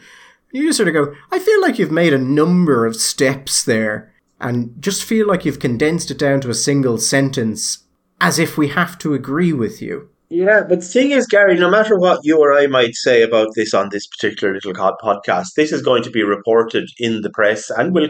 You 0.51 0.67
just 0.67 0.77
sort 0.77 0.88
of 0.89 0.93
go, 0.93 1.13
I 1.31 1.39
feel 1.39 1.61
like 1.61 1.79
you've 1.79 1.91
made 1.91 2.13
a 2.13 2.17
number 2.17 2.86
of 2.86 2.95
steps 2.95 3.63
there 3.63 4.13
and 4.39 4.75
just 4.79 5.03
feel 5.03 5.27
like 5.27 5.45
you've 5.45 5.59
condensed 5.59 6.11
it 6.11 6.19
down 6.19 6.41
to 6.41 6.49
a 6.49 6.55
single 6.55 6.97
sentence 6.97 7.86
as 8.19 8.39
if 8.39 8.57
we 8.57 8.69
have 8.69 8.97
to 8.99 9.13
agree 9.13 9.53
with 9.53 9.81
you. 9.81 10.09
Yeah, 10.36 10.63
but 10.67 10.79
the 10.81 10.86
thing 10.88 11.11
is, 11.11 11.27
Gary, 11.27 11.59
no 11.59 11.69
matter 11.69 11.95
what 11.97 12.21
you 12.23 12.39
or 12.39 12.53
I 12.53 12.65
might 12.65 12.95
say 12.95 13.21
about 13.21 13.49
this 13.55 13.73
on 13.73 13.89
this 13.89 14.07
particular 14.07 14.53
little 14.55 14.73
podcast, 14.73 15.49
this 15.55 15.71
is 15.71 15.84
going 15.84 16.01
to 16.03 16.09
be 16.09 16.23
reported 16.23 16.89
in 16.97 17.21
the 17.21 17.29
press 17.29 17.69
and 17.69 17.93
will 17.93 18.09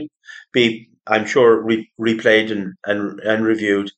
be, 0.53 0.88
I'm 1.07 1.26
sure, 1.26 1.61
re- 1.61 1.91
replayed 1.99 2.49
and, 2.49 2.74
and, 2.86 3.19
and 3.19 3.43
reviewed. 3.43 3.91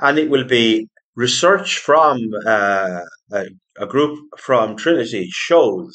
And 0.00 0.18
it 0.18 0.30
will 0.30 0.44
be 0.44 0.88
research 1.16 1.78
from 1.78 2.18
uh, 2.46 3.02
a, 3.32 3.46
a 3.78 3.86
group 3.86 4.18
from 4.38 4.76
Trinity 4.76 5.28
shows, 5.30 5.94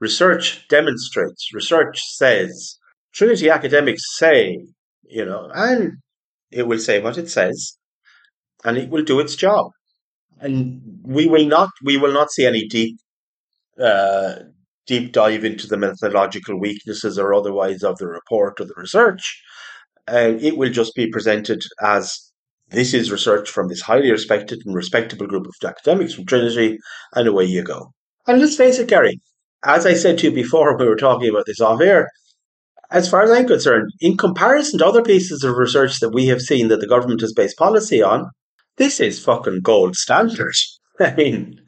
research 0.00 0.68
demonstrates, 0.68 1.54
research 1.54 2.00
says, 2.16 2.78
Trinity 3.14 3.50
academics 3.50 4.02
say, 4.18 4.58
you 5.04 5.24
know, 5.24 5.50
and 5.54 5.94
it 6.50 6.66
will 6.68 6.78
say 6.80 7.00
what 7.00 7.18
it 7.18 7.30
says 7.30 7.78
and 8.64 8.78
it 8.78 8.90
will 8.90 9.04
do 9.04 9.20
its 9.20 9.36
job 9.36 9.72
and 10.42 10.82
we 11.02 11.26
will 11.26 11.46
not 11.46 11.70
we 11.82 11.96
will 11.96 12.12
not 12.12 12.30
see 12.30 12.44
any 12.44 12.66
deep 12.68 12.98
uh, 13.80 14.34
deep 14.86 15.12
dive 15.12 15.44
into 15.44 15.66
the 15.66 15.76
methodological 15.76 16.58
weaknesses 16.58 17.18
or 17.18 17.32
otherwise 17.32 17.82
of 17.82 17.96
the 17.98 18.06
report 18.06 18.60
or 18.60 18.64
the 18.64 18.74
research. 18.76 19.40
Uh, 20.08 20.34
it 20.40 20.56
will 20.56 20.70
just 20.70 20.94
be 20.94 21.06
presented 21.06 21.62
as 21.80 22.18
this 22.70 22.92
is 22.92 23.12
research 23.12 23.48
from 23.48 23.68
this 23.68 23.80
highly 23.80 24.10
respected 24.10 24.60
and 24.66 24.74
respectable 24.74 25.26
group 25.26 25.46
of 25.46 25.68
academics 25.68 26.14
from 26.14 26.26
Trinity, 26.26 26.78
and 27.14 27.28
away 27.28 27.44
you 27.44 27.62
go. 27.62 27.92
And 28.26 28.40
let's 28.40 28.56
face 28.56 28.78
it, 28.78 28.88
Gary, 28.88 29.20
as 29.64 29.86
I 29.86 29.94
said 29.94 30.18
to 30.18 30.28
you 30.28 30.32
before, 30.32 30.76
we 30.78 30.88
were 30.88 30.96
talking 30.96 31.28
about 31.28 31.46
this 31.46 31.60
off 31.60 31.80
air. 31.80 32.08
As 32.90 33.08
far 33.08 33.22
as 33.22 33.30
I'm 33.30 33.46
concerned, 33.46 33.90
in 34.00 34.16
comparison 34.16 34.78
to 34.78 34.86
other 34.86 35.02
pieces 35.02 35.44
of 35.44 35.56
research 35.56 36.00
that 36.00 36.10
we 36.10 36.26
have 36.26 36.42
seen 36.42 36.68
that 36.68 36.80
the 36.80 36.86
government 36.86 37.22
has 37.22 37.32
based 37.32 37.56
policy 37.56 38.02
on, 38.02 38.26
this 38.76 39.00
is 39.00 39.24
fucking 39.24 39.60
gold 39.60 39.96
standard. 39.96 40.54
I 41.00 41.14
mean, 41.14 41.60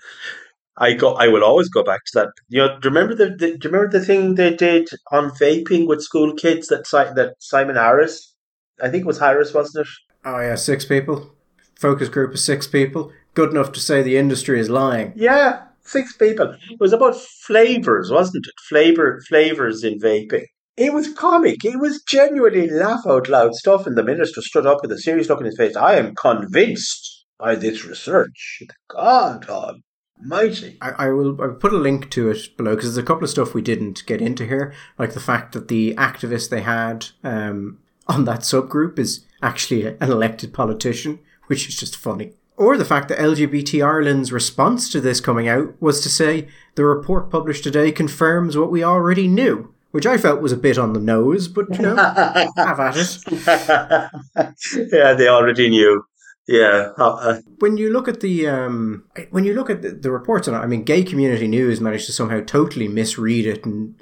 I 0.77 0.95
go. 0.95 1.15
I 1.15 1.29
will 1.29 1.45
always 1.45 1.69
go 1.69 1.85
back 1.85 2.05
to 2.07 2.19
that. 2.21 2.29
You 2.49 2.63
know, 2.63 2.69
do 2.81 2.89
you 2.89 2.95
remember 2.95 3.15
the, 3.15 3.31
the 3.31 3.57
do 3.59 3.69
you 3.69 3.71
remember 3.71 3.99
the 3.99 4.05
thing 4.05 4.35
they 4.35 4.55
did 4.55 4.89
on 5.13 5.31
vaping 5.31 5.87
with 5.87 6.03
school 6.03 6.35
kids 6.35 6.69
that 6.69 6.85
that 7.17 7.35
Simon 7.39 7.77
Harris, 7.77 8.35
I 8.83 8.89
think 8.89 9.03
it 9.03 9.07
was 9.07 9.19
Harris, 9.19 9.55
wasn't 9.55 9.87
it? 9.87 9.93
Oh 10.25 10.41
yeah, 10.41 10.57
six 10.57 10.85
people. 10.85 11.31
Focus 11.77 12.09
group 12.09 12.33
of 12.33 12.41
six 12.41 12.67
people. 12.67 13.13
Good 13.35 13.51
enough 13.51 13.73
to 13.73 13.81
say 13.81 14.03
the 14.03 14.17
industry 14.17 14.61
is 14.61 14.71
lying. 14.71 15.13
Yeah, 15.17 15.63
six 15.83 16.17
people. 16.17 16.57
It 16.71 16.81
was 16.81 16.93
about 16.93 17.17
flavors, 17.17 18.11
wasn't 18.11 18.47
it? 18.47 18.55
Flavor 18.69 19.21
flavors 19.29 19.85
in 19.85 19.99
vaping. 19.99 20.47
It 20.77 20.93
was 20.93 21.13
comic. 21.13 21.65
It 21.65 21.79
was 21.79 22.03
genuinely 22.03 22.69
laugh 22.69 23.07
out 23.07 23.29
loud 23.29 23.55
stuff. 23.55 23.87
And 23.87 23.97
the 23.97 24.03
minister 24.03 24.43
stood 24.43 24.67
up 24.67 24.83
with 24.83 24.91
a 24.91 24.99
serious 24.99 25.29
look 25.29 25.41
in 25.41 25.47
his 25.47 25.57
face. 25.57 25.77
I 25.77 25.95
am 25.97 26.15
convinced 26.17 27.27
by 27.39 27.55
this 27.55 27.85
research. 27.85 28.63
God 28.89 29.47
almighty. 29.49 30.79
I, 30.81 30.91
I 30.91 31.09
will 31.11 31.41
I'll 31.41 31.55
put 31.55 31.73
a 31.73 31.79
link 31.79 32.11
to 32.11 32.29
it 32.31 32.57
below 32.57 32.75
because 32.75 32.95
there's 32.95 33.05
a 33.05 33.07
couple 33.07 33.25
of 33.25 33.31
stuff 33.31 33.55
we 33.55 33.63
didn't 33.63 34.05
get 34.07 34.21
into 34.21 34.47
here, 34.47 34.75
like 34.99 35.13
the 35.13 35.21
fact 35.21 35.53
that 35.53 35.69
the 35.69 35.95
activist 35.95 36.51
they 36.51 36.63
had 36.63 37.07
um, 37.23 37.79
on 38.09 38.25
that 38.25 38.41
subgroup 38.41 38.99
is 38.99 39.25
actually 39.43 39.87
an 39.87 39.97
elected 40.01 40.53
politician, 40.53 41.21
which 41.47 41.69
is 41.69 41.77
just 41.77 41.97
funny. 41.97 42.33
Or 42.57 42.77
the 42.77 42.85
fact 42.85 43.09
that 43.09 43.19
LGBT 43.19 43.85
Ireland's 43.85 44.33
response 44.33 44.89
to 44.91 45.01
this 45.01 45.21
coming 45.21 45.49
out 45.49 45.75
was 45.81 46.01
to 46.03 46.09
say 46.09 46.49
the 46.77 46.85
report 46.85 47.31
published 47.31 47.65
today 47.65 47.91
confirms 47.91 48.57
what 48.57 48.71
we 48.71 48.83
already 48.85 49.27
knew 49.27 49.75
which 49.95 50.07
I 50.07 50.19
felt 50.19 50.43
was 50.43 50.51
a 50.51 50.57
bit 50.57 50.77
on 50.77 50.93
the 50.93 50.99
nose, 50.99 51.47
but 51.47 51.73
you 51.77 51.83
know, 51.83 51.95
have 52.57 52.81
at 52.81 52.97
it. 52.97 53.19
yeah, 54.93 55.15
they 55.15 55.29
already 55.29 55.71
knew. 55.71 56.05
Yeah. 56.49 56.91
Uh, 56.97 57.43
when 57.61 57.77
you 57.77 57.93
look 57.93 58.09
at 58.09 58.19
the 58.19 58.49
um, 58.49 59.05
when 59.31 59.45
you 59.45 59.55
look 59.55 59.71
at 59.71 59.83
the, 59.83 59.91
the, 59.91 60.11
reports 60.11 60.49
on 60.49 60.55
it, 60.55 60.59
I 60.59 60.67
mean, 60.67 60.83
Gay 60.83 61.05
Community 61.05 61.47
News 61.47 61.81
managed 61.81 62.07
to 62.07 62.13
somehow 62.13 62.41
totally 62.41 62.89
misread 62.89 63.47
it 63.47 63.65
and 63.65 63.95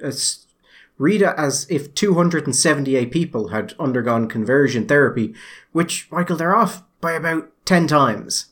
read 0.97 1.21
it 1.21 1.35
as 1.37 1.67
if 1.69 1.95
278 1.95 3.11
people 3.11 3.49
had 3.49 3.75
undergone 3.79 4.29
conversion 4.29 4.87
therapy, 4.87 5.35
which 5.73 6.11
Michael 6.11 6.39
they're 6.39 6.57
off 6.57 6.83
by 7.03 7.13
about 7.13 7.53
ten 7.67 7.87
times 7.87 8.47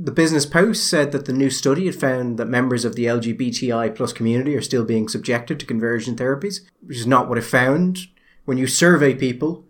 the 0.00 0.12
Business 0.12 0.46
Post 0.46 0.88
said 0.88 1.10
that 1.10 1.24
the 1.24 1.32
new 1.32 1.50
study 1.50 1.86
had 1.86 1.96
found 1.96 2.38
that 2.38 2.46
members 2.46 2.84
of 2.84 2.94
the 2.94 3.06
LGBTI 3.06 3.96
plus 3.96 4.12
community 4.12 4.54
are 4.54 4.62
still 4.62 4.84
being 4.84 5.08
subjected 5.08 5.58
to 5.58 5.66
conversion 5.66 6.14
therapies, 6.14 6.60
which 6.80 6.98
is 6.98 7.06
not 7.06 7.28
what 7.28 7.36
it 7.36 7.42
found. 7.42 7.98
When 8.44 8.58
you 8.58 8.68
survey 8.68 9.12
people, 9.14 9.64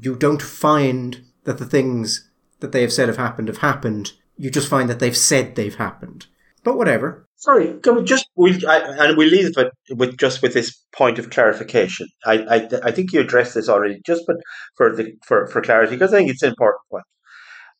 you 0.00 0.14
don't 0.14 0.40
find 0.40 1.24
that 1.44 1.58
the 1.58 1.66
things 1.66 2.30
that 2.60 2.70
they 2.70 2.80
have 2.82 2.92
said 2.92 3.08
have 3.08 3.16
happened 3.16 3.48
have 3.48 3.58
happened. 3.58 4.12
You 4.36 4.52
just 4.52 4.68
find 4.68 4.88
that 4.88 5.00
they've 5.00 5.16
said 5.16 5.56
they've 5.56 5.74
happened. 5.74 6.26
But 6.62 6.76
whatever. 6.76 7.26
Sorry, 7.34 7.76
can 7.82 7.96
we 7.96 8.04
just 8.04 8.28
we 8.36 8.64
and 8.64 9.16
we 9.16 9.28
leave 9.28 9.58
it 9.58 9.72
with 9.90 10.16
just 10.16 10.42
with 10.42 10.54
this 10.54 10.80
point 10.94 11.18
of 11.18 11.30
clarification. 11.30 12.06
I 12.24 12.34
I, 12.34 12.68
I 12.84 12.92
think 12.92 13.12
you 13.12 13.18
addressed 13.18 13.56
this 13.56 13.68
already, 13.68 14.00
just 14.06 14.22
but 14.28 14.36
for 14.76 14.94
the 14.94 15.16
for 15.26 15.48
for 15.48 15.60
clarity, 15.60 15.96
because 15.96 16.14
I 16.14 16.18
think 16.18 16.30
it's 16.30 16.42
an 16.42 16.50
important 16.50 16.82
point. 16.88 17.04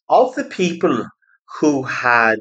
Of 0.09 0.34
the 0.34 0.44
people 0.44 1.07
who 1.61 1.82
had 1.82 2.40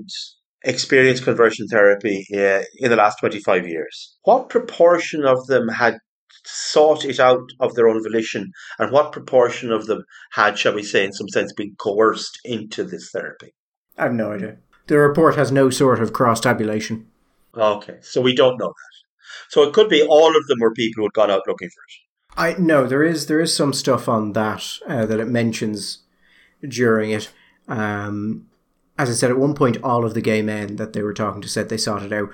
experienced 0.63 1.23
conversion 1.23 1.67
therapy 1.67 2.25
uh, 2.33 2.61
in 2.77 2.89
the 2.89 2.95
last 2.95 3.17
25 3.19 3.67
years. 3.67 4.17
What 4.23 4.49
proportion 4.49 5.25
of 5.25 5.47
them 5.47 5.67
had 5.67 5.97
sought 6.45 7.05
it 7.05 7.19
out 7.19 7.49
of 7.59 7.75
their 7.75 7.87
own 7.87 8.01
volition, 8.03 8.51
and 8.79 8.91
what 8.91 9.11
proportion 9.11 9.71
of 9.71 9.85
them 9.87 10.03
had, 10.31 10.57
shall 10.57 10.73
we 10.73 10.83
say, 10.83 11.05
in 11.05 11.13
some 11.13 11.29
sense, 11.29 11.53
been 11.53 11.75
coerced 11.79 12.39
into 12.43 12.83
this 12.83 13.09
therapy? 13.11 13.53
I 13.97 14.03
have 14.03 14.13
no 14.13 14.31
idea. 14.31 14.57
The 14.87 14.97
report 14.97 15.35
has 15.35 15.51
no 15.51 15.69
sort 15.69 16.01
of 16.01 16.13
cross 16.13 16.39
tabulation. 16.39 17.07
Okay, 17.55 17.97
so 18.01 18.21
we 18.21 18.35
don't 18.35 18.57
know 18.57 18.67
that. 18.67 19.01
So 19.49 19.63
it 19.63 19.73
could 19.73 19.89
be 19.89 20.01
all 20.01 20.35
of 20.35 20.47
them 20.47 20.59
were 20.59 20.73
people 20.73 21.01
who 21.01 21.05
had 21.05 21.13
gone 21.13 21.31
out 21.31 21.43
looking 21.47 21.69
for 21.69 21.81
it. 21.83 22.57
I 22.57 22.59
no, 22.59 22.87
there 22.87 23.03
is 23.03 23.25
there 23.25 23.41
is 23.41 23.55
some 23.55 23.73
stuff 23.73 24.07
on 24.07 24.33
that 24.33 24.79
uh, 24.87 25.05
that 25.05 25.19
it 25.19 25.27
mentions 25.27 25.99
during 26.67 27.11
it. 27.11 27.29
Um, 27.67 28.47
as 28.97 29.09
I 29.09 29.13
said, 29.13 29.31
at 29.31 29.37
one 29.37 29.55
point, 29.55 29.77
all 29.83 30.05
of 30.05 30.13
the 30.13 30.21
gay 30.21 30.41
men 30.41 30.75
that 30.75 30.93
they 30.93 31.01
were 31.01 31.13
talking 31.13 31.41
to 31.41 31.47
said 31.47 31.69
they 31.69 31.77
sought 31.77 32.03
it 32.03 32.13
out, 32.13 32.29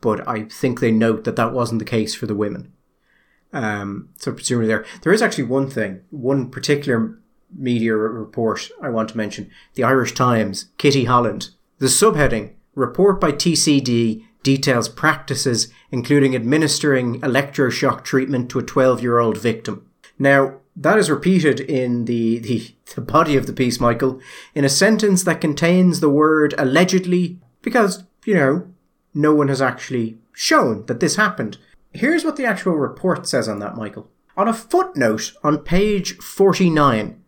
but 0.00 0.26
I 0.26 0.44
think 0.44 0.80
they 0.80 0.90
note 0.90 1.24
that 1.24 1.36
that 1.36 1.52
wasn't 1.52 1.78
the 1.78 1.84
case 1.84 2.14
for 2.14 2.26
the 2.26 2.34
women. 2.34 2.72
Um, 3.52 4.10
so 4.16 4.32
presumably 4.32 4.68
there, 4.68 4.84
there 5.02 5.12
is 5.12 5.22
actually 5.22 5.44
one 5.44 5.68
thing, 5.68 6.02
one 6.10 6.50
particular 6.50 7.18
media 7.54 7.94
report 7.96 8.70
I 8.80 8.90
want 8.90 9.10
to 9.10 9.16
mention: 9.16 9.50
the 9.74 9.84
Irish 9.84 10.14
Times, 10.14 10.66
Kitty 10.78 11.04
Holland. 11.04 11.50
The 11.78 11.86
subheading: 11.86 12.54
Report 12.74 13.20
by 13.20 13.32
TCD 13.32 14.24
details 14.42 14.88
practices 14.88 15.72
including 15.90 16.34
administering 16.34 17.20
electroshock 17.20 18.04
treatment 18.04 18.48
to 18.50 18.58
a 18.58 18.62
12-year-old 18.62 19.36
victim. 19.36 19.86
Now, 20.18 20.59
that 20.76 20.98
is 20.98 21.10
repeated 21.10 21.60
in 21.60 22.04
the, 22.04 22.38
the, 22.38 22.74
the 22.94 23.00
body 23.00 23.36
of 23.36 23.46
the 23.46 23.52
piece, 23.52 23.80
Michael, 23.80 24.20
in 24.54 24.64
a 24.64 24.68
sentence 24.68 25.22
that 25.24 25.40
contains 25.40 26.00
the 26.00 26.08
word 26.08 26.54
allegedly, 26.58 27.38
because, 27.62 28.04
you 28.24 28.34
know, 28.34 28.68
no 29.12 29.34
one 29.34 29.48
has 29.48 29.60
actually 29.60 30.18
shown 30.32 30.86
that 30.86 31.00
this 31.00 31.16
happened. 31.16 31.58
Here's 31.92 32.24
what 32.24 32.36
the 32.36 32.46
actual 32.46 32.74
report 32.74 33.26
says 33.26 33.48
on 33.48 33.58
that, 33.58 33.76
Michael. 33.76 34.10
On 34.36 34.48
a 34.48 34.54
footnote 34.54 35.32
on 35.42 35.58
page 35.58 36.16
49, 36.18 37.20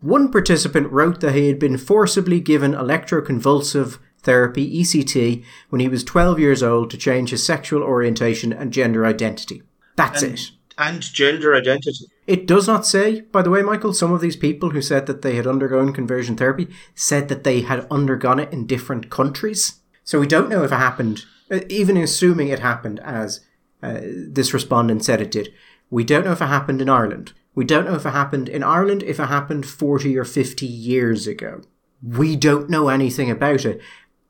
one 0.00 0.30
participant 0.30 0.90
wrote 0.92 1.20
that 1.20 1.34
he 1.34 1.48
had 1.48 1.58
been 1.58 1.78
forcibly 1.78 2.40
given 2.40 2.72
electroconvulsive 2.72 3.98
therapy, 4.22 4.80
ECT, 4.80 5.44
when 5.68 5.80
he 5.80 5.88
was 5.88 6.04
12 6.04 6.38
years 6.38 6.62
old 6.62 6.90
to 6.90 6.96
change 6.96 7.30
his 7.30 7.44
sexual 7.44 7.82
orientation 7.82 8.52
and 8.52 8.72
gender 8.72 9.04
identity. 9.04 9.62
That's 9.96 10.22
and, 10.22 10.34
it. 10.34 10.50
And 10.78 11.02
gender 11.02 11.54
identity. 11.54 12.06
It 12.26 12.46
does 12.46 12.66
not 12.66 12.86
say, 12.86 13.20
by 13.20 13.42
the 13.42 13.50
way, 13.50 13.62
Michael, 13.62 13.92
some 13.92 14.12
of 14.12 14.20
these 14.20 14.36
people 14.36 14.70
who 14.70 14.80
said 14.80 15.06
that 15.06 15.22
they 15.22 15.36
had 15.36 15.46
undergone 15.46 15.92
conversion 15.92 16.36
therapy 16.36 16.68
said 16.94 17.28
that 17.28 17.44
they 17.44 17.60
had 17.60 17.86
undergone 17.90 18.40
it 18.40 18.52
in 18.52 18.66
different 18.66 19.10
countries. 19.10 19.80
So 20.04 20.20
we 20.20 20.26
don't 20.26 20.48
know 20.48 20.64
if 20.64 20.72
it 20.72 20.76
happened, 20.76 21.24
uh, 21.50 21.60
even 21.68 21.96
assuming 21.96 22.48
it 22.48 22.60
happened 22.60 23.00
as 23.00 23.40
uh, 23.82 24.00
this 24.02 24.54
respondent 24.54 25.04
said 25.04 25.20
it 25.20 25.30
did. 25.30 25.50
We 25.90 26.04
don't 26.04 26.24
know 26.24 26.32
if 26.32 26.40
it 26.40 26.46
happened 26.46 26.80
in 26.80 26.88
Ireland. 26.88 27.34
We 27.54 27.64
don't 27.64 27.84
know 27.84 27.94
if 27.94 28.06
it 28.06 28.10
happened 28.10 28.48
in 28.48 28.62
Ireland, 28.62 29.02
if 29.02 29.20
it 29.20 29.26
happened 29.26 29.66
40 29.66 30.16
or 30.16 30.24
50 30.24 30.66
years 30.66 31.26
ago. 31.26 31.60
We 32.02 32.36
don't 32.36 32.70
know 32.70 32.88
anything 32.88 33.30
about 33.30 33.64
it. 33.64 33.80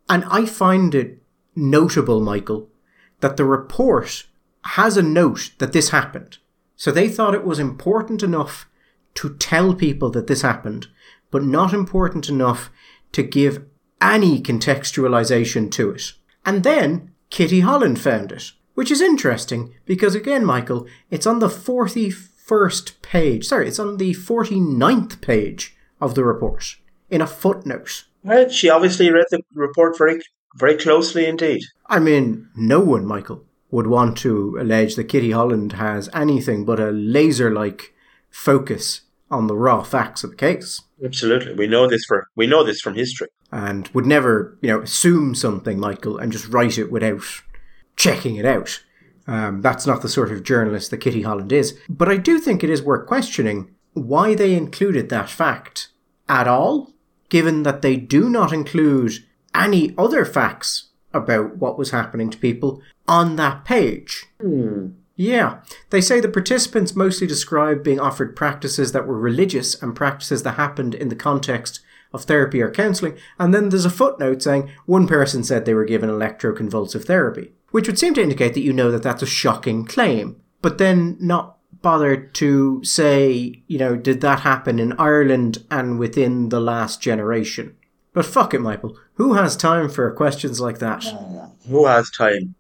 And 0.09 0.25
I 0.25 0.47
find 0.47 0.95
it 0.95 1.23
notable, 1.55 2.21
Michael, 2.21 2.69
that 3.21 3.37
the 3.37 3.45
report 3.45 4.27
has 4.63 4.97
a 4.97 5.03
note 5.03 5.53
that 5.59 5.73
this 5.73 5.91
happened. 5.91 6.39
So 6.77 6.91
they 6.91 7.09
thought 7.09 7.35
it 7.35 7.47
was 7.47 7.59
important 7.59 8.23
enough 8.23 8.69
to 9.15 9.35
tell 9.37 9.75
people 9.75 10.11
that 10.11 10.27
this 10.27 10.43
happened, 10.43 10.89
but 11.31 11.45
not 11.45 11.73
important 11.73 12.29
enough 12.29 12.71
to 13.13 13.23
give 13.23 13.65
any 14.01 14.43
contextualization 14.43 15.71
to 15.73 15.91
it. 15.91 16.13
And 16.45 16.63
then 16.63 17.13
Kitty 17.31 17.61
Holland 17.61 18.01
found 18.01 18.33
it, 18.33 18.53
which 18.75 18.91
is 18.91 19.01
interesting 19.01 19.75
because, 19.87 20.15
again, 20.15 20.45
Michael, 20.45 20.87
it's 21.11 21.27
on 21.27 21.39
the 21.39 21.49
41st 21.49 23.01
page. 23.03 23.47
Sorry, 23.47 23.69
it's 23.69 23.79
on 23.79 23.97
the 23.97 24.13
49th 24.15 25.21
page 25.21 25.77
of 26.01 26.15
the 26.15 26.25
report 26.25 26.77
in 27.09 27.21
a 27.21 27.27
footnote. 27.27 28.05
Well, 28.23 28.49
she 28.49 28.69
obviously 28.69 29.11
read 29.11 29.27
the 29.31 29.43
report 29.55 29.97
very, 29.97 30.21
very 30.57 30.77
closely 30.77 31.27
indeed. 31.27 31.63
I 31.87 31.99
mean, 31.99 32.49
no 32.57 32.81
one, 32.81 33.07
Michael, 33.07 33.45
would 33.75 33.89
want 33.89 34.17
to 34.17 34.57
allege 34.61 34.95
that 34.95 35.09
Kitty 35.09 35.33
Holland 35.33 35.73
has 35.73 36.09
anything 36.15 36.65
but 36.65 36.79
a 36.79 36.93
laser 36.93 37.53
like 37.53 37.93
focus 38.31 39.01
on 39.33 39.49
the 39.49 39.57
raw 39.57 39.83
facts 39.83 40.23
of 40.23 40.31
the 40.31 40.37
case. 40.37 40.81
Absolutely. 41.05 41.55
We 41.55 41.67
know 41.67 41.89
this 41.89 42.05
for 42.05 42.29
we 42.37 42.47
know 42.47 42.63
this 42.63 42.81
from 42.81 42.95
history. 42.95 43.27
And 43.51 43.89
would 43.89 44.07
never, 44.07 44.57
you 44.63 44.69
know, 44.69 44.83
assume 44.83 45.35
something, 45.35 45.81
Michael, 45.81 46.19
and 46.19 46.31
just 46.31 46.49
write 46.49 46.79
it 46.79 46.93
without 46.93 47.25
checking 47.97 48.37
it 48.37 48.47
out. 48.47 48.85
Um, 49.27 49.61
that's 49.61 49.89
not 49.89 50.03
the 50.03 50.09
sort 50.09 50.31
of 50.31 50.45
journalist 50.45 50.93
that 50.93 50.99
Kitty 50.99 51.23
Holland 51.23 51.51
is. 51.51 51.77
But 51.89 52.09
I 52.09 52.17
do 52.17 52.39
think 52.39 52.63
it 52.63 52.71
is 52.71 52.81
worth 52.81 53.09
questioning 53.09 53.75
why 53.95 54.37
they 54.37 54.55
included 54.55 55.09
that 55.09 55.31
fact 55.31 55.89
at 56.29 56.47
all, 56.47 56.93
given 57.29 57.65
that 57.65 57.83
they 57.83 57.97
do 57.97 58.31
not 58.31 58.53
include 58.53 59.15
any 59.53 59.95
other 59.99 60.25
facts 60.25 60.91
about 61.15 61.57
what 61.59 61.79
was 61.79 61.91
happening 61.91 62.31
to 62.31 62.39
people 62.39 62.83
on 63.09 63.37
that 63.37 63.65
page. 63.65 64.27
Hmm. 64.41 64.89
Yeah. 65.17 65.61
They 65.91 66.01
say 66.01 66.21
the 66.21 66.29
participants 66.29 66.97
mostly 66.97 67.27
described 67.27 67.85
being 67.85 68.01
offered 68.01 68.35
practices 68.35 68.93
that 68.93 69.07
were 69.07 69.19
religious 69.19 69.81
and 69.81 69.95
practices 69.95 70.43
that 70.43 70.57
happened 70.57 70.95
in 70.95 71.09
the 71.09 71.17
context 71.17 71.81
of 72.13 72.25
therapy 72.25 72.61
or 72.61 72.71
counselling. 72.71 73.17
And 73.39 73.55
then 73.55 73.69
there's 73.69 73.85
a 73.85 73.91
footnote 73.91 74.43
saying 74.43 74.71
one 74.87 75.07
person 75.07 75.45
said 75.45 75.65
they 75.65 75.75
were 75.75 75.85
given 75.85 76.11
electroconvulsive 76.11 77.05
therapy, 77.05 77.53
which 77.71 77.87
would 77.87 77.99
seem 77.99 78.15
to 78.15 78.23
indicate 78.23 78.55
that 78.55 78.61
you 78.61 78.73
know 78.73 78.91
that 78.91 79.03
that's 79.03 79.23
a 79.23 79.27
shocking 79.27 79.85
claim, 79.85 80.41
but 80.63 80.79
then 80.79 81.17
not 81.21 81.59
bothered 81.83 82.35
to 82.35 82.83
say, 82.83 83.63
you 83.67 83.79
know, 83.79 83.97
did 83.97 84.21
that 84.23 84.41
happen 84.41 84.79
in 84.79 84.95
Ireland 84.95 85.65
and 85.71 85.99
within 85.99 86.49
the 86.49 86.61
last 86.61 87.03
generation? 87.03 87.77
But 88.13 88.25
fuck 88.25 88.55
it, 88.55 88.61
Michael. 88.61 88.97
Who 89.15 89.35
has 89.35 89.57
time 89.57 89.89
for 89.89 90.11
questions 90.13 90.61
like 90.61 90.79
that? 90.79 91.05
Who 91.69 91.87
has 91.87 92.11
time? 92.11 92.55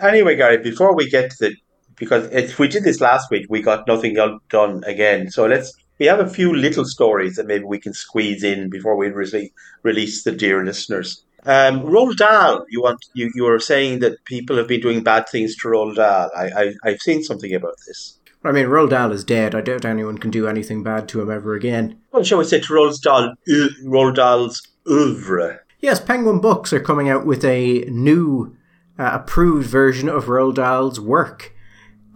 Anyway, 0.00 0.36
Gary, 0.36 0.58
before 0.58 0.94
we 0.94 1.10
get 1.10 1.30
to 1.32 1.36
the 1.40 1.56
because 1.96 2.30
if 2.32 2.58
we 2.58 2.68
did 2.68 2.84
this 2.84 3.00
last 3.00 3.30
week, 3.30 3.46
we 3.48 3.60
got 3.60 3.86
nothing 3.86 4.16
done 4.48 4.84
again. 4.86 5.30
So 5.30 5.46
let's 5.46 5.74
we 5.98 6.06
have 6.06 6.20
a 6.20 6.28
few 6.28 6.54
little 6.54 6.84
stories 6.84 7.36
that 7.36 7.46
maybe 7.46 7.64
we 7.64 7.78
can 7.78 7.92
squeeze 7.92 8.44
in 8.44 8.70
before 8.70 8.96
we 8.96 9.08
re- 9.08 9.52
release 9.82 10.22
the 10.22 10.32
dear 10.32 10.64
listeners. 10.64 11.24
Um, 11.44 11.80
Roald 11.82 12.16
Dahl, 12.16 12.64
you 12.68 12.82
want 12.82 13.04
you, 13.14 13.30
you 13.34 13.44
were 13.44 13.58
saying 13.58 14.00
that 14.00 14.24
people 14.24 14.56
have 14.56 14.68
been 14.68 14.80
doing 14.80 15.02
bad 15.02 15.28
things 15.28 15.56
to 15.56 15.68
Roald 15.68 15.96
Dahl. 15.96 16.30
I, 16.36 16.44
I 16.46 16.74
I've 16.84 17.00
seen 17.00 17.22
something 17.22 17.52
about 17.54 17.74
this. 17.86 18.18
I 18.44 18.52
mean, 18.52 18.66
Roald 18.66 18.90
Dahl 18.90 19.12
is 19.12 19.24
dead. 19.24 19.54
I 19.54 19.60
doubt 19.60 19.84
anyone 19.84 20.18
can 20.18 20.30
do 20.30 20.46
anything 20.46 20.84
bad 20.84 21.08
to 21.08 21.20
him 21.20 21.30
ever 21.30 21.54
again. 21.54 21.98
Well, 22.12 22.22
shall 22.22 22.38
we 22.38 22.44
say 22.44 22.60
to 22.60 22.72
Roald 22.72 23.00
Dahl, 23.00 23.30
uh, 23.30 23.68
Roald 23.84 24.14
Dahl's 24.14 24.62
oeuvre? 24.88 25.60
Yes, 25.80 26.00
Penguin 26.00 26.40
Books 26.40 26.72
are 26.72 26.80
coming 26.80 27.08
out 27.08 27.24
with 27.24 27.44
a 27.44 27.84
new 27.88 28.56
uh, 28.98 29.10
approved 29.12 29.68
version 29.68 30.08
of 30.08 30.26
Roald 30.26 30.56
Dahl's 30.56 31.00
work. 31.00 31.54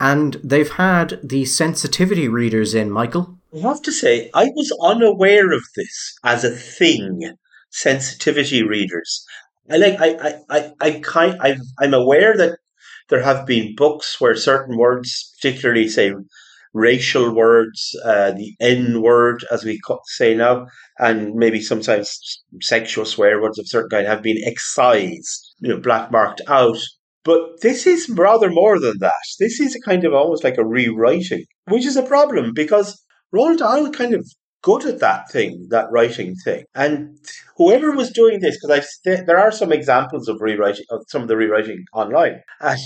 And 0.00 0.34
they've 0.42 0.70
had 0.70 1.20
the 1.22 1.44
sensitivity 1.44 2.26
readers 2.26 2.74
in, 2.74 2.90
Michael. 2.90 3.38
I 3.54 3.60
have 3.60 3.82
to 3.82 3.92
say, 3.92 4.30
I 4.34 4.46
was 4.46 4.76
unaware 4.82 5.52
of 5.52 5.62
this 5.76 6.18
as 6.24 6.42
a 6.42 6.50
thing. 6.50 7.36
Sensitivity 7.70 8.62
readers. 8.62 9.24
I 9.70 9.76
like. 9.76 10.00
I. 10.00 10.08
I. 10.16 10.34
I. 10.50 10.72
I 10.80 11.00
kind. 11.02 11.36
i 11.40 11.56
I'm 11.80 11.94
aware 11.94 12.36
that 12.36 12.58
there 13.08 13.22
have 13.22 13.46
been 13.46 13.74
books 13.76 14.20
where 14.20 14.34
certain 14.34 14.76
words, 14.76 15.32
particularly 15.40 15.88
say 15.88 16.12
racial 16.74 17.34
words, 17.34 17.94
uh, 18.04 18.32
the 18.32 18.54
N 18.60 19.02
word, 19.02 19.44
as 19.50 19.64
we 19.64 19.80
say 20.06 20.34
now, 20.34 20.66
and 20.98 21.34
maybe 21.34 21.60
sometimes 21.60 22.42
sexual 22.60 23.04
swear 23.04 23.40
words 23.40 23.58
of 23.58 23.68
certain 23.68 23.90
kind, 23.90 24.06
have 24.06 24.22
been 24.22 24.42
excised 24.44 25.54
you 25.60 25.68
know, 25.68 25.80
black 25.80 26.10
marked 26.10 26.42
out. 26.48 26.78
But 27.24 27.60
this 27.60 27.86
is 27.86 28.08
rather 28.10 28.50
more 28.50 28.80
than 28.80 28.98
that. 28.98 29.12
This 29.38 29.60
is 29.60 29.76
a 29.76 29.80
kind 29.80 30.04
of 30.04 30.12
almost 30.12 30.42
like 30.42 30.58
a 30.58 30.64
rewriting, 30.64 31.44
which 31.68 31.86
is 31.86 31.96
a 31.96 32.02
problem 32.02 32.52
because 32.52 33.00
Roald 33.34 33.58
Dahl 33.58 33.90
kind 33.90 34.14
of 34.14 34.26
good 34.62 34.84
at 34.84 35.00
that 35.00 35.30
thing, 35.30 35.66
that 35.70 35.90
writing 35.90 36.34
thing. 36.44 36.64
And 36.74 37.16
whoever 37.56 37.92
was 37.92 38.10
doing 38.10 38.40
this, 38.40 38.58
because 38.60 38.86
th- 39.04 39.26
there 39.26 39.38
are 39.38 39.52
some 39.52 39.72
examples 39.72 40.28
of 40.28 40.40
rewriting, 40.40 40.84
of 40.90 41.04
some 41.08 41.22
of 41.22 41.28
the 41.28 41.36
rewriting 41.36 41.84
online, 41.92 42.40
and 42.60 42.78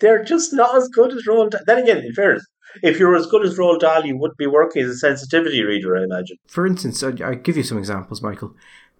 they're 0.00 0.24
just 0.24 0.52
not 0.52 0.76
as 0.76 0.88
good 0.88 1.12
as 1.12 1.24
Roald. 1.26 1.50
Dahl. 1.50 1.60
Then 1.66 1.78
again, 1.78 1.98
in 1.98 2.12
fairness, 2.12 2.46
if 2.82 2.98
you're 2.98 3.16
as 3.16 3.26
good 3.26 3.44
as 3.44 3.58
Roald 3.58 3.80
Dahl, 3.80 4.04
you 4.04 4.16
would 4.16 4.36
be 4.36 4.46
working 4.46 4.82
as 4.82 4.90
a 4.90 4.96
sensitivity 4.96 5.62
reader, 5.62 5.96
I 5.96 6.04
imagine. 6.04 6.36
For 6.46 6.66
instance, 6.66 7.02
I, 7.02 7.12
I 7.24 7.34
give 7.34 7.56
you 7.56 7.62
some 7.62 7.78
examples, 7.78 8.22
Michael. 8.22 8.54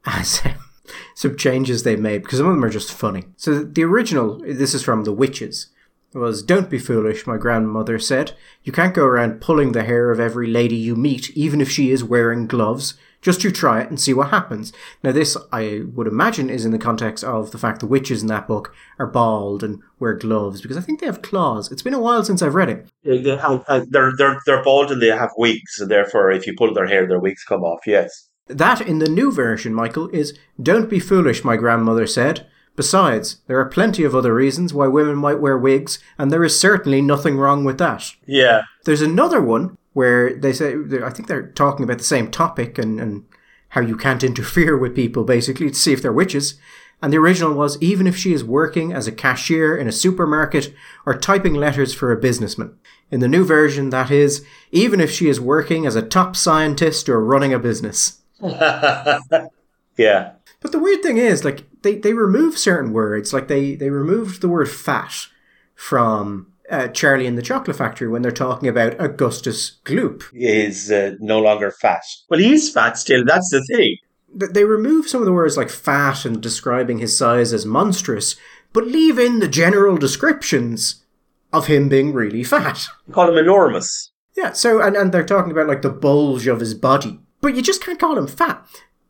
As 0.06 0.42
some 1.14 1.36
changes 1.36 1.82
they 1.82 1.96
made 1.96 2.22
because 2.22 2.38
some 2.38 2.48
of 2.48 2.54
them 2.54 2.64
are 2.64 2.70
just 2.70 2.92
funny. 2.92 3.24
So 3.36 3.62
the 3.62 3.84
original, 3.84 4.38
this 4.38 4.74
is 4.74 4.82
from 4.82 5.04
The 5.04 5.12
Witches, 5.12 5.68
was 6.12 6.42
Don't 6.42 6.70
be 6.70 6.78
foolish, 6.78 7.26
my 7.26 7.36
grandmother 7.36 7.98
said. 7.98 8.32
You 8.64 8.72
can't 8.72 8.94
go 8.94 9.04
around 9.04 9.40
pulling 9.40 9.72
the 9.72 9.84
hair 9.84 10.10
of 10.10 10.18
every 10.18 10.48
lady 10.48 10.76
you 10.76 10.96
meet, 10.96 11.30
even 11.36 11.60
if 11.60 11.70
she 11.70 11.90
is 11.90 12.02
wearing 12.02 12.46
gloves. 12.46 12.94
Just 13.22 13.44
you 13.44 13.50
try 13.50 13.82
it 13.82 13.90
and 13.90 14.00
see 14.00 14.14
what 14.14 14.30
happens. 14.30 14.72
Now, 15.02 15.12
this, 15.12 15.36
I 15.52 15.82
would 15.94 16.06
imagine, 16.06 16.48
is 16.48 16.64
in 16.64 16.70
the 16.70 16.78
context 16.78 17.22
of 17.22 17.50
the 17.50 17.58
fact 17.58 17.80
the 17.80 17.86
witches 17.86 18.22
in 18.22 18.28
that 18.28 18.48
book 18.48 18.74
are 18.98 19.06
bald 19.06 19.62
and 19.62 19.80
wear 19.98 20.14
gloves, 20.14 20.62
because 20.62 20.78
I 20.78 20.80
think 20.80 21.00
they 21.00 21.06
have 21.06 21.20
claws. 21.20 21.70
It's 21.70 21.82
been 21.82 21.94
a 21.94 22.00
while 22.00 22.24
since 22.24 22.40
I've 22.40 22.54
read 22.54 22.70
it. 22.70 22.88
Uh, 23.06 23.84
they're, 23.90 24.12
they're, 24.16 24.40
they're 24.46 24.64
bald 24.64 24.90
and 24.90 25.02
they 25.02 25.08
have 25.08 25.32
wigs, 25.36 25.78
and 25.78 25.90
therefore, 25.90 26.30
if 26.30 26.46
you 26.46 26.54
pull 26.56 26.72
their 26.72 26.86
hair, 26.86 27.06
their 27.06 27.20
wigs 27.20 27.44
come 27.44 27.62
off, 27.62 27.80
yes. 27.86 28.28
That 28.46 28.80
in 28.80 28.98
the 28.98 29.08
new 29.08 29.30
version, 29.30 29.74
Michael, 29.74 30.08
is 30.08 30.36
Don't 30.60 30.90
be 30.90 30.98
foolish, 30.98 31.44
my 31.44 31.56
grandmother 31.56 32.06
said. 32.06 32.46
Besides, 32.74 33.42
there 33.46 33.60
are 33.60 33.68
plenty 33.68 34.04
of 34.04 34.14
other 34.14 34.34
reasons 34.34 34.72
why 34.72 34.86
women 34.86 35.16
might 35.16 35.40
wear 35.40 35.58
wigs, 35.58 35.98
and 36.16 36.32
there 36.32 36.42
is 36.42 36.58
certainly 36.58 37.02
nothing 37.02 37.36
wrong 37.36 37.64
with 37.64 37.76
that. 37.78 38.12
Yeah. 38.26 38.62
There's 38.84 39.02
another 39.02 39.42
one 39.42 39.76
where 39.92 40.34
they 40.34 40.52
say, 40.52 40.74
I 41.02 41.10
think 41.10 41.28
they're 41.28 41.48
talking 41.48 41.84
about 41.84 41.98
the 41.98 42.04
same 42.04 42.30
topic 42.30 42.78
and, 42.78 43.00
and 43.00 43.24
how 43.70 43.80
you 43.80 43.96
can't 43.96 44.24
interfere 44.30 44.76
with 44.76 44.94
people, 44.94 45.24
basically, 45.24 45.68
to 45.68 45.74
see 45.74 45.92
if 45.92 46.02
they're 46.02 46.12
witches. 46.12 46.58
And 47.02 47.12
the 47.12 47.18
original 47.18 47.54
was 47.54 47.80
even 47.80 48.06
if 48.06 48.16
she 48.16 48.34
is 48.34 48.44
working 48.44 48.92
as 48.92 49.06
a 49.06 49.12
cashier 49.12 49.76
in 49.76 49.88
a 49.88 49.92
supermarket 49.92 50.74
or 51.06 51.16
typing 51.18 51.54
letters 51.54 51.94
for 51.94 52.12
a 52.12 52.20
businessman. 52.20 52.74
In 53.10 53.20
the 53.20 53.28
new 53.28 53.44
version, 53.44 53.90
that 53.90 54.10
is, 54.10 54.44
even 54.70 55.00
if 55.00 55.10
she 55.10 55.28
is 55.28 55.40
working 55.40 55.86
as 55.86 55.96
a 55.96 56.02
top 56.02 56.36
scientist 56.36 57.08
or 57.08 57.24
running 57.24 57.54
a 57.54 57.58
business. 57.58 58.18
yeah. 58.42 60.32
But 60.60 60.72
the 60.72 60.78
weird 60.78 61.02
thing 61.02 61.16
is, 61.16 61.42
like, 61.42 61.64
they, 61.82 61.96
they 61.96 62.12
remove 62.12 62.58
certain 62.58 62.92
words. 62.92 63.32
Like, 63.32 63.48
they, 63.48 63.74
they 63.74 63.88
removed 63.88 64.42
the 64.42 64.48
word 64.48 64.70
fat 64.70 65.26
from 65.74 66.49
uh, 66.70 66.88
Charlie 66.88 67.26
in 67.26 67.36
the 67.36 67.42
Chocolate 67.42 67.76
Factory 67.76 68.08
when 68.08 68.22
they're 68.22 68.30
talking 68.30 68.68
about 68.68 69.00
Augustus 69.00 69.80
Gloop. 69.84 70.24
Is 70.32 70.90
uh, 70.90 71.14
no 71.20 71.40
longer 71.40 71.70
fat. 71.70 72.02
Well, 72.28 72.40
he 72.40 72.52
is 72.52 72.70
fat 72.70 72.96
still. 72.98 73.24
That's 73.24 73.50
the 73.50 73.64
thing. 73.64 73.96
They 74.32 74.64
remove 74.64 75.08
some 75.08 75.20
of 75.20 75.26
the 75.26 75.32
words 75.32 75.56
like 75.56 75.70
fat 75.70 76.24
and 76.24 76.40
describing 76.40 76.98
his 76.98 77.18
size 77.18 77.52
as 77.52 77.66
monstrous, 77.66 78.36
but 78.72 78.86
leave 78.86 79.18
in 79.18 79.40
the 79.40 79.48
general 79.48 79.96
descriptions 79.96 81.04
of 81.52 81.66
him 81.66 81.88
being 81.88 82.12
really 82.12 82.44
fat. 82.44 82.86
Call 83.10 83.28
him 83.28 83.38
enormous. 83.38 84.12
Yeah, 84.36 84.52
so, 84.52 84.80
and, 84.80 84.96
and 84.96 85.10
they're 85.10 85.26
talking 85.26 85.50
about 85.50 85.66
like 85.66 85.82
the 85.82 85.90
bulge 85.90 86.46
of 86.46 86.60
his 86.60 86.74
body 86.74 87.20
but 87.40 87.54
you 87.54 87.62
just 87.62 87.82
can't 87.82 87.98
call 87.98 88.18
him 88.18 88.26
fat. 88.26 88.66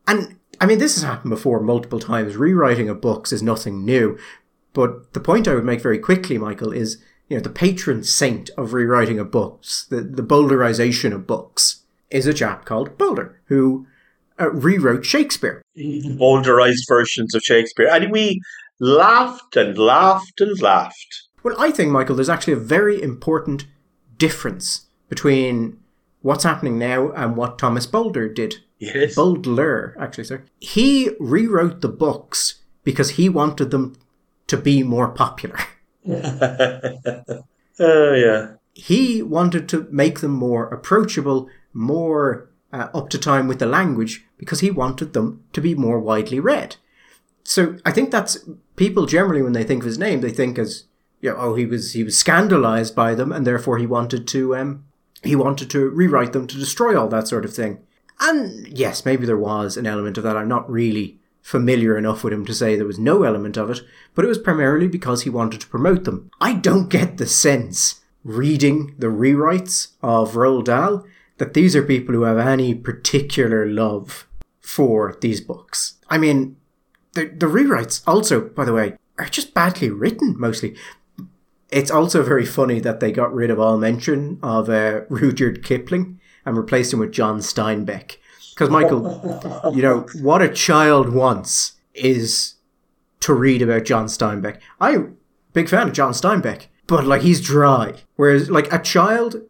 And 0.07 0.39
I 0.61 0.67
mean, 0.67 0.79
this 0.79 0.95
has 0.95 1.05
happened 1.05 1.31
before 1.31 1.61
multiple 1.61 2.01
times. 2.01 2.37
Rewriting 2.37 2.89
of 2.89 3.01
books 3.01 3.33
is 3.33 3.43
nothing 3.43 3.85
new. 3.85 4.19
But 4.73 5.13
the 5.15 5.21
point 5.21 5.49
I 5.49 5.55
would 5.55 5.65
make 5.65 5.81
very 5.81 5.99
quickly, 5.99 6.39
Michael, 6.39 6.73
is 6.73 7.03
you 7.31 7.37
know 7.37 7.43
the 7.43 7.49
patron 7.49 8.03
saint 8.03 8.51
of 8.59 8.75
rewriting 8.75 9.19
of 9.19 9.31
books, 9.31 9.87
the 9.89 10.03
the 10.03 10.23
Bowdlerization 10.23 11.15
of 11.15 11.27
books, 11.27 11.85
is 12.11 12.27
a 12.27 12.35
chap 12.35 12.67
called 12.67 12.99
Bowdler 12.99 13.41
who 13.47 13.87
uh, 14.39 14.51
rewrote 14.51 15.07
Shakespeare. 15.07 15.63
Bowdlerized 15.79 16.89
versions 16.89 17.35
of 17.35 17.43
Shakespeare, 17.43 17.89
and 17.89 18.11
we 18.11 18.43
laughed 18.81 19.57
and 19.57 19.79
laughed 19.79 20.41
and 20.41 20.61
laughed. 20.61 21.23
Well, 21.43 21.55
I 21.59 21.71
think 21.71 21.91
Michael, 21.91 22.17
there's 22.17 22.29
actually 22.29 22.55
a 22.55 22.57
very 22.57 23.01
important 23.01 23.67
difference 24.19 24.87
between 25.09 25.79
what's 26.23 26.45
happening 26.45 26.79
now 26.79 27.13
and 27.13 27.37
what 27.37 27.59
Thomas 27.59 27.87
Bowdler 27.87 28.29
did. 28.29 28.57
Yes. 28.79 29.15
Bowdler, 29.15 29.97
actually, 29.99 30.25
sir. 30.25 30.43
He 30.59 31.11
rewrote 31.21 31.81
the 31.81 31.89
books 31.89 32.57
because 32.83 33.11
he 33.11 33.29
wanted 33.29 33.71
them 33.71 33.97
to 34.49 34.57
be 34.57 34.83
more 34.83 35.09
popular. 35.09 35.59
Oh, 37.81 38.13
yeah. 38.13 38.57
He 38.75 39.23
wanted 39.23 39.69
to 39.71 39.89
make 39.91 40.21
them 40.21 40.33
more 40.33 40.69
approachable, 40.69 41.49
more 41.73 42.51
uh, 42.73 42.89
up 42.93 43.09
to 43.11 43.19
time 43.19 43.49
with 43.49 43.59
the 43.59 43.67
language, 43.67 44.27
because 44.37 44.61
he 44.61 44.71
wanted 44.71 45.15
them 45.15 45.43
to 45.55 45.61
be 45.61 45.75
more 45.75 45.99
widely 45.99 46.39
read. 46.39 46.77
So 47.43 47.79
I 47.85 47.91
think 47.91 48.11
that's 48.11 48.39
people 48.77 49.07
generally 49.07 49.43
when 49.43 49.55
they 49.55 49.65
think 49.65 49.83
of 49.83 49.87
his 49.87 49.99
name, 49.99 50.21
they 50.21 50.31
think 50.31 50.59
as 50.59 50.85
you 51.21 51.31
know, 51.31 51.37
oh 51.39 51.55
he 51.55 51.67
was 51.67 51.95
he 51.95 52.05
was 52.05 52.19
scandalized 52.19 52.95
by 52.95 53.15
them, 53.15 53.33
and 53.33 53.47
therefore 53.47 53.79
he 53.79 53.87
wanted 53.87 54.29
to 54.29 54.55
um 54.55 54.85
he 55.23 55.35
wanted 55.35 55.71
to 55.71 55.89
rewrite 55.89 56.33
them 56.33 56.47
to 56.47 56.59
destroy 56.59 56.99
all 56.99 57.09
that 57.09 57.29
sort 57.29 57.45
of 57.45 57.55
thing. 57.55 57.81
And 58.21 58.69
yes, 58.69 59.05
maybe 59.05 59.25
there 59.25 59.39
was 59.39 59.77
an 59.77 59.87
element 59.87 60.19
of 60.19 60.25
that. 60.25 60.37
I'm 60.37 60.49
not 60.49 60.71
really 60.71 61.20
familiar 61.43 61.97
enough 61.97 62.23
with 62.23 62.33
him 62.33 62.45
to 62.47 62.55
say 62.55 62.77
there 62.77 62.87
was 62.87 62.99
no 62.99 63.23
element 63.23 63.57
of 63.57 63.71
it, 63.71 63.81
but 64.15 64.25
it 64.25 64.29
was 64.29 64.39
primarily 64.39 64.89
because 64.89 65.23
he 65.23 65.31
wanted 65.31 65.61
to 65.61 65.67
promote 65.69 66.05
them. 66.05 66.31
I 66.41 66.55
don't 66.55 66.89
get 66.89 67.17
the 67.17 67.27
sense, 67.27 68.01
reading 68.25 68.95
the 68.99 69.09
rewrites 69.09 69.89
of 70.03 70.35
Roald 70.35 70.65
Dahl, 70.65 71.05
that 71.39 71.55
these 71.55 71.75
are 71.75 71.83
people 71.83 72.15
who 72.15 72.23
have 72.23 72.39
any 72.39 72.75
particular 72.75 73.67
love 73.67 74.29
for 74.61 75.17
these 75.21 75.41
books. 75.41 75.95
I 76.09 76.19
mean, 76.19 76.57
the, 77.15 77.27
the 77.27 77.47
rewrites 77.47 78.03
also, 78.07 78.41
by 78.41 78.65
the 78.65 78.73
way, 78.73 78.97
are 79.19 79.27
just 79.27 79.55
badly 79.55 79.91
written 79.91 80.35
mostly. 80.39 80.77
It's 81.71 81.91
also 81.91 82.23
very 82.23 82.47
funny 82.47 82.81
that 82.81 83.01
they 83.01 83.13
got 83.13 83.35
rid 83.35 83.51
of 83.51 83.61
all 83.61 83.79
mention 83.79 84.39
of 84.43 84.69
uh, 84.69 85.03
Rudyard 85.09 85.65
Kipling 85.65 86.21
and 86.45 86.57
replaced 86.57 86.93
him 86.93 86.99
with 86.99 87.13
John 87.13 87.39
Steinbeck. 87.39 88.17
Because 88.61 88.71
Michael, 88.71 89.73
you 89.75 89.81
know 89.81 90.07
what 90.21 90.43
a 90.43 90.49
child 90.53 91.15
wants 91.15 91.79
is 91.95 92.57
to 93.21 93.33
read 93.33 93.63
about 93.63 93.87
John 93.87 94.05
Steinbeck. 94.05 94.61
I'm 94.79 95.17
big 95.55 95.67
fan 95.67 95.89
of 95.89 95.95
John 95.95 96.13
Steinbeck, 96.13 96.67
but 96.87 97.07
like 97.07 97.23
he's 97.23 97.41
dry. 97.41 97.95
Whereas 98.17 98.51
like 98.51 98.71
a 98.71 98.79
child 98.79 99.41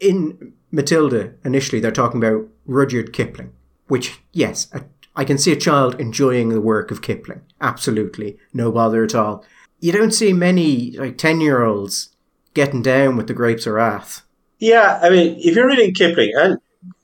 in 0.00 0.54
Matilda 0.72 1.34
initially 1.44 1.80
they're 1.80 1.92
talking 1.92 2.20
about 2.20 2.48
Rudyard 2.66 3.12
Kipling, 3.12 3.52
which 3.86 4.18
yes, 4.32 4.66
a, 4.72 4.82
I 5.14 5.24
can 5.24 5.38
see 5.38 5.52
a 5.52 5.56
child 5.56 6.00
enjoying 6.00 6.48
the 6.48 6.60
work 6.60 6.90
of 6.90 7.02
Kipling. 7.02 7.42
Absolutely, 7.60 8.36
no 8.52 8.72
bother 8.72 9.04
at 9.04 9.14
all. 9.14 9.44
You 9.78 9.92
don't 9.92 10.10
see 10.10 10.32
many 10.32 10.96
like 10.98 11.18
ten 11.18 11.40
year 11.40 11.62
olds 11.62 12.16
getting 12.54 12.82
down 12.82 13.16
with 13.16 13.28
the 13.28 13.34
grapes 13.34 13.64
of 13.68 13.74
wrath. 13.74 14.26
Yeah, 14.58 14.98
I 15.00 15.08
mean, 15.08 15.36
if 15.38 15.54
you're 15.54 15.68
reading 15.68 15.94
Kipling, 15.94 16.32
and 16.36 16.58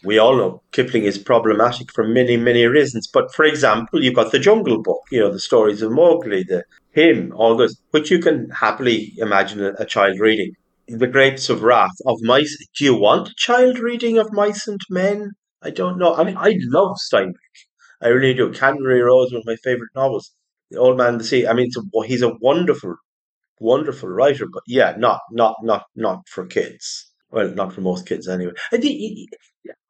we 0.05 0.19
all 0.19 0.37
know 0.37 0.63
Kipling 0.73 1.05
is 1.05 1.19
problematic 1.19 1.93
for 1.93 2.07
many, 2.07 2.37
many 2.37 2.65
reasons. 2.67 3.09
But 3.13 3.35
for 3.35 3.45
example, 3.45 4.03
you've 4.03 4.15
got 4.15 4.33
the 4.33 4.39
Jungle 4.39 4.83
Book, 4.83 5.03
you 5.11 5.21
know, 5.21 5.33
the 5.33 5.41
stories 5.41 5.83
of 5.83 5.93
Mowgli, 5.93 6.45
the 6.45 6.65
him, 6.93 7.33
all 7.37 7.57
those, 7.57 7.81
which 7.91 8.11
you 8.11 8.19
can 8.19 8.49
happily 8.51 9.13
imagine 9.19 9.63
a, 9.63 9.73
a 9.79 9.85
child 9.85 10.19
reading. 10.19 10.53
The 10.89 11.07
Grapes 11.07 11.51
of 11.51 11.63
Wrath 11.63 11.99
of 12.07 12.17
Mice. 12.23 12.57
Do 12.79 12.85
you 12.85 12.95
want 12.95 13.29
a 13.29 13.35
child 13.37 13.79
reading 13.79 14.19
of 14.19 14.33
Mice 14.33 14.67
and 14.69 14.81
Men? 14.89 15.33
I 15.63 15.71
don't 15.71 15.99
know. 15.99 16.15
I 16.15 16.25
mean, 16.25 16.37
I 16.37 16.55
love 16.61 16.97
Steinbeck. 16.97 17.35
I 18.01 18.09
really 18.09 18.35
do. 18.35 18.53
Cannery 18.53 19.01
Row 19.01 19.25
is 19.25 19.33
one 19.33 19.41
of 19.41 19.47
my 19.47 19.57
favorite 19.57 19.91
novels. 19.95 20.33
The 20.71 20.79
Old 20.79 20.97
Man 20.97 21.15
and 21.15 21.21
the 21.21 21.25
Sea. 21.25 21.47
I 21.47 21.55
mean, 21.55 21.71
a, 21.77 22.07
he's 22.07 22.23
a 22.23 22.35
wonderful, 22.41 22.95
wonderful 23.61 24.09
writer. 24.09 24.47
But 24.53 24.63
yeah, 24.67 24.95
not 24.97 25.21
not 25.33 25.57
not 25.63 25.85
not 25.97 26.29
for 26.29 26.47
kids. 26.47 27.11
Well, 27.37 27.51
not 27.55 27.73
for 27.75 27.83
most 27.83 28.07
kids 28.07 28.29
anyway. 28.29 28.55
I 28.73 28.79
think 28.79 29.29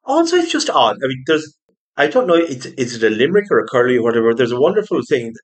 also, 0.03 0.37
it's 0.37 0.51
just 0.51 0.69
odd. 0.69 0.97
I 1.03 1.07
mean, 1.07 1.23
there's, 1.27 1.55
I 1.97 2.07
don't 2.07 2.27
know, 2.27 2.35
it's, 2.35 2.65
is 2.65 2.95
it 3.01 3.11
a 3.11 3.15
limerick 3.15 3.47
or 3.51 3.59
a 3.59 3.67
curly 3.67 3.97
or 3.97 4.03
whatever? 4.03 4.33
There's 4.33 4.51
a 4.51 4.61
wonderful 4.61 5.01
thing 5.09 5.33
that 5.33 5.41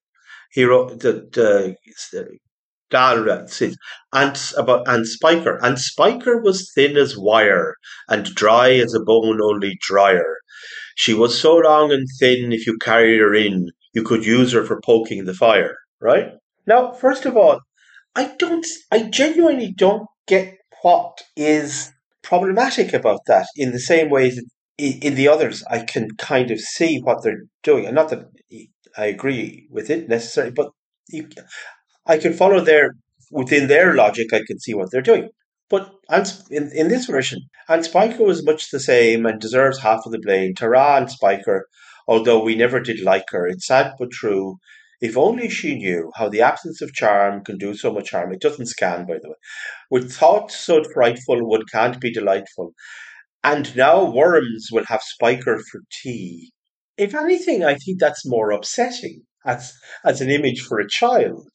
he 0.51 0.65
wrote 0.65 0.99
that 1.01 1.37
uh, 1.37 1.75
Dahl 2.89 3.47
says, 3.47 3.77
and 4.13 4.37
about 4.57 4.87
and 4.87 5.07
Spiker, 5.07 5.63
Aunt 5.63 5.79
Spiker 5.79 6.41
was 6.41 6.71
thin 6.75 6.97
as 6.97 7.17
wire 7.17 7.75
and 8.09 8.25
dry 8.35 8.73
as 8.73 8.93
a 8.93 8.99
bone, 8.99 9.41
only 9.41 9.77
drier. 9.81 10.37
She 10.95 11.13
was 11.13 11.39
so 11.39 11.55
long 11.57 11.93
and 11.93 12.07
thin, 12.19 12.51
if 12.51 12.67
you 12.67 12.77
carried 12.79 13.21
her 13.21 13.33
in, 13.33 13.71
you 13.93 14.03
could 14.03 14.25
use 14.25 14.51
her 14.53 14.65
for 14.65 14.81
poking 14.81 15.25
the 15.25 15.33
fire. 15.33 15.77
Right 16.01 16.33
now, 16.67 16.91
first 16.91 17.25
of 17.25 17.37
all, 17.37 17.61
I 18.15 18.35
don't, 18.39 18.67
I 18.91 19.03
genuinely 19.03 19.73
don't 19.73 20.07
get 20.27 20.57
what 20.83 21.23
is 21.37 21.92
problematic 22.23 22.93
about 22.93 23.25
that 23.27 23.47
in 23.55 23.71
the 23.71 23.79
same 23.79 24.09
way 24.09 24.29
that 24.29 24.45
in 24.77 25.15
the 25.15 25.27
others 25.27 25.63
I 25.69 25.79
can 25.79 26.09
kind 26.17 26.49
of 26.49 26.59
see 26.59 26.99
what 26.99 27.23
they're 27.23 27.43
doing. 27.61 27.85
And 27.85 27.95
not 27.95 28.09
that 28.09 28.25
I 28.97 29.05
agree 29.05 29.67
with 29.69 29.89
it 29.89 30.09
necessarily, 30.09 30.53
but 30.53 30.71
you, 31.09 31.29
I 32.05 32.17
can 32.17 32.33
follow 32.33 32.61
their, 32.61 32.95
within 33.31 33.67
their 33.67 33.95
logic, 33.95 34.33
I 34.33 34.41
can 34.47 34.59
see 34.59 34.73
what 34.73 34.89
they're 34.91 35.01
doing. 35.01 35.29
But 35.69 35.91
in, 36.49 36.71
in 36.73 36.87
this 36.87 37.05
version, 37.05 37.39
Aunt 37.67 37.85
Spiker 37.85 38.23
was 38.23 38.45
much 38.45 38.69
the 38.69 38.79
same 38.79 39.25
and 39.25 39.39
deserves 39.39 39.79
half 39.79 40.05
of 40.05 40.11
the 40.11 40.19
blame. 40.19 40.53
Tara 40.53 40.97
and 40.97 41.09
Spiker, 41.09 41.67
although 42.07 42.43
we 42.43 42.55
never 42.55 42.79
did 42.79 43.01
like 43.01 43.25
her, 43.29 43.47
it's 43.47 43.67
sad 43.67 43.93
but 43.97 44.11
true. 44.11 44.57
If 45.01 45.17
only 45.17 45.49
she 45.49 45.75
knew 45.75 46.11
how 46.15 46.29
the 46.29 46.41
absence 46.41 46.81
of 46.81 46.93
charm 46.93 47.43
can 47.43 47.57
do 47.57 47.75
so 47.75 47.91
much 47.91 48.11
harm. 48.11 48.31
It 48.33 48.41
doesn't 48.41 48.67
scan, 48.67 49.05
by 49.05 49.15
the 49.21 49.29
way. 49.29 49.35
With 49.91 50.11
thoughts 50.11 50.55
so 50.55 50.83
frightful, 50.93 51.47
one 51.47 51.63
can't 51.71 51.99
be 51.99 52.11
delightful. 52.11 52.73
And 53.43 53.75
now 53.75 54.09
worms 54.09 54.69
will 54.71 54.85
have 54.85 55.01
Spiker 55.01 55.59
for 55.59 55.81
tea. 56.01 56.51
If 56.97 57.13
anything, 57.13 57.63
I 57.63 57.75
think 57.75 57.99
that's 57.99 58.25
more 58.25 58.51
upsetting 58.51 59.23
as, 59.45 59.73
as 60.05 60.21
an 60.21 60.29
image 60.29 60.61
for 60.61 60.79
a 60.79 60.87
child. 60.87 61.49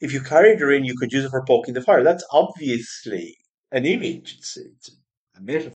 If 0.00 0.12
you 0.12 0.20
carried 0.20 0.60
her 0.60 0.72
in, 0.72 0.84
you 0.84 0.94
could 0.98 1.12
use 1.12 1.24
it 1.24 1.30
for 1.30 1.44
poking 1.44 1.74
the 1.74 1.82
fire. 1.82 2.02
That's 2.02 2.26
obviously 2.32 3.36
an 3.70 3.84
image. 3.84 4.36
It's, 4.38 4.56
it's 4.56 4.90
a 5.36 5.40
metaphor. 5.40 5.74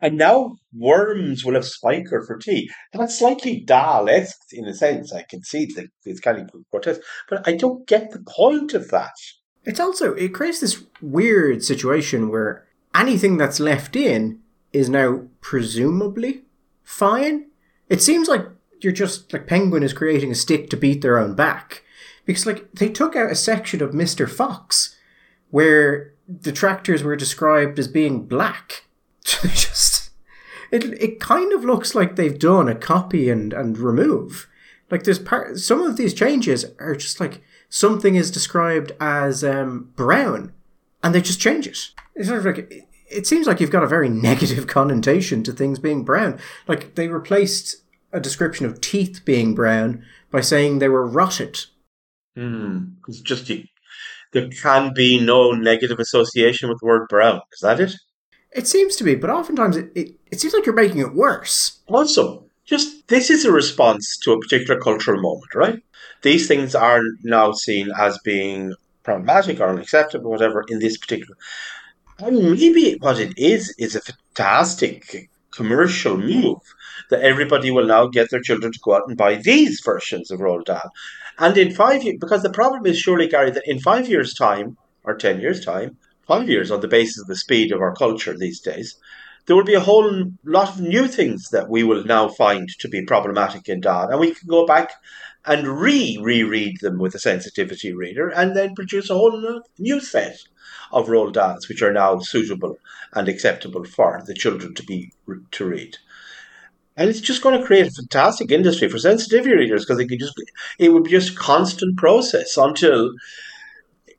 And 0.00 0.18
now 0.18 0.56
worms 0.74 1.44
will 1.44 1.54
have 1.54 1.64
Spiker 1.64 2.22
for 2.26 2.36
tea. 2.36 2.70
That's 2.92 3.18
slightly 3.18 3.60
Dahl-esque 3.60 4.52
in 4.52 4.66
a 4.66 4.74
sense. 4.74 5.12
I 5.12 5.24
can 5.28 5.42
see 5.42 5.66
that 5.76 5.86
it's 6.04 6.20
kind 6.20 6.38
of 6.38 6.50
grotesque, 6.70 7.00
but 7.30 7.46
I 7.48 7.56
don't 7.56 7.86
get 7.86 8.10
the 8.10 8.22
point 8.26 8.74
of 8.74 8.90
that. 8.90 9.12
It's 9.64 9.80
also 9.80 10.14
it 10.14 10.34
creates 10.34 10.60
this 10.60 10.84
weird 11.00 11.64
situation 11.64 12.28
where 12.28 12.66
anything 12.94 13.36
that's 13.36 13.58
left 13.58 13.96
in 13.96 14.40
is 14.72 14.88
now 14.88 15.22
presumably 15.40 16.42
fine. 16.84 17.46
It 17.88 18.02
seems 18.02 18.28
like 18.28 18.46
you're 18.80 18.92
just 18.92 19.32
like 19.32 19.46
Penguin 19.46 19.82
is 19.82 19.92
creating 19.92 20.30
a 20.30 20.36
stick 20.36 20.70
to 20.70 20.76
beat 20.76 21.02
their 21.02 21.18
own 21.18 21.34
back 21.34 21.82
because 22.26 22.46
like 22.46 22.70
they 22.72 22.88
took 22.88 23.16
out 23.16 23.30
a 23.30 23.34
section 23.34 23.82
of 23.82 23.94
Mister 23.94 24.26
Fox 24.26 24.96
where 25.50 26.12
the 26.28 26.52
tractors 26.52 27.02
were 27.02 27.16
described 27.16 27.78
as 27.78 27.88
being 27.88 28.26
black 28.26 28.85
just 29.42 30.10
it 30.70 30.84
it 31.00 31.20
kind 31.20 31.52
of 31.52 31.64
looks 31.64 31.94
like 31.94 32.16
they've 32.16 32.38
done 32.38 32.68
a 32.68 32.74
copy 32.74 33.28
and 33.28 33.52
and 33.52 33.78
remove. 33.78 34.48
Like 34.90 35.02
there's 35.02 35.18
part 35.18 35.58
some 35.58 35.82
of 35.82 35.96
these 35.96 36.14
changes 36.14 36.64
are 36.78 36.94
just 36.94 37.20
like 37.20 37.42
something 37.68 38.14
is 38.14 38.30
described 38.30 38.92
as 39.00 39.42
um, 39.42 39.90
brown, 39.96 40.52
and 41.02 41.14
they 41.14 41.20
just 41.20 41.40
change 41.40 41.66
it. 41.66 41.78
It's 42.14 42.28
sort 42.28 42.46
of 42.46 42.46
like 42.46 42.88
it 43.08 43.26
seems 43.26 43.46
like 43.46 43.60
you've 43.60 43.70
got 43.70 43.84
a 43.84 43.88
very 43.88 44.08
negative 44.28 44.66
connotation 44.66 45.42
to 45.44 45.52
things 45.52 45.78
being 45.78 46.04
brown. 46.04 46.38
Like 46.68 46.94
they 46.94 47.08
replaced 47.08 47.82
a 48.12 48.20
description 48.20 48.66
of 48.66 48.80
teeth 48.80 49.22
being 49.24 49.54
brown 49.54 50.04
by 50.30 50.40
saying 50.40 50.78
they 50.78 50.88
were 50.88 51.06
rotted. 51.06 51.64
Hmm. 52.36 52.84
It's 53.08 53.20
just 53.20 53.50
there 54.32 54.48
can 54.50 54.92
be 54.94 55.18
no 55.18 55.52
negative 55.52 55.98
association 55.98 56.68
with 56.68 56.78
the 56.80 56.86
word 56.86 57.08
brown. 57.08 57.40
Is 57.52 57.60
that 57.60 57.80
it? 57.80 57.94
It 58.52 58.66
seems 58.66 58.96
to 58.96 59.04
be, 59.04 59.14
but 59.14 59.30
oftentimes 59.30 59.76
it, 59.76 59.90
it, 59.94 60.14
it 60.30 60.40
seems 60.40 60.54
like 60.54 60.64
you're 60.64 60.74
making 60.74 61.00
it 61.00 61.14
worse. 61.14 61.80
Also, 61.88 62.44
just 62.64 63.06
this 63.08 63.30
is 63.30 63.44
a 63.44 63.52
response 63.52 64.16
to 64.18 64.32
a 64.32 64.40
particular 64.40 64.80
cultural 64.80 65.20
moment, 65.20 65.54
right? 65.54 65.82
These 66.22 66.48
things 66.48 66.74
are 66.74 67.02
now 67.22 67.52
seen 67.52 67.90
as 67.96 68.18
being 68.24 68.74
problematic 69.02 69.60
or 69.60 69.68
unacceptable, 69.68 70.30
whatever, 70.30 70.64
in 70.68 70.78
this 70.78 70.96
particular. 70.96 71.36
And 72.18 72.52
maybe 72.52 72.96
what 73.00 73.20
it 73.20 73.36
is 73.36 73.74
is 73.78 73.94
a 73.94 74.00
fantastic 74.00 75.30
commercial 75.50 76.16
move 76.16 76.58
that 77.10 77.20
everybody 77.20 77.70
will 77.70 77.86
now 77.86 78.06
get 78.06 78.30
their 78.30 78.40
children 78.40 78.72
to 78.72 78.80
go 78.82 78.94
out 78.94 79.08
and 79.08 79.16
buy 79.16 79.36
these 79.36 79.80
versions 79.84 80.30
of 80.30 80.40
Roald 80.40 80.64
Dahl. 80.64 80.90
And 81.38 81.56
in 81.56 81.74
five 81.74 82.02
years, 82.02 82.16
because 82.20 82.42
the 82.42 82.50
problem 82.50 82.86
is 82.86 82.98
surely, 82.98 83.28
Gary, 83.28 83.50
that 83.50 83.66
in 83.66 83.78
five 83.78 84.08
years' 84.08 84.34
time 84.34 84.76
or 85.04 85.14
ten 85.14 85.40
years' 85.40 85.64
time, 85.64 85.96
five 86.26 86.48
years 86.48 86.70
on 86.70 86.80
the 86.80 86.88
basis 86.88 87.20
of 87.20 87.26
the 87.26 87.36
speed 87.36 87.72
of 87.72 87.80
our 87.80 87.94
culture 87.94 88.36
these 88.36 88.60
days, 88.60 88.96
there 89.46 89.56
will 89.56 89.64
be 89.64 89.74
a 89.74 89.80
whole 89.80 90.24
lot 90.44 90.70
of 90.70 90.80
new 90.80 91.06
things 91.06 91.50
that 91.50 91.68
we 91.68 91.84
will 91.84 92.04
now 92.04 92.28
find 92.28 92.68
to 92.80 92.88
be 92.88 93.04
problematic 93.04 93.68
in 93.68 93.80
Dahl. 93.80 94.08
And 94.08 94.18
we 94.18 94.34
can 94.34 94.48
go 94.48 94.66
back 94.66 94.90
and 95.44 95.80
re 95.80 96.18
reread 96.20 96.80
them 96.80 96.98
with 96.98 97.14
a 97.14 97.20
sensitivity 97.20 97.92
reader 97.92 98.28
and 98.28 98.56
then 98.56 98.74
produce 98.74 99.08
a 99.08 99.14
whole 99.14 99.62
new 99.78 100.00
set 100.00 100.38
of 100.92 101.06
Roald 101.06 101.34
Dahls 101.34 101.68
which 101.68 101.82
are 101.82 101.92
now 101.92 102.18
suitable 102.18 102.76
and 103.12 103.28
acceptable 103.28 103.84
for 103.84 104.22
the 104.26 104.34
children 104.34 104.74
to 104.74 104.82
be 104.82 105.12
to 105.52 105.64
read. 105.64 105.96
And 106.96 107.08
it's 107.10 107.20
just 107.20 107.42
going 107.42 107.58
to 107.58 107.66
create 107.66 107.86
a 107.86 107.90
fantastic 107.90 108.50
industry 108.50 108.88
for 108.88 108.98
sensitivity 108.98 109.54
readers 109.54 109.84
because 109.84 110.00
it 110.00 110.08
could 110.08 110.18
just 110.18 110.34
it 110.78 110.92
would 110.92 111.04
be 111.04 111.10
just 111.10 111.38
constant 111.38 111.96
process 111.96 112.56
until 112.56 113.12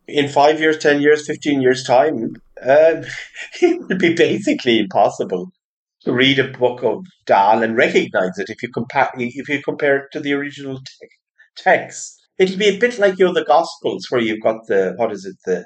in 0.08 0.30
five 0.30 0.60
years, 0.60 0.78
ten 0.78 1.02
years, 1.02 1.26
fifteen 1.26 1.62
years 1.62 1.84
time, 1.84 2.36
um, 2.62 3.04
it 3.62 3.82
would 3.88 4.00
be 4.00 4.14
basically 4.14 4.80
impossible 4.80 5.52
to 6.02 6.14
read 6.14 6.40
a 6.40 6.48
book 6.58 6.84
of 6.84 7.06
Dahl 7.26 7.64
and 7.64 7.76
recognize 7.76 8.38
it 8.38 8.50
if 8.50 8.64
you 8.64 8.70
compare 8.70 9.10
if 9.16 9.50
you 9.50 9.62
compare 9.62 9.98
it 9.98 10.06
to 10.14 10.20
the 10.20 10.34
original 10.34 10.78
te- 10.78 11.08
text. 11.56 12.16
It'll 12.40 12.58
be 12.58 12.68
a 12.68 12.80
bit 12.80 13.00
like 13.00 13.18
you 13.18 13.26
know 13.26 13.34
the 13.34 13.44
Gospels 13.44 14.08
where 14.10 14.22
you've 14.22 14.44
got 14.44 14.68
the 14.68 14.94
what 14.96 15.12
is 15.12 15.26
it 15.26 15.36
the 15.46 15.66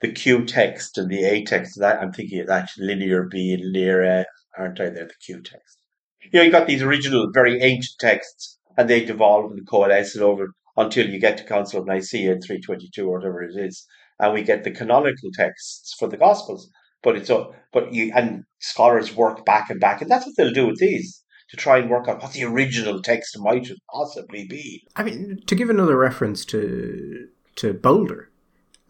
the 0.00 0.12
Q 0.12 0.44
text 0.44 0.98
and 0.98 1.10
the 1.10 1.24
A 1.24 1.44
text. 1.44 1.78
That 1.78 2.00
I'm 2.00 2.12
thinking 2.12 2.40
of 2.40 2.46
that 2.48 2.70
linear 2.78 3.28
B 3.30 3.52
and 3.52 3.72
linear 3.72 4.02
A, 4.02 4.26
aren't 4.58 4.80
I? 4.80 4.90
They're 4.90 5.06
the 5.06 5.14
Q 5.24 5.42
text. 5.42 5.78
You 6.22 6.38
know, 6.38 6.42
you 6.42 6.50
got 6.50 6.66
these 6.66 6.82
original, 6.82 7.30
very 7.32 7.60
ancient 7.62 7.98
texts, 7.98 8.58
and 8.76 8.88
they 8.88 9.04
devolve 9.04 9.52
and 9.52 9.66
coalesce 9.66 10.16
over 10.16 10.52
until 10.80 11.08
you 11.08 11.18
get 11.18 11.36
to 11.38 11.44
Council 11.44 11.80
of 11.80 11.86
Nicaea 11.86 12.32
in 12.32 12.40
322 12.40 13.08
or 13.08 13.18
whatever 13.18 13.42
it 13.42 13.56
is, 13.56 13.86
and 14.18 14.32
we 14.32 14.42
get 14.42 14.64
the 14.64 14.70
canonical 14.70 15.30
texts 15.34 15.94
for 15.98 16.08
the 16.08 16.16
Gospels. 16.16 16.70
But 17.02 17.16
it's 17.16 17.30
a, 17.30 17.46
but 17.72 17.92
you 17.92 18.12
and 18.14 18.44
scholars 18.58 19.14
work 19.14 19.44
back 19.46 19.70
and 19.70 19.80
back, 19.80 20.02
and 20.02 20.10
that's 20.10 20.26
what 20.26 20.34
they'll 20.36 20.52
do 20.52 20.66
with 20.66 20.78
these 20.78 21.22
to 21.50 21.56
try 21.56 21.78
and 21.78 21.90
work 21.90 22.06
out 22.08 22.22
what 22.22 22.32
the 22.32 22.44
original 22.44 23.02
text 23.02 23.36
might 23.38 23.68
possibly 23.92 24.46
be. 24.46 24.86
I 24.96 25.02
mean, 25.02 25.40
to 25.46 25.54
give 25.54 25.70
another 25.70 25.96
reference 25.96 26.44
to 26.46 27.28
to 27.56 27.72
Bowdler, 27.72 28.28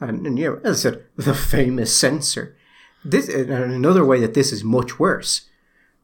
and, 0.00 0.26
and 0.26 0.38
you 0.38 0.46
know, 0.46 0.60
as 0.64 0.84
I 0.84 0.90
said, 0.90 1.04
the 1.16 1.34
famous 1.34 1.96
censor. 1.96 2.56
This 3.04 3.28
and 3.28 3.50
another 3.50 4.04
way 4.04 4.20
that 4.20 4.34
this 4.34 4.52
is 4.52 4.62
much 4.62 4.98
worse. 4.98 5.48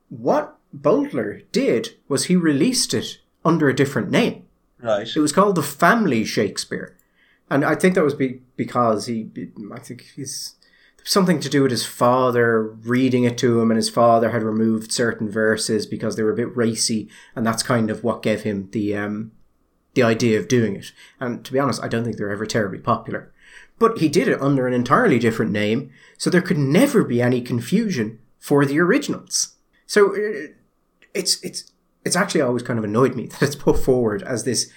What 0.09 0.57
Bowdler 0.73 1.43
did 1.53 1.97
was 2.09 2.25
he 2.25 2.37
released 2.37 2.95
it 2.95 3.19
under 3.45 3.69
a 3.69 3.75
different 3.77 4.11
name. 4.11 4.46
Right. 4.87 5.09
It 5.17 5.21
was 5.21 5.33
called 5.33 5.57
the 5.57 5.63
Family 5.63 6.25
Shakespeare, 6.25 6.97
and 7.51 7.65
I 7.65 7.75
think 7.75 7.95
that 7.95 8.05
was 8.05 8.15
be, 8.15 8.43
because 8.57 9.07
he. 9.07 9.29
I 9.73 9.81
think 9.81 10.03
he's 10.15 10.55
something 11.03 11.39
to 11.41 11.49
do 11.49 11.63
with 11.63 11.71
his 11.71 11.87
father 11.87 12.63
reading 12.63 13.25
it 13.25 13.39
to 13.39 13.61
him, 13.61 13.71
and 13.71 13.77
his 13.77 13.91
father 13.91 14.31
had 14.31 14.43
removed 14.43 14.93
certain 14.93 15.31
verses 15.31 15.87
because 15.87 16.17
they 16.17 16.23
were 16.23 16.33
a 16.33 16.37
bit 16.37 16.57
racy, 16.57 17.09
and 17.35 17.47
that's 17.47 17.63
kind 17.63 17.91
of 17.91 18.05
what 18.05 18.23
gave 18.23 18.43
him 18.43 18.69
the 18.73 18.97
um, 18.97 19.33
the 19.95 20.03
idea 20.03 20.39
of 20.39 20.49
doing 20.49 20.77
it. 20.77 20.93
And 21.19 21.45
to 21.45 21.53
be 21.53 21.59
honest, 21.59 21.83
I 21.83 21.89
don't 21.89 22.05
think 22.05 22.17
they're 22.17 22.31
ever 22.31 22.47
terribly 22.47 22.79
popular. 22.79 23.33
But 23.79 23.99
he 23.99 24.09
did 24.09 24.29
it 24.29 24.41
under 24.41 24.67
an 24.67 24.73
entirely 24.73 25.19
different 25.19 25.53
name, 25.53 25.91
so 26.17 26.31
there 26.31 26.43
could 26.43 26.59
never 26.59 27.05
be 27.05 27.21
any 27.21 27.41
confusion 27.41 28.21
for 28.39 28.65
the 28.65 28.79
originals. 28.81 29.57
So 29.87 30.15
uh, 30.15 30.53
it's 31.15 31.43
it's 31.43 31.73
it's 32.07 32.17
actually 32.17 32.41
always 32.41 32.63
kind 32.63 32.79
of 32.79 32.85
annoyed 32.85 33.15
me 33.15 33.27
that 33.27 33.43
it's 33.43 33.57
put 33.57 33.79
forward 33.79 34.23
as 34.23 34.45
this 34.45 34.73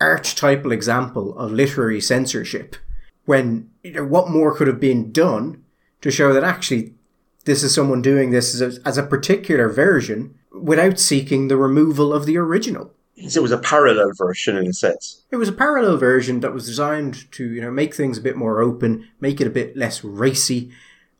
archetypal 0.00 0.72
example 0.72 1.38
of 1.38 1.52
literary 1.52 2.00
censorship 2.00 2.74
when 3.24 3.70
you 3.84 3.92
know 3.92 4.04
what 4.04 4.30
more 4.30 4.54
could 4.54 4.66
have 4.66 4.80
been 4.80 5.12
done 5.12 5.62
to 6.00 6.10
show 6.10 6.32
that 6.32 6.42
actually 6.42 6.94
this 7.44 7.62
is 7.62 7.74
someone 7.74 8.02
doing 8.02 8.30
this 8.30 8.60
as 8.60 8.78
a, 8.78 8.88
as 8.88 8.98
a 8.98 9.02
particular 9.02 9.68
version 9.68 10.34
without 10.52 10.98
seeking 10.98 11.48
the 11.48 11.56
removal 11.56 12.12
of 12.12 12.26
the 12.26 12.36
original. 12.36 12.92
So 13.28 13.40
it 13.40 13.42
was 13.42 13.52
a 13.52 13.58
parallel 13.58 14.12
version 14.16 14.56
in 14.56 14.66
a 14.66 14.72
sense. 14.72 15.24
It 15.30 15.36
was 15.36 15.48
a 15.48 15.52
parallel 15.52 15.96
version 15.96 16.40
that 16.40 16.52
was 16.52 16.66
designed 16.66 17.30
to, 17.32 17.44
you 17.44 17.60
know, 17.60 17.70
make 17.70 17.94
things 17.94 18.18
a 18.18 18.22
bit 18.22 18.36
more 18.36 18.60
open, 18.60 19.08
make 19.20 19.40
it 19.40 19.46
a 19.46 19.50
bit 19.50 19.76
less 19.76 20.02
racy. 20.02 20.72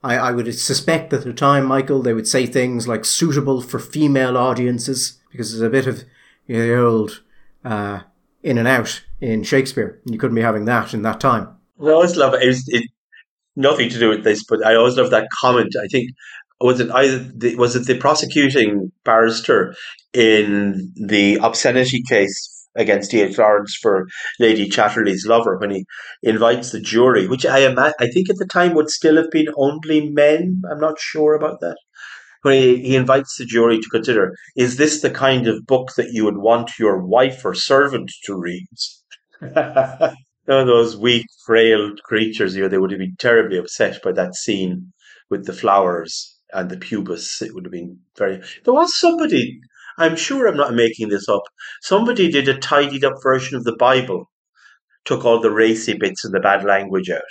I, 0.03 0.17
I 0.17 0.33
would 0.33 0.53
suspect 0.59 1.11
that 1.11 1.19
at 1.19 1.25
the 1.25 1.33
time, 1.33 1.65
Michael, 1.65 2.03
they 2.03 2.15
would 2.15 2.27
say 2.27 2.47
things 2.47 2.89
like 2.89 3.05
suitable 3.05 3.61
for 3.61 3.79
female 3.79 4.37
audiences, 4.37 5.21
because 5.31 5.53
there's 5.53 5.63
a 5.63 5.71
bit 5.71 5.87
of 5.87 6.05
you 6.47 6.59
know, 6.59 6.67
the 6.67 6.83
old 6.83 7.23
uh, 7.65 8.01
in 8.43 8.59
and 8.59 8.67
out 8.67 9.03
in 9.21 9.45
Shakespeare, 9.45 10.01
and 10.05 10.13
you 10.13 10.19
couldn't 10.19 10.35
be 10.35 10.43
having 10.43 10.65
that 10.65 10.93
in 10.93 11.03
that 11.03 11.21
time. 11.21 11.49
I 11.81 11.91
always 11.91 12.17
love 12.17 12.35
it. 12.35 12.43
It 12.43 12.49
was 12.49 12.65
it, 12.69 12.91
nothing 13.55 13.89
to 13.91 13.99
do 13.99 14.09
with 14.09 14.25
this, 14.25 14.45
but 14.45 14.65
I 14.65 14.75
always 14.75 14.97
love 14.97 15.11
that 15.11 15.29
comment. 15.41 15.75
I 15.81 15.87
think 15.87 16.11
was 16.61 16.81
it 16.81 16.91
either 16.91 17.19
the, 17.19 17.57
was 17.57 17.77
it 17.77 17.87
the 17.87 17.97
prosecuting 17.99 18.93
barrister 19.05 19.75
in 20.13 20.93
the 20.97 21.39
obscenity 21.43 22.03
case 22.09 22.52
against 22.75 23.11
D.H. 23.11 23.39
Lawrence 23.39 23.77
for 23.81 24.07
Lady 24.39 24.69
Chatterley's 24.69 25.27
lover 25.27 25.59
when 25.59 25.71
he 25.71 25.85
invites 26.23 26.71
the 26.71 26.81
jury, 26.81 27.27
which 27.29 27.47
I 27.47 27.61
am 27.61 27.79
I 27.79 27.93
think 28.13 28.31
at 28.31 28.37
the 28.37 28.47
time 28.47 28.75
would 28.75 28.91
still 28.91 29.17
have 29.17 29.31
been 29.31 29.49
only 29.57 30.11
men. 30.11 30.63
I'm 30.71 30.81
not 30.81 30.99
sure 30.99 31.35
about 31.35 31.61
that. 31.61 31.77
When 32.43 32.55
he, 32.55 32.83
he 32.83 32.97
invites 32.97 33.37
the 33.37 33.45
jury 33.45 33.79
to 33.79 33.89
consider, 33.89 34.35
is 34.57 34.77
this 34.77 35.01
the 35.01 35.11
kind 35.11 35.47
of 35.47 35.67
book 35.67 35.93
that 35.97 36.13
you 36.13 36.25
would 36.25 36.39
want 36.39 36.79
your 36.79 36.99
wife 37.05 37.45
or 37.45 37.55
servant 37.55 38.11
to 38.25 38.35
read? 38.35 38.67
those 40.47 40.97
weak, 40.97 41.27
frail 41.47 41.93
creatures, 42.05 42.57
you 42.57 42.63
know, 42.63 42.69
they 42.69 42.79
would 42.79 42.91
have 42.91 43.01
been 43.01 43.17
terribly 43.19 43.59
upset 43.59 44.03
by 44.03 44.13
that 44.13 44.35
scene 44.35 44.93
with 45.31 45.47
the 45.47 45.53
flowers 45.53 46.37
and 46.53 46.71
the 46.71 46.77
pubis. 46.77 47.41
It 47.43 47.55
would 47.55 47.65
have 47.65 47.73
been 47.73 47.99
very. 48.17 48.43
There 48.65 48.75
was 48.75 48.99
somebody, 48.99 49.61
I'm 49.99 50.17
sure 50.17 50.47
I'm 50.47 50.57
not 50.57 50.75
making 50.75 51.09
this 51.09 51.29
up, 51.29 51.43
somebody 51.81 52.31
did 52.31 52.49
a 52.49 52.59
tidied 52.59 53.05
up 53.05 53.23
version 53.23 53.57
of 53.57 53.65
the 53.65 53.77
Bible, 53.77 54.31
took 55.05 55.25
all 55.25 55.41
the 55.41 55.51
racy 55.51 55.95
bits 55.95 56.25
and 56.25 56.35
the 56.35 56.41
bad 56.41 56.65
language 56.65 57.11
out. 57.11 57.23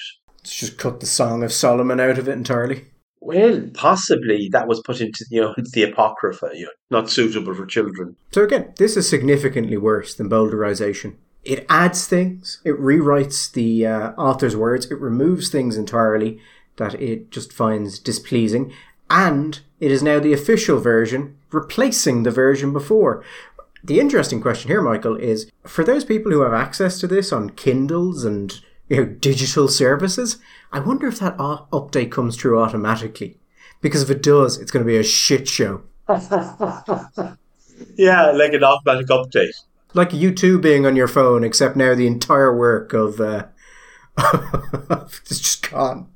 Just 0.43 0.78
cut 0.78 0.99
the 0.99 1.05
Song 1.05 1.43
of 1.43 1.53
Solomon 1.53 1.99
out 1.99 2.18
of 2.18 2.28
it 2.28 2.34
entirely. 2.34 2.86
Well, 3.20 3.70
possibly 3.76 4.49
that 4.51 4.68
was 4.68 4.82
put 4.82 4.99
into 4.99 5.26
you 5.30 5.41
know 5.41 5.55
the 5.74 5.84
apocrypha, 5.84 6.49
you 6.53 6.66
know, 6.66 6.72
not 6.89 7.09
suitable 7.09 7.53
for 7.53 7.66
children. 7.66 8.16
So 8.32 8.43
again, 8.43 8.74
this 8.78 8.97
is 8.97 9.07
significantly 9.07 9.78
worse 9.78 10.16
than 10.16 10.30
bowdlerization. 10.30 11.16
It 11.43 11.66
adds 11.70 12.05
things, 12.05 12.62
it 12.64 12.80
rewrites 12.80 13.51
the 13.51 13.86
uh, 13.88 14.12
author's 14.12 14.55
words, 14.55 14.86
it 14.91 14.99
removes 14.99 15.49
things 15.49 15.76
entirely 15.76 16.39
that 16.78 16.93
it 17.01 17.32
just 17.32 17.51
finds 17.51 17.97
displeasing, 17.97 18.72
and 19.09 19.59
it 19.80 19.91
is 19.91 20.03
now 20.03 20.20
the 20.20 20.34
official 20.34 20.80
version, 20.80 21.38
replacing 21.52 22.24
the 22.24 22.32
version 22.32 22.74
before. 22.74 23.24
The 23.84 23.99
interesting 23.99 24.41
question 24.41 24.70
here, 24.70 24.82
Michael, 24.82 25.16
is 25.16 25.52
for 25.66 25.84
those 25.84 26.06
people 26.06 26.32
who 26.32 26.41
have 26.41 26.54
access 26.54 26.99
to 26.99 27.08
this 27.08 27.32
on 27.32 27.52
Kindles 27.52 28.24
and 28.24 28.60
you 28.88 28.97
know 28.97 29.06
digital 29.06 29.68
services, 29.68 30.38
I 30.72 30.80
wonder 30.80 31.08
if 31.08 31.20
that 31.20 31.38
update 31.38 32.12
comes 32.12 32.38
through 32.38 32.60
automatically. 32.60 33.38
Because 33.82 34.04
if 34.04 34.12
it 34.12 34.22
does, 34.22 34.58
it's 34.58 34.72
going 34.72 34.86
to 34.86 34.91
be 34.91 34.97
a 34.97 35.04
shit 35.04 35.47
show. 35.47 35.82
yeah, 37.95 38.32
like 38.32 38.54
an 38.54 38.64
automatic 38.64 39.08
update 39.08 39.56
like 39.93 40.12
U2 40.12 40.62
being 40.62 40.86
on 40.86 40.95
your 40.95 41.08
phone, 41.08 41.43
except 41.43 41.76
now 41.76 41.95
the 41.95 42.08
entire 42.08 42.56
work 42.56 42.93
of 42.93 43.20
uh, 43.20 43.47
it's 44.18 45.39
just 45.39 45.70
gone. 45.70 46.10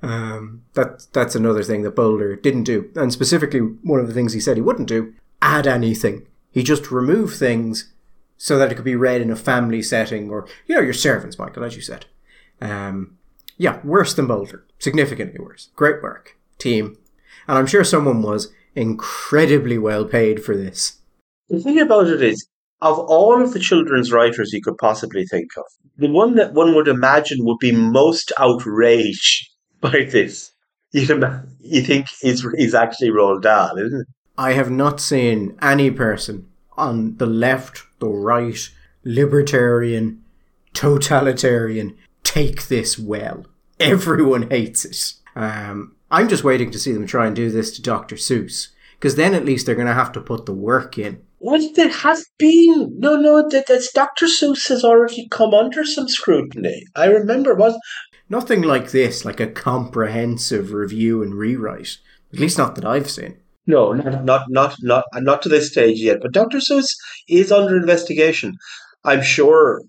Um, 0.00 0.62
that 0.74 1.06
that's 1.12 1.34
another 1.34 1.62
thing 1.62 1.82
that 1.82 1.96
Bowdler 1.96 2.36
didn't 2.36 2.64
do, 2.64 2.90
and 2.94 3.12
specifically 3.12 3.60
one 3.60 3.98
of 3.98 4.06
the 4.06 4.14
things 4.14 4.32
he 4.32 4.40
said 4.40 4.56
he 4.56 4.62
wouldn't 4.62 4.88
do: 4.88 5.14
add 5.42 5.66
anything. 5.66 6.26
He 6.50 6.62
just 6.62 6.90
removed 6.90 7.36
things 7.36 7.92
so 8.36 8.56
that 8.58 8.70
it 8.70 8.76
could 8.76 8.84
be 8.84 8.94
read 8.94 9.20
in 9.20 9.30
a 9.30 9.36
family 9.36 9.82
setting, 9.82 10.30
or 10.30 10.46
you 10.66 10.76
know, 10.76 10.80
your 10.80 10.94
servants, 10.94 11.38
Michael, 11.38 11.64
as 11.64 11.74
you 11.74 11.82
said. 11.82 12.06
Um, 12.60 13.18
yeah, 13.56 13.80
worse 13.84 14.14
than 14.14 14.28
Bowdler, 14.28 14.64
significantly 14.78 15.40
worse. 15.40 15.70
Great 15.74 16.00
work, 16.00 16.36
team, 16.58 16.96
and 17.48 17.58
I'm 17.58 17.66
sure 17.66 17.82
someone 17.82 18.22
was 18.22 18.52
incredibly 18.76 19.78
well 19.78 20.04
paid 20.04 20.44
for 20.44 20.56
this. 20.56 20.98
The 21.48 21.60
thing 21.60 21.80
about 21.80 22.06
it 22.06 22.22
is, 22.22 22.46
of 22.80 23.00
all 23.00 23.42
of 23.42 23.52
the 23.52 23.58
children's 23.58 24.12
writers 24.12 24.52
you 24.52 24.62
could 24.62 24.78
possibly 24.78 25.26
think 25.26 25.50
of, 25.56 25.64
the 25.96 26.08
one 26.08 26.36
that 26.36 26.52
one 26.52 26.76
would 26.76 26.86
imagine 26.86 27.44
would 27.44 27.58
be 27.58 27.72
most 27.72 28.30
outraged 28.38 29.47
by 29.80 30.08
this, 30.10 30.52
you 30.92 31.06
you 31.60 31.82
think 31.82 32.06
is 32.22 32.46
is 32.56 32.74
actually 32.74 33.10
Roald 33.10 33.42
Dahl, 33.42 33.76
isn't 33.76 34.00
it? 34.00 34.06
I 34.36 34.52
have 34.52 34.70
not 34.70 35.00
seen 35.00 35.58
any 35.60 35.90
person 35.90 36.48
on 36.76 37.16
the 37.16 37.26
left, 37.26 37.82
the 37.98 38.08
right, 38.08 38.70
libertarian, 39.04 40.22
totalitarian 40.74 41.96
take 42.22 42.68
this 42.68 42.98
well. 42.98 43.46
Everyone 43.80 44.48
hates 44.48 44.84
it. 44.84 45.14
Um, 45.34 45.96
I'm 46.10 46.28
just 46.28 46.44
waiting 46.44 46.70
to 46.70 46.78
see 46.78 46.92
them 46.92 47.06
try 47.06 47.26
and 47.26 47.34
do 47.34 47.50
this 47.50 47.74
to 47.76 47.82
Dr. 47.82 48.16
Seuss, 48.16 48.68
because 48.98 49.16
then 49.16 49.34
at 49.34 49.44
least 49.44 49.66
they're 49.66 49.74
going 49.74 49.88
to 49.88 49.94
have 49.94 50.12
to 50.12 50.20
put 50.20 50.46
the 50.46 50.54
work 50.54 50.98
in 50.98 51.22
well, 51.40 51.60
there 51.74 51.88
has 51.88 52.26
been 52.38 52.98
no, 52.98 53.14
no. 53.14 53.48
That 53.48 53.66
that's 53.68 53.92
Dr. 53.92 54.26
Seuss 54.26 54.68
has 54.68 54.82
already 54.82 55.28
come 55.28 55.54
under 55.54 55.84
some 55.84 56.08
scrutiny. 56.08 56.84
I 56.96 57.06
remember 57.06 57.54
was 57.54 57.78
nothing 58.28 58.62
like 58.62 58.90
this, 58.90 59.24
like 59.24 59.40
a 59.40 59.46
comprehensive 59.46 60.72
review 60.72 61.22
and 61.22 61.34
rewrite. 61.34 61.98
At 62.32 62.40
least 62.40 62.58
not 62.58 62.74
that 62.74 62.84
I've 62.84 63.10
seen. 63.10 63.38
No, 63.66 63.92
not 63.92 64.24
not 64.24 64.46
not 64.48 64.74
not 64.82 65.04
not 65.14 65.42
to 65.42 65.48
this 65.48 65.70
stage 65.70 66.00
yet. 66.00 66.18
But 66.22 66.32
Dr. 66.32 66.58
Seuss 66.58 66.94
is 67.28 67.52
under 67.52 67.76
investigation. 67.76 68.54
I'm 69.04 69.22
sure. 69.22 69.82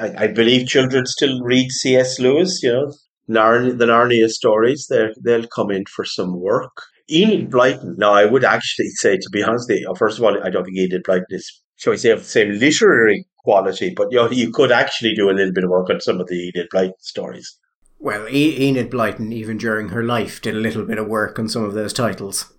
I, 0.00 0.24
I 0.24 0.26
believe 0.28 0.66
children 0.66 1.04
still 1.04 1.42
read 1.42 1.70
C.S. 1.70 2.18
Lewis. 2.18 2.60
You 2.62 2.72
know, 2.72 2.92
the 3.26 3.84
Narnia 3.84 4.28
stories. 4.28 4.86
They 4.88 5.08
they'll 5.22 5.46
come 5.46 5.70
in 5.70 5.84
for 5.94 6.04
some 6.04 6.40
work. 6.40 6.72
Enid 7.10 7.50
Blyton. 7.50 7.96
Now, 7.96 8.12
I 8.12 8.26
would 8.26 8.44
actually 8.44 8.90
say, 8.90 9.16
to 9.16 9.30
be 9.30 9.42
honest, 9.42 9.70
you, 9.70 9.94
first 9.96 10.18
of 10.18 10.24
all, 10.24 10.42
I 10.42 10.50
don't 10.50 10.64
think 10.64 10.76
Enid 10.76 11.04
Blyton 11.04 11.24
is, 11.30 11.62
shall 11.76 11.92
we 11.92 11.96
say, 11.96 12.10
of 12.10 12.20
the 12.20 12.24
same 12.24 12.52
literary 12.58 13.26
quality, 13.38 13.92
but 13.94 14.08
you 14.10 14.18
know, 14.18 14.30
you 14.30 14.52
could 14.52 14.72
actually 14.72 15.14
do 15.14 15.30
a 15.30 15.32
little 15.32 15.52
bit 15.52 15.64
of 15.64 15.70
work 15.70 15.88
on 15.88 16.00
some 16.00 16.20
of 16.20 16.26
the 16.26 16.50
Enid 16.54 16.68
Blyton 16.72 16.92
stories. 17.00 17.58
Well, 18.00 18.28
Enid 18.28 18.90
Blyton, 18.90 19.32
even 19.32 19.58
during 19.58 19.88
her 19.88 20.04
life, 20.04 20.40
did 20.40 20.54
a 20.54 20.60
little 20.60 20.84
bit 20.84 20.98
of 20.98 21.08
work 21.08 21.38
on 21.38 21.48
some 21.48 21.64
of 21.64 21.74
those 21.74 21.92
titles. 21.92 22.52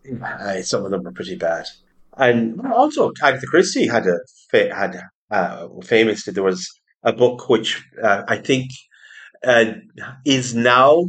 Some 0.64 0.86
of 0.86 0.92
them 0.92 1.04
were 1.04 1.14
pretty 1.14 1.38
bad. 1.38 1.66
And 2.18 2.60
also, 2.74 3.12
Agatha 3.24 3.46
Christie 3.48 3.88
had 3.88 4.06
a 4.06 4.20
had 4.52 5.02
uh, 5.32 5.68
famously 5.84 6.34
there 6.34 6.44
was 6.44 6.68
a 7.04 7.14
book 7.14 7.48
which 7.50 7.82
uh, 8.04 8.24
I 8.28 8.38
think 8.38 8.72
uh, 9.46 9.74
is 10.26 10.54
now 10.54 11.06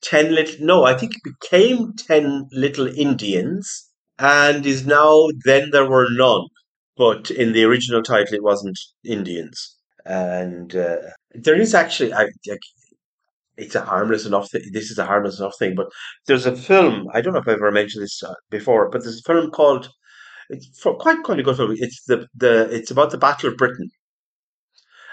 ten 0.00 0.34
little. 0.34 0.66
No, 0.66 0.84
I 0.84 0.94
think 0.94 1.14
it 1.14 1.22
became 1.40 1.92
ten 1.94 2.48
little 2.50 2.88
Indians, 2.88 3.88
and 4.18 4.66
is 4.66 4.84
now 4.86 5.28
then 5.44 5.70
there 5.70 5.88
were 5.88 6.08
none. 6.10 6.46
But 6.96 7.30
in 7.30 7.52
the 7.52 7.62
original 7.62 8.02
title, 8.02 8.34
it 8.34 8.42
wasn't 8.42 8.78
Indians. 9.04 9.76
And 10.04 10.74
uh, 10.74 10.96
there 11.32 11.60
is 11.60 11.74
actually, 11.74 12.12
I, 12.12 12.22
I, 12.24 12.56
it's 13.58 13.74
a 13.74 13.82
harmless 13.82 14.24
enough. 14.24 14.50
Th- 14.50 14.64
this 14.72 14.90
is 14.90 14.98
a 14.98 15.04
harmless 15.04 15.38
enough 15.38 15.58
thing. 15.58 15.74
But 15.74 15.88
there's 16.26 16.46
a 16.46 16.56
film. 16.56 17.06
I 17.12 17.20
don't 17.20 17.34
know 17.34 17.40
if 17.40 17.48
I've 17.48 17.56
ever 17.56 17.70
mentioned 17.72 18.04
this 18.04 18.22
uh, 18.22 18.34
before, 18.50 18.88
but 18.90 19.02
there's 19.02 19.20
a 19.20 19.32
film 19.32 19.50
called. 19.50 19.90
It's 20.50 20.80
quite 20.82 21.22
quite 21.24 21.40
a 21.40 21.42
good 21.42 21.56
film. 21.56 21.74
It's 21.76 22.04
the 22.06 22.26
the 22.34 22.68
it's 22.74 22.90
about 22.90 23.10
the 23.10 23.18
Battle 23.18 23.50
of 23.50 23.56
Britain, 23.58 23.90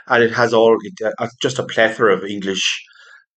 and 0.08 0.24
it 0.24 0.32
has 0.32 0.54
all 0.54 0.78
it, 0.82 1.14
uh, 1.20 1.28
just 1.42 1.60
a 1.60 1.66
plethora 1.66 2.14
of 2.16 2.24
English 2.24 2.82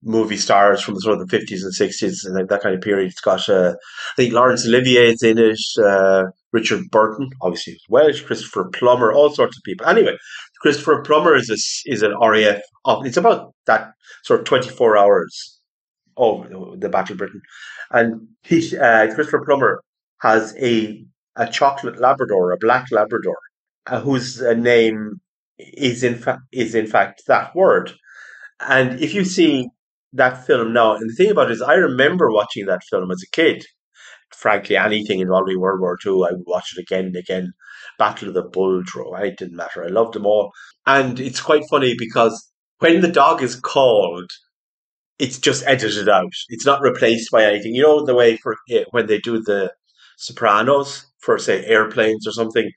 movie 0.03 0.37
stars 0.37 0.81
from 0.81 0.95
the 0.95 1.01
sort 1.01 1.19
of 1.19 1.27
the 1.27 1.37
fifties 1.39 1.65
and 1.65 1.75
sixties 1.75 2.25
and 2.25 2.49
that 2.49 2.63
kind 2.63 2.75
of 2.75 2.81
period. 2.81 3.11
It's 3.11 3.21
got 3.21 3.49
uh, 3.49 3.75
I 3.75 4.15
think 4.17 4.33
Laurence 4.33 4.67
Olivier 4.67 5.11
is 5.13 5.23
in 5.23 5.39
it, 5.39 5.59
uh, 5.85 6.25
Richard 6.53 6.85
Burton, 6.91 7.29
obviously 7.43 7.79
Welsh, 7.89 8.23
Christopher 8.23 8.71
Plummer, 8.73 9.13
all 9.13 9.31
sorts 9.31 9.57
of 9.57 9.63
people. 9.65 9.87
Anyway, 9.87 10.17
Christopher 10.61 11.03
Plummer 11.03 11.35
is 11.37 11.51
a, 11.51 11.91
is 11.91 12.03
an 12.03 12.15
RAF. 12.21 12.61
It's 13.05 13.17
about 13.17 13.55
that 13.67 13.93
sort 14.25 14.41
of 14.41 14.47
twenty 14.47 14.71
four 14.71 14.97
hours 14.97 15.61
of 16.17 16.49
the 16.81 16.89
Battle 16.89 17.15
of 17.15 17.19
Britain, 17.19 17.41
and 17.93 18.29
he, 18.43 18.77
uh, 18.77 19.15
Christopher 19.15 19.45
Plummer 19.45 19.81
has 20.21 20.55
a 20.61 21.05
a 21.37 21.47
chocolate 21.49 22.01
Labrador, 22.01 22.53
a 22.53 22.57
black 22.59 22.87
Labrador, 22.91 23.37
uh, 23.87 24.01
whose 24.01 24.43
uh, 24.43 24.55
name 24.55 25.21
is 25.59 26.03
in 26.03 26.17
fact 26.17 26.41
is 26.53 26.75
in 26.75 26.87
fact 26.87 27.23
that 27.29 27.55
word. 27.55 27.93
And 28.61 29.01
if 29.01 29.15
you 29.15 29.25
see 29.25 29.69
that 30.13 30.47
film 30.47 30.73
now, 30.73 30.95
and 30.97 31.09
the 31.09 31.15
thing 31.15 31.31
about 31.31 31.51
it 31.51 31.55
is, 31.55 31.63
I 31.63 31.75
remember 31.75 32.31
watching 32.31 32.67
that 32.67 32.83
film 32.91 33.11
as 33.11 33.23
a 33.23 33.31
kid. 33.31 33.65
Frankly, 34.35 34.77
anything 34.77 35.21
involving 35.21 35.59
World 35.59 35.81
War 35.81 35.97
II, 36.05 36.13
I 36.29 36.33
would 36.33 36.45
watch 36.47 36.75
it 36.77 36.81
again 36.81 37.07
and 37.07 37.17
again. 37.17 37.53
Battle 37.99 38.29
of 38.29 38.35
the 38.35 38.43
Bulge, 38.43 38.93
it 38.97 39.39
didn't 39.39 39.57
matter. 39.57 39.85
I 39.85 39.89
loved 39.89 40.15
them 40.15 40.27
all. 40.27 40.53
And 40.87 41.19
it's 41.21 41.41
quite 41.41 41.65
funny 41.71 41.95
because 41.99 42.51
when 42.79 43.01
the 43.01 43.09
dog 43.13 43.43
is 43.43 43.57
called, 43.57 44.31
it's 45.19 45.39
just 45.39 45.65
edited 45.67 46.09
out. 46.09 46.33
It's 46.49 46.67
not 46.67 46.81
replaced 46.83 47.31
by 47.31 47.45
anything. 47.45 47.75
You 47.75 47.83
know 47.83 48.05
the 48.05 48.15
way 48.15 48.37
for 48.37 48.57
when 48.93 49.07
they 49.07 49.19
do 49.19 49.41
the 49.43 49.73
Sopranos 50.17 51.07
for 51.21 51.39
say 51.39 51.65
airplanes 51.65 52.27
or 52.27 52.33
something, 52.33 52.71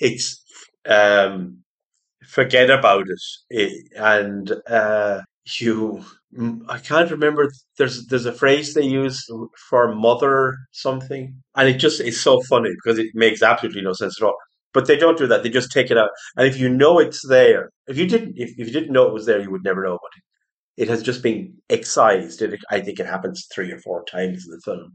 it's 0.00 0.42
um, 0.86 1.58
forget 2.28 2.70
about 2.70 3.06
it, 3.08 3.20
it 3.50 3.92
and 3.96 4.52
uh, 4.68 5.22
you 5.60 6.04
I 6.68 6.78
can't 6.78 7.10
remember. 7.10 7.50
There's 7.78 8.06
there's 8.06 8.26
a 8.26 8.32
phrase 8.32 8.74
they 8.74 8.84
use 8.84 9.24
for 9.70 9.94
mother 9.94 10.54
something, 10.72 11.42
and 11.56 11.68
it 11.68 11.78
just 11.78 12.00
is 12.00 12.20
so 12.20 12.40
funny 12.42 12.70
because 12.82 12.98
it 12.98 13.08
makes 13.14 13.42
absolutely 13.42 13.82
no 13.82 13.94
sense 13.94 14.20
at 14.20 14.26
all. 14.26 14.36
But 14.74 14.86
they 14.86 14.96
don't 14.96 15.18
do 15.18 15.26
that. 15.26 15.42
They 15.42 15.48
just 15.50 15.72
take 15.72 15.90
it 15.90 15.98
out, 15.98 16.10
and 16.36 16.46
if 16.46 16.58
you 16.58 16.68
know 16.68 16.98
it's 16.98 17.26
there, 17.26 17.70
if 17.86 17.96
you 17.96 18.06
didn't, 18.06 18.34
if, 18.36 18.50
if 18.58 18.66
you 18.66 18.72
didn't 18.72 18.92
know 18.92 19.06
it 19.06 19.14
was 19.14 19.26
there, 19.26 19.40
you 19.40 19.50
would 19.50 19.64
never 19.64 19.82
know. 19.82 19.98
But 20.00 20.12
it 20.82 20.88
has 20.88 21.02
just 21.02 21.22
been 21.22 21.54
excised. 21.70 22.42
It, 22.42 22.60
I 22.70 22.80
think 22.80 23.00
it 23.00 23.06
happens 23.06 23.46
three 23.52 23.72
or 23.72 23.78
four 23.78 24.04
times 24.04 24.44
in 24.46 24.52
the 24.52 24.60
film, 24.64 24.94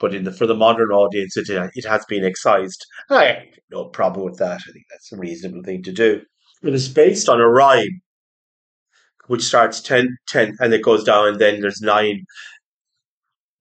but 0.00 0.14
in 0.14 0.24
the 0.24 0.32
for 0.32 0.46
the 0.46 0.54
modern 0.54 0.90
audience, 0.90 1.36
it 1.36 1.48
it 1.48 1.86
has 1.86 2.04
been 2.06 2.24
excised. 2.24 2.84
I 3.10 3.24
have 3.26 3.42
no 3.70 3.86
problem 3.86 4.24
with 4.24 4.38
that. 4.38 4.60
I 4.68 4.72
think 4.72 4.86
that's 4.90 5.12
a 5.12 5.16
reasonable 5.16 5.62
thing 5.62 5.82
to 5.84 5.92
do. 5.92 6.22
It 6.62 6.74
is 6.74 6.88
based 6.88 7.28
on 7.28 7.40
a 7.40 7.48
rhyme 7.48 8.02
which 9.26 9.42
starts 9.42 9.80
10, 9.80 10.16
10 10.28 10.56
and 10.60 10.72
it 10.74 10.82
goes 10.82 11.04
down, 11.04 11.28
and 11.28 11.38
then 11.40 11.60
there's 11.60 11.80
nine. 11.80 12.24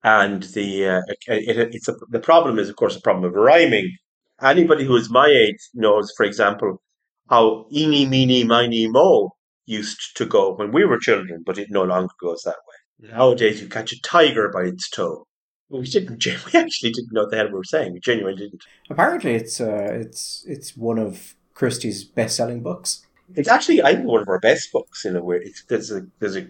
And 0.04 0.44
the 0.44 0.88
uh, 0.88 1.02
it, 1.28 1.76
it's 1.76 1.88
a, 1.88 1.96
the 2.10 2.20
problem 2.20 2.58
is, 2.58 2.70
of 2.70 2.76
course, 2.76 2.96
a 2.96 3.02
problem 3.02 3.24
of 3.24 3.36
rhyming. 3.36 3.96
Anybody 4.42 4.86
who 4.86 4.96
is 4.96 5.10
my 5.10 5.28
age 5.28 5.60
knows, 5.74 6.12
for 6.18 6.26
example, 6.26 6.82
how 7.30 7.66
eeny, 7.72 8.06
meeny, 8.06 8.44
miny, 8.44 8.88
mo 8.88 9.32
used 9.66 10.16
to 10.18 10.26
go 10.26 10.54
when 10.56 10.72
we 10.72 10.86
were 10.86 11.00
children, 11.00 11.44
but 11.46 11.58
it 11.58 11.68
no 11.70 11.84
longer 11.84 12.14
goes 12.20 12.42
that 12.44 12.58
way. 12.68 13.10
Nowadays, 13.10 13.62
you 13.62 13.68
catch 13.68 13.92
a 13.92 14.02
tiger 14.02 14.50
by 14.50 14.64
its 14.64 14.90
toe. 14.90 15.26
We 15.70 15.86
didn't. 15.86 16.26
We 16.54 16.60
actually 16.60 16.92
didn't 16.92 17.14
know 17.14 17.22
what 17.22 17.32
the 17.32 17.38
hell 17.38 17.48
we 17.48 17.54
were 17.54 17.64
saying. 17.64 17.94
We 17.94 18.00
genuinely 18.00 18.44
didn't. 18.44 18.64
Apparently, 18.90 19.36
it's 19.36 19.62
uh, 19.62 19.88
it's 19.92 20.44
it's 20.48 20.76
one 20.76 21.00
of 21.00 21.36
Christie's 21.54 22.04
best-selling 22.04 22.62
books. 22.62 23.06
It's 23.36 23.48
actually, 23.48 23.82
I 23.82 23.96
think, 23.96 24.08
one 24.08 24.22
of 24.22 24.28
our 24.28 24.40
best 24.40 24.72
books 24.74 25.06
in 25.06 25.16
a 25.16 25.24
way. 25.24 25.38
It's, 25.42 25.64
there's 25.66 25.92
a 25.92 26.02
there's 26.20 26.36
a 26.36 26.48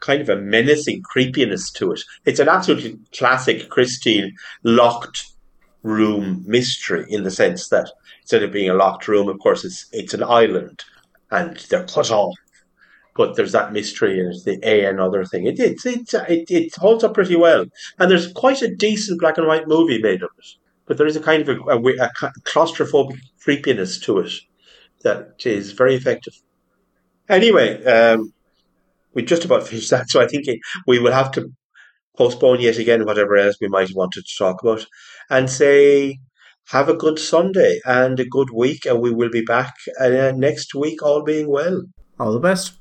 kind 0.00 0.22
of 0.22 0.28
a 0.28 0.36
menacing 0.36 1.02
creepiness 1.02 1.70
to 1.72 1.92
it. 1.92 2.00
It's 2.24 2.40
an 2.40 2.48
absolutely 2.48 2.98
classic 3.12 3.68
Christie 3.68 4.32
locked 4.62 5.26
room 5.84 6.42
mystery 6.46 7.06
in 7.08 7.22
the 7.22 7.30
sense 7.30 7.68
that 7.68 7.88
instead 8.22 8.42
of 8.42 8.50
being 8.50 8.70
a 8.70 8.74
locked 8.74 9.06
room, 9.06 9.28
of 9.28 9.38
course, 9.38 9.64
it's 9.64 9.86
it's 9.92 10.14
an 10.14 10.24
island 10.24 10.82
and 11.30 11.56
they're 11.68 11.86
cut 11.86 12.10
off. 12.10 12.34
But 13.16 13.36
there's 13.36 13.52
that 13.52 13.72
mystery 13.72 14.18
and 14.18 14.32
it's 14.32 14.42
the 14.42 14.58
A 14.64 14.86
and 14.86 14.98
other 14.98 15.24
thing. 15.24 15.46
It, 15.46 15.60
it, 15.60 15.78
it, 15.86 16.12
it, 16.28 16.50
it 16.50 16.74
holds 16.74 17.04
up 17.04 17.14
pretty 17.14 17.36
well. 17.36 17.64
And 18.00 18.10
there's 18.10 18.32
quite 18.32 18.60
a 18.60 18.74
decent 18.74 19.20
black 19.20 19.38
and 19.38 19.46
white 19.46 19.68
movie 19.68 20.02
made 20.02 20.22
of 20.22 20.30
it. 20.36 20.46
But 20.86 20.98
there 20.98 21.06
is 21.06 21.14
a 21.14 21.20
kind 21.20 21.48
of 21.48 21.48
a, 21.48 21.60
a, 21.70 21.78
a 21.78 22.32
claustrophobic 22.42 23.20
creepiness 23.40 24.00
to 24.00 24.18
it 24.18 24.32
that 25.02 25.46
is 25.46 25.70
very 25.72 25.94
effective. 25.94 26.34
Anyway, 27.28 27.84
um, 27.84 28.32
we 29.14 29.22
just 29.22 29.44
about 29.44 29.68
finished 29.68 29.90
that, 29.90 30.10
so 30.10 30.20
I 30.20 30.26
think 30.26 30.46
we 30.86 30.98
will 30.98 31.12
have 31.12 31.30
to 31.32 31.52
postpone 32.16 32.60
yet 32.60 32.78
again 32.78 33.04
whatever 33.04 33.36
else 33.36 33.56
we 33.60 33.68
might 33.68 33.94
want 33.94 34.12
to 34.12 34.22
talk 34.38 34.62
about 34.62 34.86
and 35.30 35.50
say 35.50 36.18
have 36.68 36.88
a 36.88 36.96
good 36.96 37.18
Sunday 37.18 37.80
and 37.84 38.18
a 38.20 38.24
good 38.26 38.50
week, 38.50 38.86
and 38.86 39.00
we 39.00 39.12
will 39.12 39.30
be 39.30 39.42
back 39.42 39.74
uh, 40.00 40.32
next 40.34 40.74
week, 40.74 41.02
all 41.02 41.22
being 41.22 41.48
well. 41.50 41.82
All 42.18 42.32
the 42.32 42.40
best. 42.40 42.78